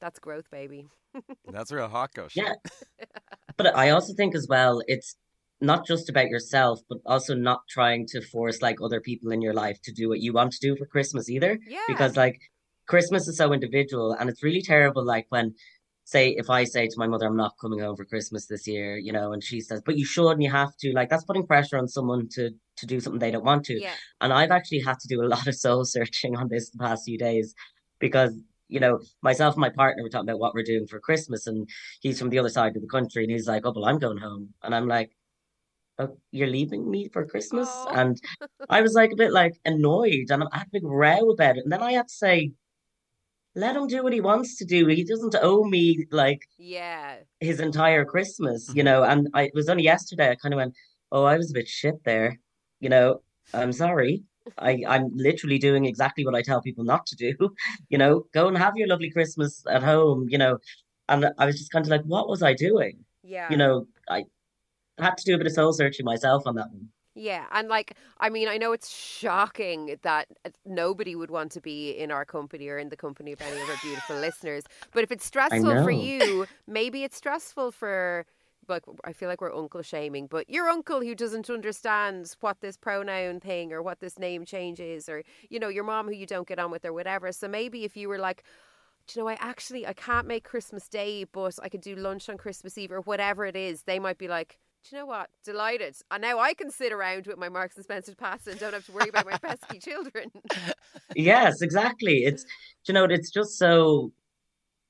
That's 0.00 0.18
growth, 0.18 0.50
baby. 0.50 0.86
That's 1.52 1.72
real 1.72 1.88
hot 1.88 2.12
gush. 2.14 2.34
Yeah. 2.36 2.52
But 3.56 3.76
I 3.76 3.90
also 3.90 4.14
think 4.14 4.34
as 4.34 4.46
well, 4.48 4.82
it's 4.86 5.16
not 5.60 5.86
just 5.86 6.08
about 6.08 6.28
yourself, 6.28 6.80
but 6.88 6.98
also 7.06 7.34
not 7.34 7.60
trying 7.68 8.06
to 8.08 8.20
force 8.20 8.60
like 8.60 8.76
other 8.82 9.00
people 9.00 9.30
in 9.30 9.40
your 9.40 9.54
life 9.54 9.78
to 9.84 9.92
do 9.92 10.08
what 10.08 10.20
you 10.20 10.32
want 10.32 10.52
to 10.52 10.58
do 10.60 10.76
for 10.76 10.86
Christmas 10.86 11.30
either. 11.30 11.58
Yeah. 11.66 11.80
Because 11.86 12.16
like 12.16 12.38
Christmas 12.86 13.28
is 13.28 13.36
so 13.36 13.52
individual 13.52 14.12
and 14.12 14.28
it's 14.28 14.42
really 14.42 14.62
terrible 14.62 15.04
like 15.04 15.26
when 15.28 15.54
say 16.04 16.30
if 16.30 16.50
I 16.50 16.64
say 16.64 16.86
to 16.86 16.94
my 16.98 17.06
mother 17.06 17.26
I'm 17.26 17.36
not 17.36 17.54
coming 17.60 17.80
home 17.80 17.96
for 17.96 18.04
Christmas 18.04 18.46
this 18.46 18.66
year, 18.66 18.96
you 18.96 19.12
know, 19.12 19.32
and 19.32 19.42
she 19.42 19.60
says, 19.60 19.82
But 19.84 19.96
you 19.96 20.04
should 20.04 20.30
and 20.30 20.42
you 20.42 20.50
have 20.50 20.76
to, 20.80 20.92
like 20.92 21.08
that's 21.08 21.24
putting 21.24 21.46
pressure 21.46 21.78
on 21.78 21.88
someone 21.88 22.28
to 22.32 22.50
to 22.76 22.86
do 22.86 23.00
something 23.00 23.18
they 23.18 23.30
don't 23.30 23.44
want 23.44 23.64
to. 23.66 23.80
yeah. 23.80 23.94
And 24.20 24.32
I've 24.32 24.50
actually 24.50 24.80
had 24.80 24.98
to 25.00 25.08
do 25.08 25.22
a 25.22 25.26
lot 25.28 25.46
of 25.46 25.54
soul 25.54 25.84
searching 25.96 26.36
on 26.36 26.48
this 26.48 26.70
the 26.70 26.78
past 26.78 27.04
few 27.04 27.18
days 27.18 27.54
because, 27.98 28.34
you 28.68 28.80
know, 28.80 29.00
myself 29.22 29.54
and 29.54 29.62
my 29.62 29.70
partner 29.70 30.02
were 30.02 30.08
talking 30.10 30.28
about 30.28 30.40
what 30.40 30.54
we're 30.54 30.62
doing 30.62 30.86
for 30.86 31.00
Christmas, 31.00 31.46
and 31.46 31.68
he's 32.00 32.18
from 32.18 32.30
the 32.30 32.38
other 32.38 32.48
side 32.50 32.76
of 32.76 32.82
the 32.82 32.88
country, 32.88 33.24
and 33.24 33.32
he's 33.32 33.48
like, 33.48 33.62
"Oh, 33.64 33.72
well, 33.74 33.86
I'm 33.86 33.98
going 33.98 34.18
home," 34.18 34.50
and 34.62 34.74
I'm 34.74 34.88
like, 34.88 35.10
"Oh, 35.98 36.18
you're 36.32 36.48
leaving 36.48 36.90
me 36.90 37.08
for 37.08 37.24
Christmas?" 37.26 37.68
Oh. 37.70 37.88
And 37.94 38.20
I 38.68 38.82
was 38.82 38.94
like 38.94 39.12
a 39.12 39.16
bit 39.16 39.32
like 39.32 39.54
annoyed, 39.64 40.30
and 40.30 40.44
I 40.44 40.58
had 40.58 40.66
a 40.66 40.70
big 40.72 40.84
row 40.84 41.30
about 41.30 41.56
it, 41.56 41.64
and 41.64 41.72
then 41.72 41.82
I 41.82 41.92
had 41.92 42.08
to 42.08 42.14
say, 42.14 42.52
"Let 43.54 43.76
him 43.76 43.86
do 43.86 44.02
what 44.02 44.12
he 44.12 44.20
wants 44.20 44.56
to 44.58 44.64
do. 44.64 44.86
He 44.86 45.04
doesn't 45.04 45.36
owe 45.40 45.64
me 45.64 46.06
like." 46.10 46.42
Yeah. 46.58 47.16
his 47.40 47.60
entire 47.60 48.04
Christmas, 48.04 48.68
you 48.68 48.74
mm-hmm. 48.74 48.84
know, 48.84 49.02
and 49.04 49.28
I 49.34 49.42
it 49.44 49.54
was 49.54 49.68
only 49.68 49.84
yesterday 49.84 50.30
I 50.30 50.36
kind 50.36 50.54
of 50.54 50.58
went, 50.58 50.74
Oh, 51.12 51.24
I 51.24 51.36
was 51.36 51.50
a 51.50 51.54
bit 51.54 51.68
shit 51.68 52.02
there. 52.04 52.40
You 52.80 52.88
know, 52.88 53.22
I'm 53.54 53.72
sorry. 53.72 54.24
I, 54.58 54.82
I'm 54.86 55.10
literally 55.14 55.58
doing 55.58 55.84
exactly 55.84 56.24
what 56.24 56.34
I 56.34 56.42
tell 56.42 56.60
people 56.60 56.84
not 56.84 57.06
to 57.06 57.16
do. 57.16 57.54
You 57.88 57.98
know, 57.98 58.26
go 58.32 58.48
and 58.48 58.58
have 58.58 58.76
your 58.76 58.88
lovely 58.88 59.10
Christmas 59.10 59.62
at 59.70 59.82
home, 59.82 60.26
you 60.28 60.38
know. 60.38 60.58
And 61.08 61.26
I 61.38 61.46
was 61.46 61.58
just 61.58 61.70
kind 61.70 61.84
of 61.84 61.90
like, 61.90 62.02
what 62.02 62.28
was 62.28 62.42
I 62.42 62.54
doing? 62.54 63.04
Yeah. 63.22 63.48
You 63.50 63.56
know, 63.56 63.86
I 64.08 64.24
had 64.98 65.16
to 65.18 65.24
do 65.24 65.34
a 65.34 65.38
bit 65.38 65.46
of 65.46 65.52
soul 65.52 65.72
searching 65.72 66.04
myself 66.04 66.42
on 66.46 66.56
that 66.56 66.70
one. 66.72 66.88
Yeah, 67.14 67.44
and 67.52 67.68
like, 67.68 67.96
I 68.18 68.28
mean, 68.28 68.48
I 68.48 68.56
know 68.56 68.72
it's 68.72 68.90
shocking 68.90 69.96
that 70.02 70.26
uh, 70.44 70.50
nobody 70.66 71.14
would 71.14 71.30
want 71.30 71.52
to 71.52 71.60
be 71.60 71.90
in 71.90 72.10
our 72.10 72.24
company 72.24 72.68
or 72.68 72.78
in 72.78 72.88
the 72.88 72.96
company 72.96 73.32
of 73.32 73.40
any 73.40 73.60
of 73.60 73.68
our 73.68 73.76
beautiful 73.82 74.16
listeners. 74.16 74.64
But 74.92 75.04
if 75.04 75.12
it's 75.12 75.24
stressful 75.24 75.82
for 75.84 75.90
you, 75.92 76.46
maybe 76.66 77.04
it's 77.04 77.16
stressful 77.16 77.72
for. 77.72 78.26
Like 78.66 78.84
I 79.04 79.12
feel 79.12 79.28
like 79.28 79.42
we're 79.42 79.54
uncle 79.54 79.82
shaming, 79.82 80.26
but 80.26 80.48
your 80.48 80.68
uncle 80.68 81.02
who 81.02 81.14
doesn't 81.14 81.50
understand 81.50 82.34
what 82.40 82.62
this 82.62 82.78
pronoun 82.78 83.38
thing 83.38 83.74
or 83.74 83.82
what 83.82 84.00
this 84.00 84.18
name 84.18 84.46
change 84.46 84.80
is, 84.80 85.06
or 85.06 85.22
you 85.50 85.60
know 85.60 85.68
your 85.68 85.84
mom 85.84 86.06
who 86.06 86.14
you 86.14 86.24
don't 86.24 86.48
get 86.48 86.58
on 86.58 86.70
with 86.70 86.86
or 86.86 86.94
whatever. 86.94 87.30
So 87.30 87.46
maybe 87.46 87.84
if 87.84 87.94
you 87.94 88.08
were 88.08 88.18
like, 88.18 88.42
do 89.06 89.20
you 89.20 89.22
know, 89.22 89.28
I 89.28 89.36
actually 89.38 89.86
I 89.86 89.92
can't 89.92 90.26
make 90.26 90.44
Christmas 90.44 90.88
Day, 90.88 91.24
but 91.24 91.58
I 91.62 91.68
could 91.68 91.82
do 91.82 91.94
lunch 91.94 92.30
on 92.30 92.38
Christmas 92.38 92.78
Eve 92.78 92.92
or 92.92 93.02
whatever 93.02 93.44
it 93.44 93.54
is. 93.54 93.82
They 93.82 93.98
might 93.98 94.16
be 94.16 94.28
like, 94.28 94.58
do 94.88 94.96
you 94.96 95.02
know 95.02 95.06
what? 95.06 95.30
Delighted. 95.44 95.96
And 96.10 96.20
now 96.20 96.38
I 96.38 96.52
can 96.54 96.70
sit 96.70 96.92
around 96.92 97.26
with 97.26 97.38
my 97.38 97.48
Marks 97.48 97.76
and 97.76 97.84
Spencer 97.84 98.14
pasta 98.14 98.50
and 98.50 98.60
don't 98.60 98.74
have 98.74 98.84
to 98.86 98.92
worry 98.92 99.08
about 99.08 99.26
my 99.26 99.38
pesky 99.38 99.78
children. 99.78 100.30
Yes, 101.16 101.60
exactly. 101.60 102.24
It's 102.24 102.44
do 102.44 102.48
you 102.88 102.94
know, 102.94 103.04
it's 103.04 103.30
just 103.30 103.58
so 103.58 104.12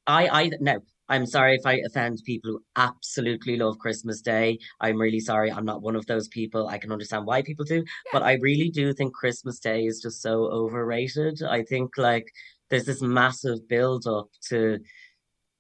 I 0.07 0.29
I 0.29 0.51
now 0.61 0.79
I'm 1.09 1.27
sorry 1.27 1.55
if 1.55 1.67
I 1.67 1.81
offend 1.87 2.23
people 2.25 2.53
who 2.53 2.63
absolutely 2.77 3.57
love 3.57 3.79
Christmas 3.79 4.23
Day. 4.23 4.59
I'm 4.81 4.99
really 4.99 5.21
sorry. 5.21 5.53
I'm 5.53 5.67
not 5.67 5.83
one 5.83 5.97
of 5.97 6.07
those 6.07 6.29
people. 6.29 6.69
I 6.69 6.79
can 6.79 6.93
understand 6.93 7.27
why 7.27 7.43
people 7.43 7.65
do, 7.65 7.85
but 8.13 8.23
I 8.23 8.35
really 8.35 8.71
do 8.71 8.93
think 8.95 9.13
Christmas 9.13 9.59
Day 9.59 9.85
is 9.85 10.01
just 10.01 10.23
so 10.23 10.45
overrated. 10.51 11.43
I 11.43 11.63
think 11.63 11.99
like 11.99 12.31
there's 12.71 12.87
this 12.87 13.03
massive 13.03 13.69
build 13.69 14.07
up 14.07 14.29
to 14.49 14.79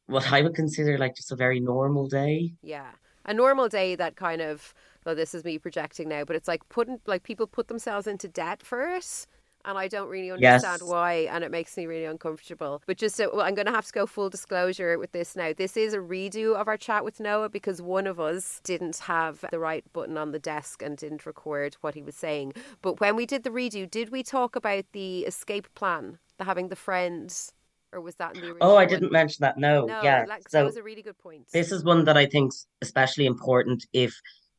what 0.06 0.30
I 0.32 0.40
would 0.42 0.54
consider 0.54 0.96
like 0.98 1.16
just 1.16 1.32
a 1.32 1.36
very 1.36 1.60
normal 1.60 2.08
day. 2.08 2.54
Yeah. 2.62 2.90
A 3.24 3.34
normal 3.34 3.68
day 3.68 3.94
that 3.96 4.16
kind 4.16 4.40
of 4.42 4.74
well, 5.04 5.14
this 5.14 5.34
is 5.34 5.44
me 5.44 5.58
projecting 5.58 6.08
now, 6.08 6.24
but 6.24 6.36
it's 6.36 6.48
like 6.48 6.68
putting 6.68 6.98
like 7.06 7.22
people 7.22 7.46
put 7.46 7.68
themselves 7.68 8.06
into 8.06 8.28
debt 8.28 8.62
first. 8.62 9.28
And 9.66 9.78
I 9.78 9.88
don't 9.88 10.10
really 10.10 10.30
understand 10.30 10.82
Yes. 10.82 10.82
why, 10.82 11.12
and 11.30 11.42
it 11.42 11.50
makes 11.50 11.74
me 11.78 11.86
really 11.86 12.04
uncomfortable. 12.04 12.82
But 12.86 12.98
just, 12.98 13.16
so, 13.16 13.30
well, 13.32 13.46
I'm 13.46 13.54
going 13.54 13.64
to 13.64 13.72
have 13.72 13.86
to 13.86 13.92
go 13.94 14.04
full 14.04 14.28
disclosure 14.28 14.98
with 14.98 15.12
this 15.12 15.34
now. 15.34 15.54
This 15.56 15.74
is 15.74 15.94
a 15.94 16.00
redo 16.00 16.54
of 16.54 16.68
our 16.68 16.76
chat 16.76 17.02
with 17.02 17.18
Noah 17.18 17.48
because 17.48 17.80
one 17.80 18.06
of 18.06 18.20
us 18.20 18.60
didn't 18.62 18.98
have 18.98 19.42
the 19.50 19.58
right 19.58 19.82
button 19.94 20.18
on 20.18 20.32
the 20.32 20.38
desk 20.38 20.82
and 20.82 20.98
didn't 20.98 21.24
record 21.24 21.78
what 21.80 21.94
he 21.94 22.02
was 22.02 22.14
saying. 22.14 22.52
But 22.82 23.00
when 23.00 23.16
we 23.16 23.24
did 23.24 23.42
the 23.42 23.48
redo, 23.48 23.90
did 23.90 24.10
we 24.10 24.22
talk 24.22 24.54
about 24.54 24.84
the 24.92 25.20
escape 25.20 25.74
plan, 25.74 26.18
the 26.36 26.44
having 26.44 26.68
the 26.68 26.76
friends, 26.76 27.54
or 27.94 28.00
was 28.00 28.14
that 28.16 28.34
in 28.34 28.40
the 28.42 28.48
original? 28.48 28.72
Oh, 28.72 28.76
I 28.76 28.84
didn't 28.84 29.12
mention 29.12 29.42
that. 29.42 29.56
No, 29.58 29.86
No, 29.86 30.00
yeah. 30.02 30.24
like, 30.28 30.42
that 30.44 30.50
So 30.50 30.64
was 30.64 30.76
a 30.76 30.82
really 30.82 31.02
good 31.02 31.18
point. 31.18 31.46
this 31.52 31.72
is 31.72 31.84
one 31.84 32.04
that 32.04 32.16
I 32.16 32.26
think's 32.26 32.66
especially 32.82 33.26
important 33.26 33.86
if 33.92 34.12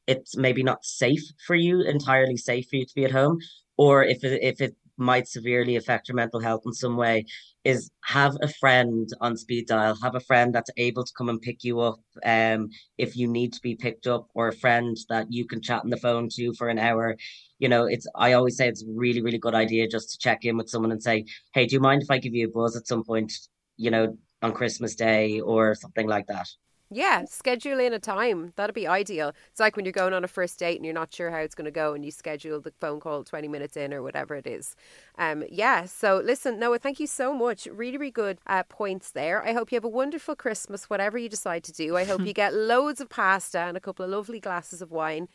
it's 0.07 0.35
maybe 0.37 0.63
not 0.63 0.83
safe 0.85 1.23
for 1.45 1.55
you, 1.55 1.81
entirely 1.81 2.37
safe 2.37 2.67
for 2.69 2.77
you 2.77 2.85
to 2.85 2.95
be 2.95 3.05
at 3.05 3.11
home, 3.11 3.39
or 3.77 4.03
if 4.03 4.23
it 4.23 4.41
if 4.41 4.61
it 4.61 4.75
might 4.97 5.27
severely 5.27 5.75
affect 5.75 6.07
your 6.07 6.15
mental 6.15 6.39
health 6.39 6.61
in 6.65 6.73
some 6.73 6.95
way, 6.95 7.25
is 7.65 7.89
have 8.03 8.37
a 8.41 8.47
friend 8.47 9.09
on 9.21 9.35
speed 9.35 9.67
dial, 9.67 9.97
have 10.01 10.15
a 10.15 10.19
friend 10.21 10.53
that's 10.53 10.69
able 10.77 11.03
to 11.03 11.11
come 11.17 11.29
and 11.29 11.41
pick 11.41 11.63
you 11.63 11.79
up 11.79 11.99
um 12.23 12.69
if 12.97 13.17
you 13.17 13.27
need 13.27 13.51
to 13.53 13.61
be 13.61 13.75
picked 13.75 14.07
up, 14.07 14.27
or 14.35 14.47
a 14.47 14.53
friend 14.53 14.95
that 15.09 15.25
you 15.31 15.45
can 15.45 15.61
chat 15.61 15.83
on 15.83 15.89
the 15.89 15.97
phone 15.97 16.29
to 16.35 16.53
for 16.53 16.69
an 16.69 16.79
hour. 16.79 17.17
You 17.59 17.69
know, 17.69 17.85
it's 17.85 18.07
I 18.15 18.33
always 18.33 18.57
say 18.57 18.67
it's 18.67 18.85
really, 18.87 19.21
really 19.21 19.39
good 19.39 19.55
idea 19.55 19.87
just 19.87 20.11
to 20.11 20.17
check 20.19 20.45
in 20.45 20.57
with 20.57 20.69
someone 20.69 20.91
and 20.91 21.03
say, 21.03 21.25
Hey, 21.53 21.65
do 21.65 21.73
you 21.75 21.81
mind 21.81 22.03
if 22.03 22.11
I 22.11 22.19
give 22.19 22.35
you 22.35 22.47
a 22.47 22.51
buzz 22.51 22.75
at 22.75 22.87
some 22.87 23.03
point, 23.03 23.33
you 23.77 23.91
know, 23.91 24.17
on 24.41 24.53
Christmas 24.53 24.95
Day 24.95 25.39
or 25.39 25.75
something 25.75 26.07
like 26.07 26.27
that? 26.27 26.47
Yeah, 26.91 27.25
schedule 27.25 27.79
in 27.79 27.93
a 27.93 27.99
time. 27.99 28.53
That'd 28.55 28.75
be 28.75 28.87
ideal. 28.87 29.33
It's 29.49 29.59
like 29.59 29.75
when 29.75 29.85
you're 29.85 29.91
going 29.91 30.13
on 30.13 30.23
a 30.23 30.27
first 30.27 30.59
date 30.59 30.75
and 30.75 30.85
you're 30.85 30.93
not 30.93 31.11
sure 31.13 31.31
how 31.31 31.37
it's 31.39 31.55
going 31.55 31.65
to 31.65 31.71
go 31.71 31.93
and 31.93 32.05
you 32.05 32.11
schedule 32.11 32.61
the 32.61 32.71
phone 32.79 32.99
call 32.99 33.23
20 33.23 33.47
minutes 33.47 33.75
in 33.75 33.91
or 33.93 34.03
whatever 34.03 34.35
it 34.35 34.45
is. 34.45 34.75
Um, 35.17 35.43
yeah, 35.49 35.85
so 35.85 36.21
listen, 36.23 36.59
Noah, 36.59 36.77
thank 36.77 36.99
you 36.99 37.07
so 37.07 37.33
much. 37.33 37.65
Really, 37.65 37.97
really 37.97 38.11
good 38.11 38.37
uh, 38.45 38.63
points 38.63 39.11
there. 39.11 39.43
I 39.43 39.53
hope 39.53 39.71
you 39.71 39.77
have 39.77 39.83
a 39.83 39.89
wonderful 39.89 40.35
Christmas, 40.35 40.89
whatever 40.89 41.17
you 41.17 41.27
decide 41.27 41.63
to 41.63 41.71
do. 41.73 41.97
I 41.97 42.03
hope 42.05 42.21
you 42.25 42.33
get 42.43 42.53
loads 42.53 43.01
of 43.01 43.09
pasta 43.09 43.59
and 43.61 43.75
a 43.75 43.79
couple 43.79 44.05
of 44.05 44.11
lovely 44.11 44.39
glasses 44.39 44.81
of 44.81 44.91
wine. 44.91 45.27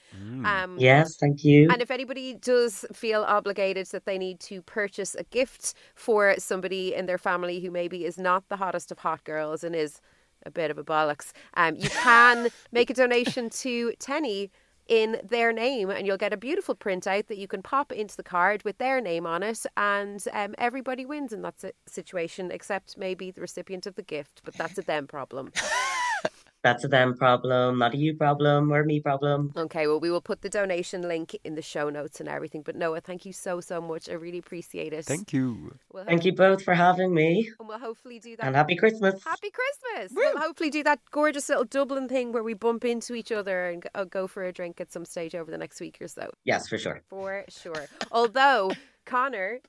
Um, 0.44 0.76
Yes, 0.78 1.16
thank 1.16 1.44
you. 1.44 1.68
and 1.70 1.82
if 1.82 1.90
anybody 1.90 2.34
does 2.34 2.84
feel 2.92 3.22
obligated 3.22 3.86
that 3.88 4.04
they 4.04 4.18
need 4.18 4.38
to 4.40 4.62
purchase 4.62 5.14
a 5.16 5.24
gift 5.24 5.74
for 5.96 6.34
somebody 6.38 6.94
in 6.94 7.06
their 7.06 7.18
family 7.18 7.60
who 7.60 7.70
maybe 7.72 8.04
is 8.04 8.18
not 8.18 8.48
the 8.48 8.56
hottest 8.56 8.92
of 8.92 9.00
hot 9.00 9.24
girls 9.24 9.64
and 9.64 9.74
is 9.74 10.00
a 10.44 10.50
bit 10.50 10.70
of 10.70 10.78
a 10.78 10.84
bollocks, 10.84 11.32
um, 11.54 11.76
you 11.76 11.90
can 11.90 12.48
make 12.72 12.90
a 12.90 12.94
donation 12.94 13.50
to 13.50 13.92
TENI 13.98 14.50
in 14.90 15.20
their 15.22 15.52
name 15.52 15.88
and 15.88 16.04
you'll 16.04 16.16
get 16.16 16.32
a 16.32 16.36
beautiful 16.36 16.74
printout 16.74 17.28
that 17.28 17.38
you 17.38 17.46
can 17.46 17.62
pop 17.62 17.92
into 17.92 18.16
the 18.16 18.24
card 18.24 18.64
with 18.64 18.76
their 18.78 19.00
name 19.00 19.24
on 19.24 19.40
it 19.40 19.64
and 19.76 20.26
um, 20.32 20.52
everybody 20.58 21.06
wins 21.06 21.32
in 21.32 21.42
that 21.42 21.54
situation 21.86 22.50
except 22.50 22.98
maybe 22.98 23.30
the 23.30 23.40
recipient 23.40 23.86
of 23.86 23.94
the 23.94 24.02
gift 24.02 24.42
but 24.44 24.52
that's 24.54 24.76
a 24.78 24.82
them 24.82 25.06
problem 25.06 25.52
That's 26.62 26.84
a 26.84 26.88
them 26.88 27.16
problem, 27.16 27.78
not 27.78 27.94
a 27.94 27.96
you 27.96 28.14
problem 28.14 28.70
or 28.70 28.80
a 28.80 28.84
me 28.84 29.00
problem. 29.00 29.52
Okay, 29.56 29.86
well, 29.86 29.98
we 29.98 30.10
will 30.10 30.20
put 30.20 30.42
the 30.42 30.50
donation 30.50 31.00
link 31.02 31.34
in 31.42 31.54
the 31.54 31.62
show 31.62 31.88
notes 31.88 32.20
and 32.20 32.28
everything. 32.28 32.60
But 32.62 32.76
Noah, 32.76 33.00
thank 33.00 33.24
you 33.24 33.32
so, 33.32 33.60
so 33.60 33.80
much. 33.80 34.10
I 34.10 34.12
really 34.12 34.38
appreciate 34.38 34.92
it. 34.92 35.06
Thank 35.06 35.32
you. 35.32 35.74
We'll 35.90 36.04
Thank 36.04 36.26
you 36.26 36.32
both 36.34 36.62
for 36.62 36.74
having 36.74 37.14
me 37.14 37.50
And 37.58 37.66
we'll 37.66 37.78
hopefully 37.78 38.18
do 38.18 38.36
that. 38.36 38.44
and 38.44 38.54
happy 38.54 38.76
Christmas. 38.76 39.24
Happy 39.24 39.48
Christmas! 39.50 40.12
We'll 40.14 40.38
hopefully 40.38 40.68
do 40.70 40.82
that 40.84 41.00
gorgeous 41.10 41.48
little 41.48 41.64
Dublin 41.64 42.08
thing 42.08 42.32
where 42.32 42.42
we 42.44 42.52
bump 42.52 42.84
into 42.84 43.14
each 43.14 43.32
other 43.32 43.68
and 43.70 43.86
go, 43.94 44.04
go 44.04 44.26
for 44.26 44.44
a 44.44 44.52
drink 44.52 44.80
at 44.82 44.92
some 44.92 45.06
stage 45.06 45.34
over 45.34 45.50
the 45.50 45.58
next 45.58 45.80
week 45.80 45.96
or 46.00 46.08
so. 46.08 46.30
Yes, 46.44 46.68
for 46.68 46.76
sure. 46.76 47.00
For 47.08 47.44
sure. 47.48 47.86
Although, 48.12 48.72
Conor, 49.06 49.60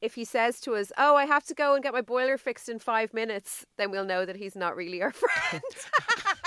if 0.00 0.14
he 0.14 0.24
says 0.24 0.60
to 0.62 0.74
us, 0.74 0.90
Oh, 0.98 1.14
I 1.14 1.26
have 1.26 1.44
to 1.44 1.54
go 1.54 1.74
and 1.74 1.82
get 1.82 1.92
my 1.92 2.00
boiler 2.00 2.38
fixed 2.38 2.68
in 2.68 2.78
five 2.80 3.14
minutes, 3.14 3.66
then 3.78 3.90
we'll 3.92 4.04
know 4.04 4.24
that 4.24 4.36
he's 4.36 4.56
not 4.56 4.74
really 4.74 5.00
our 5.00 5.12
friend. 5.12 5.62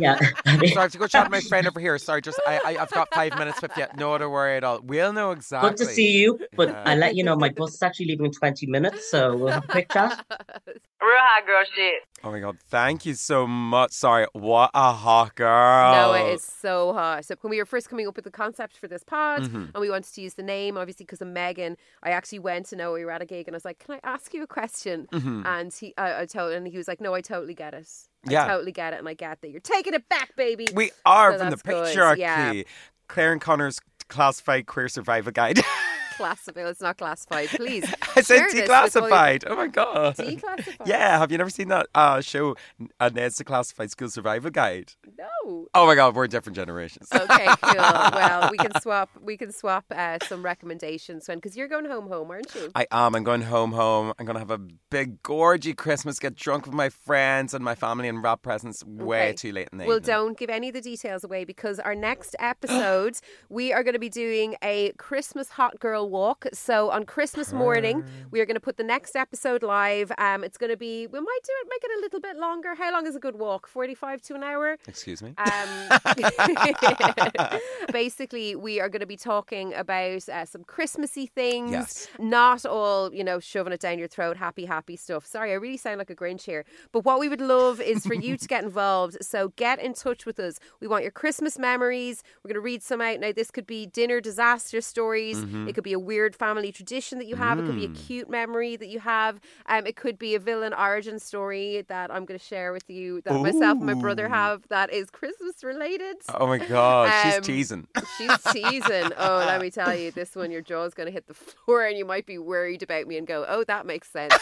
Yeah. 0.00 0.18
So 0.18 0.78
I 0.78 0.82
have 0.82 0.92
to 0.92 0.98
go 0.98 1.06
chat 1.06 1.24
with 1.24 1.32
my 1.32 1.40
friend 1.40 1.66
over 1.66 1.80
here. 1.80 1.96
Sorry, 1.98 2.20
just 2.22 2.40
I, 2.46 2.60
I 2.64 2.76
I've 2.82 2.90
got 2.90 3.12
five 3.14 3.36
minutes 3.38 3.60
with 3.62 3.76
you. 3.76 3.86
No 3.96 4.16
to 4.18 4.28
worry 4.28 4.56
at 4.56 4.64
all. 4.64 4.80
We'll 4.82 5.12
know 5.12 5.30
exactly. 5.32 5.70
Good 5.70 5.76
to 5.78 5.86
see 5.86 6.18
you, 6.18 6.38
but 6.56 6.68
Yeah. 6.68 6.82
I'll 6.86 6.96
let 6.98 7.14
you 7.16 7.24
know 7.24 7.36
my 7.36 7.48
bus 7.56 7.74
is 7.74 7.82
actually 7.82 8.06
leaving 8.06 8.26
in 8.26 8.32
20 8.32 8.66
minutes, 8.66 9.10
so 9.10 9.36
we'll 9.36 9.48
have 9.52 9.64
a 9.64 9.68
quick 9.68 9.90
chat. 9.92 10.24
Real 11.00 11.12
hot 11.16 11.46
girl 11.46 11.64
shit. 11.74 12.02
Oh 12.24 12.32
my 12.32 12.40
god, 12.40 12.56
thank 12.68 13.06
you 13.06 13.14
so 13.14 13.46
much. 13.46 13.92
Sorry, 13.92 14.26
what 14.32 14.70
a 14.74 14.92
hot 14.92 15.34
girl. 15.36 15.92
Noah 15.92 16.32
is 16.32 16.42
so 16.42 16.92
hot. 16.92 17.24
So 17.24 17.36
when 17.40 17.50
we 17.50 17.58
were 17.58 17.64
first 17.66 17.88
coming 17.88 18.06
up 18.08 18.16
with 18.16 18.24
the 18.24 18.30
concept 18.32 18.76
for 18.76 18.88
this 18.88 19.04
pod, 19.04 19.42
Mm-hmm. 19.42 19.56
and 19.74 19.80
we 19.80 19.88
wanted 19.90 20.12
to 20.14 20.20
use 20.20 20.34
the 20.34 20.42
name, 20.42 20.76
obviously 20.76 21.04
because 21.04 21.20
of 21.22 21.28
Megan, 21.28 21.76
I 22.02 22.10
actually 22.10 22.40
went 22.40 22.66
to 22.66 22.76
Noah. 22.76 22.94
We 22.94 23.04
were 23.04 23.10
at 23.12 23.22
a 23.22 23.26
gig, 23.26 23.46
and 23.46 23.54
I 23.54 23.56
was 23.58 23.64
like, 23.64 23.78
"Can 23.78 23.94
I 23.94 24.00
ask 24.02 24.34
you 24.34 24.42
a 24.42 24.46
question?" 24.46 25.06
And 25.12 25.72
he, 25.72 25.94
I, 25.96 26.22
I 26.22 26.26
told, 26.26 26.52
and 26.52 26.66
he 26.66 26.76
was 26.76 26.88
like, 26.88 27.00
"No, 27.00 27.14
I 27.14 27.20
totally 27.20 27.54
get 27.54 27.74
it. 27.74 27.88
I 28.26 28.32
Yeah. 28.32 28.46
totally 28.48 28.72
get 28.72 28.92
it, 28.92 28.98
and 28.98 29.08
I 29.08 29.14
get 29.14 29.40
that 29.40 29.50
you're 29.50 29.60
taking 29.60 29.94
it 29.94 30.08
back, 30.08 30.34
baby." 30.36 30.66
We 30.74 30.90
are 31.06 31.32
So 31.32 31.38
from 31.38 31.50
the 31.50 31.56
patriarchy. 31.56 32.18
yeah. 32.18 32.62
Claire 33.08 33.32
and 33.32 33.40
Conor's 33.40 33.80
classified 34.08 34.66
queer 34.66 34.88
survival 34.88 35.32
guide. 35.32 35.60
classified. 36.18 36.66
It's 36.66 36.82
not 36.82 36.98
classified. 36.98 37.48
Please. 37.48 37.84
I 38.16 38.20
said 38.20 38.36
share 38.36 38.50
this 38.52 38.54
with 38.54 38.70
all 38.70 39.08
your- 39.08 39.08
declassified. 39.08 39.44
Oh 39.46 39.56
my 39.56 39.66
god. 39.68 40.16
Declassified. 40.16 40.86
Yeah, 40.86 41.18
have 41.18 41.32
you 41.32 41.38
never 41.38 41.48
seen 41.50 41.68
that 41.68 41.86
uh, 41.94 42.20
show, 42.20 42.56
uh, 43.00 43.08
Ned's 43.14 43.38
Declassified 43.42 43.88
School 43.90 44.10
Survival 44.10 44.50
Guide? 44.50 44.92
No. 45.18 45.68
Oh 45.74 45.86
my 45.86 45.94
god, 45.94 46.14
we're 46.14 46.26
different 46.26 46.56
generations. 46.56 47.08
Okay, 47.18 47.46
cool. 47.62 47.74
well, 47.76 48.48
we 48.50 48.58
can 48.58 48.72
swap. 48.82 49.10
We 49.20 49.36
can 49.36 49.52
swap 49.52 49.84
uh, 49.94 50.18
some 50.24 50.42
recommendations 50.44 51.28
when 51.28 51.38
because 51.38 51.56
you're 51.56 51.68
going 51.68 51.84
home, 51.84 52.08
home, 52.08 52.30
aren't 52.30 52.54
you? 52.54 52.70
I 52.74 52.86
am. 52.90 53.14
I'm 53.14 53.24
going 53.24 53.42
home, 53.42 53.72
home. 53.72 54.12
I'm 54.18 54.26
going 54.26 54.34
to 54.34 54.40
have 54.40 54.50
a 54.50 54.58
big, 54.90 55.22
gorgy 55.22 55.76
Christmas, 55.76 56.18
get 56.18 56.34
drunk 56.34 56.66
with 56.66 56.74
my 56.74 56.88
friends 56.88 57.54
and 57.54 57.64
my 57.64 57.74
family 57.74 58.08
and 58.08 58.22
wrap 58.22 58.42
presents 58.42 58.84
way 58.84 59.28
Okay. 59.28 59.32
too 59.34 59.52
late 59.52 59.68
in 59.72 59.78
the 59.78 59.84
Well, 59.86 59.96
evening. 59.98 60.06
don't 60.14 60.38
give 60.38 60.50
any 60.50 60.68
of 60.68 60.74
the 60.74 60.80
details 60.80 61.22
away 61.24 61.44
because 61.44 61.78
our 61.78 61.94
next 61.94 62.34
episode, 62.40 63.16
we 63.48 63.72
are 63.72 63.82
going 63.82 63.94
to 63.94 63.98
be 64.00 64.08
doing 64.08 64.56
a 64.62 64.92
Christmas 64.98 65.48
hot 65.50 65.78
girl 65.78 66.07
walk. 66.08 66.46
So 66.52 66.90
on 66.90 67.04
Christmas 67.04 67.52
morning, 67.52 68.04
we 68.30 68.40
are 68.40 68.46
going 68.46 68.56
to 68.56 68.60
put 68.60 68.76
the 68.76 68.84
next 68.84 69.16
episode 69.16 69.62
live. 69.62 70.10
Um, 70.18 70.44
it's 70.44 70.58
going 70.58 70.70
to 70.70 70.76
be, 70.76 71.06
we 71.06 71.20
might 71.20 71.40
do 71.44 71.52
it, 71.62 71.68
make 71.68 71.84
it 71.84 71.98
a 71.98 72.00
little 72.00 72.20
bit 72.20 72.36
longer. 72.36 72.74
How 72.74 72.92
long 72.92 73.06
is 73.06 73.14
a 73.16 73.20
good 73.20 73.36
walk? 73.36 73.66
45 73.66 74.22
to 74.22 74.34
an 74.34 74.42
hour? 74.42 74.76
Excuse 74.86 75.22
me? 75.22 75.34
Um, 75.38 75.98
basically, 77.92 78.54
we 78.56 78.80
are 78.80 78.88
going 78.88 79.00
to 79.00 79.06
be 79.06 79.16
talking 79.16 79.74
about 79.74 80.28
uh, 80.28 80.44
some 80.44 80.64
Christmassy 80.64 81.26
things. 81.26 81.70
Yes. 81.72 82.08
Not 82.18 82.64
all, 82.66 83.12
you 83.14 83.24
know, 83.24 83.40
shoving 83.40 83.72
it 83.72 83.80
down 83.80 83.98
your 83.98 84.08
throat, 84.08 84.36
happy, 84.36 84.64
happy 84.64 84.96
stuff. 84.96 85.26
Sorry, 85.26 85.52
I 85.52 85.54
really 85.54 85.76
sound 85.76 85.98
like 85.98 86.10
a 86.10 86.16
Grinch 86.16 86.42
here. 86.42 86.64
But 86.92 87.04
what 87.04 87.20
we 87.20 87.28
would 87.28 87.40
love 87.40 87.80
is 87.80 88.06
for 88.06 88.14
you 88.14 88.36
to 88.36 88.48
get 88.48 88.64
involved. 88.68 89.18
So 89.22 89.52
get 89.56 89.80
in 89.80 89.94
touch 89.94 90.26
with 90.26 90.38
us. 90.40 90.58
We 90.80 90.86
want 90.86 91.02
your 91.02 91.12
Christmas 91.12 91.58
memories. 91.58 92.22
We're 92.42 92.48
going 92.48 92.54
to 92.54 92.60
read 92.60 92.82
some 92.82 93.00
out. 93.00 93.20
Now, 93.20 93.32
this 93.32 93.50
could 93.50 93.66
be 93.66 93.86
dinner 93.86 94.20
disaster 94.20 94.80
stories. 94.80 95.38
It 95.68 95.74
could 95.74 95.84
be 95.84 95.92
a 95.98 96.00
weird 96.00 96.36
family 96.36 96.70
tradition 96.72 97.18
that 97.18 97.26
you 97.26 97.36
have. 97.36 97.58
It 97.58 97.66
could 97.66 97.76
be 97.76 97.84
a 97.84 97.88
cute 97.88 98.30
memory 98.30 98.76
that 98.76 98.88
you 98.88 99.00
have. 99.00 99.40
Um, 99.66 99.86
it 99.86 99.96
could 99.96 100.18
be 100.18 100.34
a 100.34 100.38
villain 100.38 100.72
origin 100.72 101.18
story 101.18 101.84
that 101.88 102.10
I'm 102.12 102.24
going 102.24 102.38
to 102.38 102.44
share 102.44 102.72
with 102.72 102.88
you 102.88 103.20
that 103.22 103.32
myself 103.40 103.78
and 103.78 103.86
my 103.86 103.94
brother 103.94 104.28
have 104.28 104.62
that 104.68 104.92
is 104.92 105.10
Christmas 105.10 105.62
related. 105.64 106.16
oh 106.34 106.46
my 106.46 106.58
god, 106.58 107.08
Um, 107.08 107.32
she's 107.32 107.46
teasing. 107.46 107.86
She's 108.16 108.38
teasing. 108.52 109.10
Oh, 109.20 109.38
let 109.46 109.60
me 109.60 109.70
tell 109.70 109.94
you, 109.94 110.10
this 110.12 110.36
one, 110.36 110.50
your 110.50 110.62
jaw's 110.62 110.94
going 110.94 111.06
to 111.06 111.12
hit 111.12 111.26
the 111.26 111.34
floor 111.34 111.84
and 111.84 111.98
you 111.98 112.04
might 112.04 112.24
be 112.26 112.38
worried 112.38 112.82
about 112.82 113.06
me 113.06 113.16
and 113.18 113.26
go, 113.26 113.44
oh, 113.48 113.64
that 113.64 113.84
makes 113.86 114.08
sense. 114.10 114.34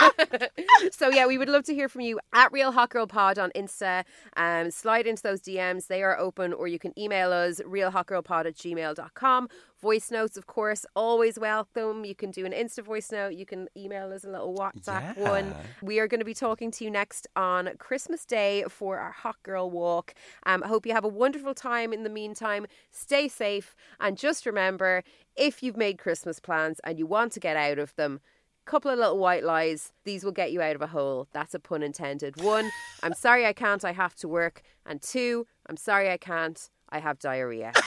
so, 0.92 1.08
yeah, 1.10 1.26
we 1.26 1.38
would 1.38 1.48
love 1.48 1.64
to 1.64 1.74
hear 1.74 1.88
from 1.88 2.02
you 2.02 2.18
at 2.32 2.52
Real 2.52 2.72
Hot 2.72 2.90
Girl 2.90 3.06
Pod 3.06 3.38
on 3.38 3.50
Insta. 3.56 4.04
Um, 4.36 4.70
slide 4.70 5.06
into 5.06 5.22
those 5.22 5.40
DMs, 5.40 5.86
they 5.88 6.02
are 6.02 6.16
open, 6.18 6.52
or 6.52 6.68
you 6.68 6.78
can 6.78 6.96
email 6.98 7.32
us, 7.32 7.60
realhotgirlpod 7.60 8.46
at 8.46 8.54
gmail.com. 8.54 9.48
Voice 9.82 10.12
notes, 10.12 10.36
of 10.36 10.46
course, 10.46 10.86
always 10.94 11.40
welcome. 11.40 12.04
You 12.04 12.14
can 12.14 12.30
do 12.30 12.46
an 12.46 12.52
Insta 12.52 12.84
voice 12.84 13.10
note. 13.10 13.34
You 13.34 13.44
can 13.44 13.68
email 13.76 14.12
us 14.12 14.22
a 14.22 14.30
little 14.30 14.54
WhatsApp 14.54 15.16
one. 15.18 15.52
We 15.82 15.98
are 15.98 16.06
going 16.06 16.20
to 16.20 16.24
be 16.24 16.34
talking 16.34 16.70
to 16.70 16.84
you 16.84 16.90
next 16.90 17.26
on 17.34 17.68
Christmas 17.78 18.24
Day 18.24 18.64
for 18.68 18.98
our 19.00 19.10
Hot 19.10 19.42
Girl 19.42 19.68
Walk. 19.68 20.14
Um, 20.46 20.62
I 20.62 20.68
hope 20.68 20.86
you 20.86 20.92
have 20.92 21.04
a 21.04 21.08
wonderful 21.08 21.52
time 21.52 21.92
in 21.92 22.04
the 22.04 22.10
meantime. 22.10 22.66
Stay 22.92 23.26
safe. 23.26 23.74
And 23.98 24.16
just 24.16 24.46
remember 24.46 25.02
if 25.34 25.64
you've 25.64 25.76
made 25.76 25.98
Christmas 25.98 26.38
plans 26.38 26.80
and 26.84 26.96
you 26.96 27.04
want 27.04 27.32
to 27.32 27.40
get 27.40 27.56
out 27.56 27.80
of 27.80 27.92
them, 27.96 28.20
couple 28.64 28.92
of 28.92 28.98
little 29.00 29.18
white 29.18 29.42
lies. 29.42 29.92
These 30.04 30.22
will 30.22 30.30
get 30.30 30.52
you 30.52 30.62
out 30.62 30.76
of 30.76 30.82
a 30.82 30.86
hole. 30.86 31.26
That's 31.32 31.54
a 31.54 31.58
pun 31.58 31.82
intended. 31.82 32.40
One, 32.40 32.70
I'm 33.02 33.14
sorry 33.14 33.44
I 33.44 33.52
can't, 33.52 33.84
I 33.84 33.90
have 33.90 34.14
to 34.16 34.28
work. 34.28 34.62
And 34.86 35.02
two, 35.02 35.48
I'm 35.68 35.76
sorry 35.76 36.08
I 36.08 36.18
can't, 36.18 36.70
I 36.88 37.00
have 37.00 37.18
diarrhea. 37.18 37.72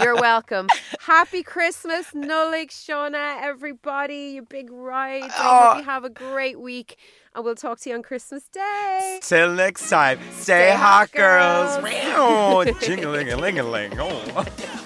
You're 0.00 0.16
welcome. 0.16 0.68
Happy 1.00 1.42
Christmas, 1.42 2.06
Nollaig, 2.14 2.70
Shona, 2.70 3.40
everybody, 3.42 4.32
you 4.34 4.42
big 4.42 4.70
rides. 4.70 5.32
I 5.36 5.42
hope 5.42 5.74
oh. 5.74 5.78
you 5.78 5.84
have 5.84 6.04
a 6.04 6.10
great 6.10 6.60
week. 6.60 6.96
And 7.34 7.44
we'll 7.44 7.54
talk 7.54 7.78
to 7.80 7.90
you 7.90 7.96
on 7.96 8.02
Christmas 8.02 8.48
Day. 8.48 9.20
Till 9.22 9.52
next 9.52 9.90
time, 9.90 10.18
stay, 10.32 10.42
Stay 10.42 10.70
hot, 10.70 11.10
hot, 11.10 11.12
girls. 11.12 11.76
girls. 11.76 12.78
Jingling 12.82 13.32
a 13.32 13.36
ling 13.36 13.58
a 13.58 13.62
ling. 13.62 13.92
Oh. 13.98 14.82